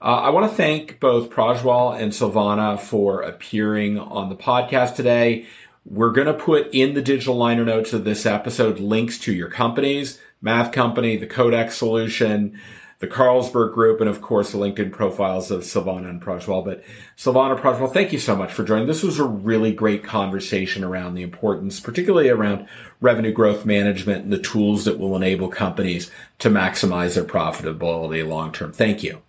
Uh, 0.03 0.17
I 0.17 0.31
want 0.31 0.51
to 0.51 0.57
thank 0.57 1.01
both 1.01 1.31
Prajwal 1.31 1.99
and 1.99 2.13
Silvana 2.13 2.79
for 2.79 3.23
appearing 3.23 3.99
on 3.99 4.29
the 4.29 4.37
podcast 4.37 4.97
today. 4.97 5.47
We're 5.85 6.13
going 6.13 6.27
to 6.27 6.35
put 6.35 6.73
in 6.75 6.95
the 6.95 7.03
digital 7.03 7.37
liner 7.37 7.65
notes 7.65 7.93
of 7.93 8.05
this 8.05 8.27
episode 8.27 8.79
links 8.79 9.19
to 9.21 9.33
your 9.33 9.49
companies, 9.49 10.21
Math 10.43 10.73
Company, 10.73 11.17
the 11.17 11.27
Co.dx 11.27 11.73
Solution, 11.73 12.59
the 13.01 13.09
Carlsberg 13.09 13.73
Group, 13.73 14.01
and 14.01 14.09
of 14.09 14.21
course 14.21 14.53
the 14.53 14.59
LinkedIn 14.59 14.93
profiles 14.93 15.51
of 15.51 15.63
Silvana 15.63 16.11
and 16.11 16.23
Prajwal. 16.23 16.63
But 16.63 16.85
Silvana 17.17 17.59
Prajwal, 17.59 17.93
thank 17.93 18.13
you 18.13 18.19
so 18.19 18.37
much 18.37 18.53
for 18.53 18.63
joining. 18.63 18.87
This 18.87 19.03
was 19.03 19.19
a 19.19 19.25
really 19.25 19.73
great 19.73 20.05
conversation 20.05 20.85
around 20.85 21.15
the 21.15 21.23
importance, 21.23 21.81
particularly 21.81 22.29
around 22.29 22.69
revenue 23.01 23.33
growth 23.33 23.65
management 23.65 24.25
and 24.25 24.33
the 24.33 24.39
tools 24.39 24.85
that 24.85 24.99
will 24.99 25.17
enable 25.17 25.49
companies 25.49 26.11
to 26.41 26.51
maximize 26.51 27.15
their 27.15 27.25
profitability 27.25 28.27
long 28.27 28.53
term. 28.53 28.71
Thank 28.71 29.03
you. 29.03 29.23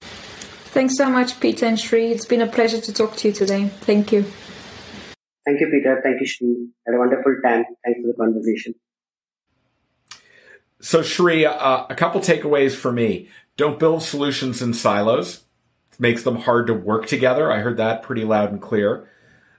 Thanks 0.00 0.96
so 0.96 1.10
much, 1.10 1.38
Peter 1.38 1.66
and 1.66 1.78
Sri. 1.78 2.12
It's 2.12 2.24
been 2.24 2.40
a 2.40 2.46
pleasure 2.46 2.80
to 2.80 2.92
talk 2.94 3.16
to 3.16 3.28
you 3.28 3.34
today. 3.34 3.68
Thank 3.80 4.10
you. 4.10 4.24
Thank 5.44 5.60
you, 5.60 5.68
Peter. 5.70 6.00
Thank 6.02 6.20
you, 6.20 6.26
Sri. 6.26 6.68
Had 6.86 6.94
a 6.94 6.98
wonderful 6.98 7.36
time. 7.44 7.64
Thanks 7.84 8.00
for 8.00 8.08
the 8.08 8.14
conversation. 8.18 8.74
So, 10.80 11.02
Sri, 11.02 11.44
uh, 11.44 11.86
a 11.88 11.94
couple 11.94 12.20
takeaways 12.20 12.74
for 12.74 12.92
me. 12.92 13.28
Don't 13.56 13.78
build 13.78 14.02
solutions 14.02 14.62
in 14.62 14.72
silos. 14.74 15.44
It 15.92 16.00
makes 16.00 16.22
them 16.22 16.36
hard 16.36 16.66
to 16.68 16.74
work 16.74 17.06
together. 17.06 17.50
I 17.50 17.60
heard 17.60 17.76
that 17.76 18.02
pretty 18.02 18.24
loud 18.24 18.50
and 18.50 18.60
clear. 18.60 19.08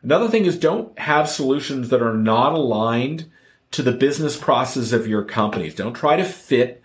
Another 0.01 0.27
thing 0.27 0.45
is 0.45 0.57
don't 0.57 0.97
have 0.97 1.29
solutions 1.29 1.89
that 1.89 2.01
are 2.01 2.15
not 2.15 2.53
aligned 2.53 3.29
to 3.71 3.83
the 3.83 3.91
business 3.91 4.37
process 4.37 4.91
of 4.91 5.07
your 5.07 5.23
companies. 5.23 5.75
Don't 5.75 5.93
try 5.93 6.15
to 6.15 6.23
fit 6.23 6.81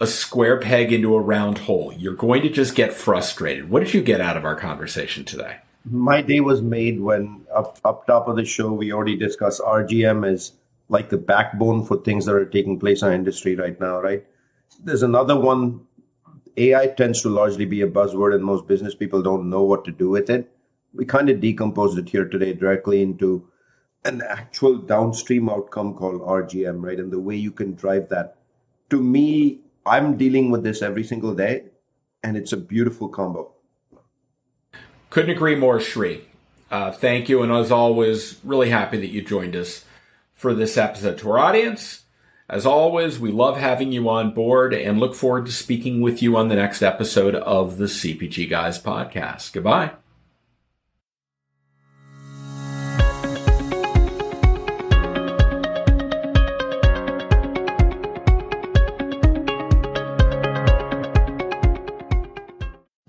a 0.00 0.06
square 0.06 0.58
peg 0.60 0.92
into 0.92 1.14
a 1.14 1.20
round 1.20 1.58
hole. 1.58 1.92
You're 1.96 2.14
going 2.14 2.42
to 2.42 2.48
just 2.48 2.74
get 2.74 2.92
frustrated. 2.92 3.70
What 3.70 3.84
did 3.84 3.94
you 3.94 4.02
get 4.02 4.20
out 4.20 4.36
of 4.36 4.44
our 4.44 4.56
conversation 4.56 5.24
today? 5.24 5.58
My 5.90 6.20
day 6.22 6.40
was 6.40 6.60
made 6.60 7.00
when 7.00 7.46
up, 7.54 7.78
up 7.84 8.06
top 8.06 8.28
of 8.28 8.36
the 8.36 8.44
show, 8.44 8.72
we 8.72 8.92
already 8.92 9.16
discussed 9.16 9.60
RGM 9.60 10.30
is 10.30 10.52
like 10.88 11.08
the 11.08 11.18
backbone 11.18 11.84
for 11.84 11.96
things 11.98 12.26
that 12.26 12.34
are 12.34 12.44
taking 12.44 12.78
place 12.78 13.02
in 13.02 13.08
our 13.08 13.14
industry 13.14 13.54
right 13.56 13.78
now, 13.80 14.00
right? 14.00 14.24
There's 14.84 15.02
another 15.02 15.38
one. 15.38 15.86
AI 16.56 16.88
tends 16.88 17.22
to 17.22 17.28
largely 17.28 17.64
be 17.64 17.82
a 17.82 17.86
buzzword, 17.88 18.34
and 18.34 18.44
most 18.44 18.66
business 18.66 18.94
people 18.94 19.22
don't 19.22 19.48
know 19.48 19.62
what 19.62 19.84
to 19.84 19.92
do 19.92 20.10
with 20.10 20.28
it. 20.28 20.50
We 20.92 21.04
kind 21.04 21.30
of 21.30 21.40
decomposed 21.40 21.98
it 21.98 22.08
here 22.08 22.24
today 22.24 22.52
directly 22.52 23.02
into 23.02 23.48
an 24.04 24.22
actual 24.22 24.76
downstream 24.76 25.48
outcome 25.48 25.94
called 25.94 26.22
RGM, 26.22 26.82
right? 26.82 26.98
And 26.98 27.12
the 27.12 27.20
way 27.20 27.36
you 27.36 27.52
can 27.52 27.74
drive 27.74 28.08
that. 28.08 28.36
To 28.90 29.00
me, 29.00 29.60
I'm 29.86 30.16
dealing 30.16 30.50
with 30.50 30.64
this 30.64 30.82
every 30.82 31.04
single 31.04 31.34
day, 31.34 31.64
and 32.22 32.36
it's 32.36 32.52
a 32.52 32.56
beautiful 32.56 33.08
combo. 33.08 33.52
Couldn't 35.10 35.30
agree 35.30 35.54
more, 35.54 35.80
Sri. 35.80 36.24
Uh, 36.70 36.92
thank 36.92 37.28
you, 37.28 37.42
and 37.42 37.50
as 37.50 37.72
always, 37.72 38.38
really 38.44 38.70
happy 38.70 38.98
that 38.98 39.08
you 39.10 39.22
joined 39.22 39.56
us 39.56 39.84
for 40.34 40.52
this 40.52 40.76
episode. 40.76 41.18
To 41.18 41.30
our 41.30 41.38
audience, 41.38 42.02
as 42.48 42.66
always, 42.66 43.18
we 43.18 43.30
love 43.30 43.56
having 43.56 43.92
you 43.92 44.08
on 44.08 44.32
board 44.32 44.74
and 44.74 45.00
look 45.00 45.14
forward 45.14 45.46
to 45.46 45.52
speaking 45.52 46.00
with 46.00 46.22
you 46.22 46.36
on 46.36 46.48
the 46.48 46.56
next 46.56 46.82
episode 46.82 47.34
of 47.34 47.78
the 47.78 47.86
CPG 47.86 48.48
Guys 48.48 48.78
podcast. 48.80 49.52
Goodbye. 49.52 49.92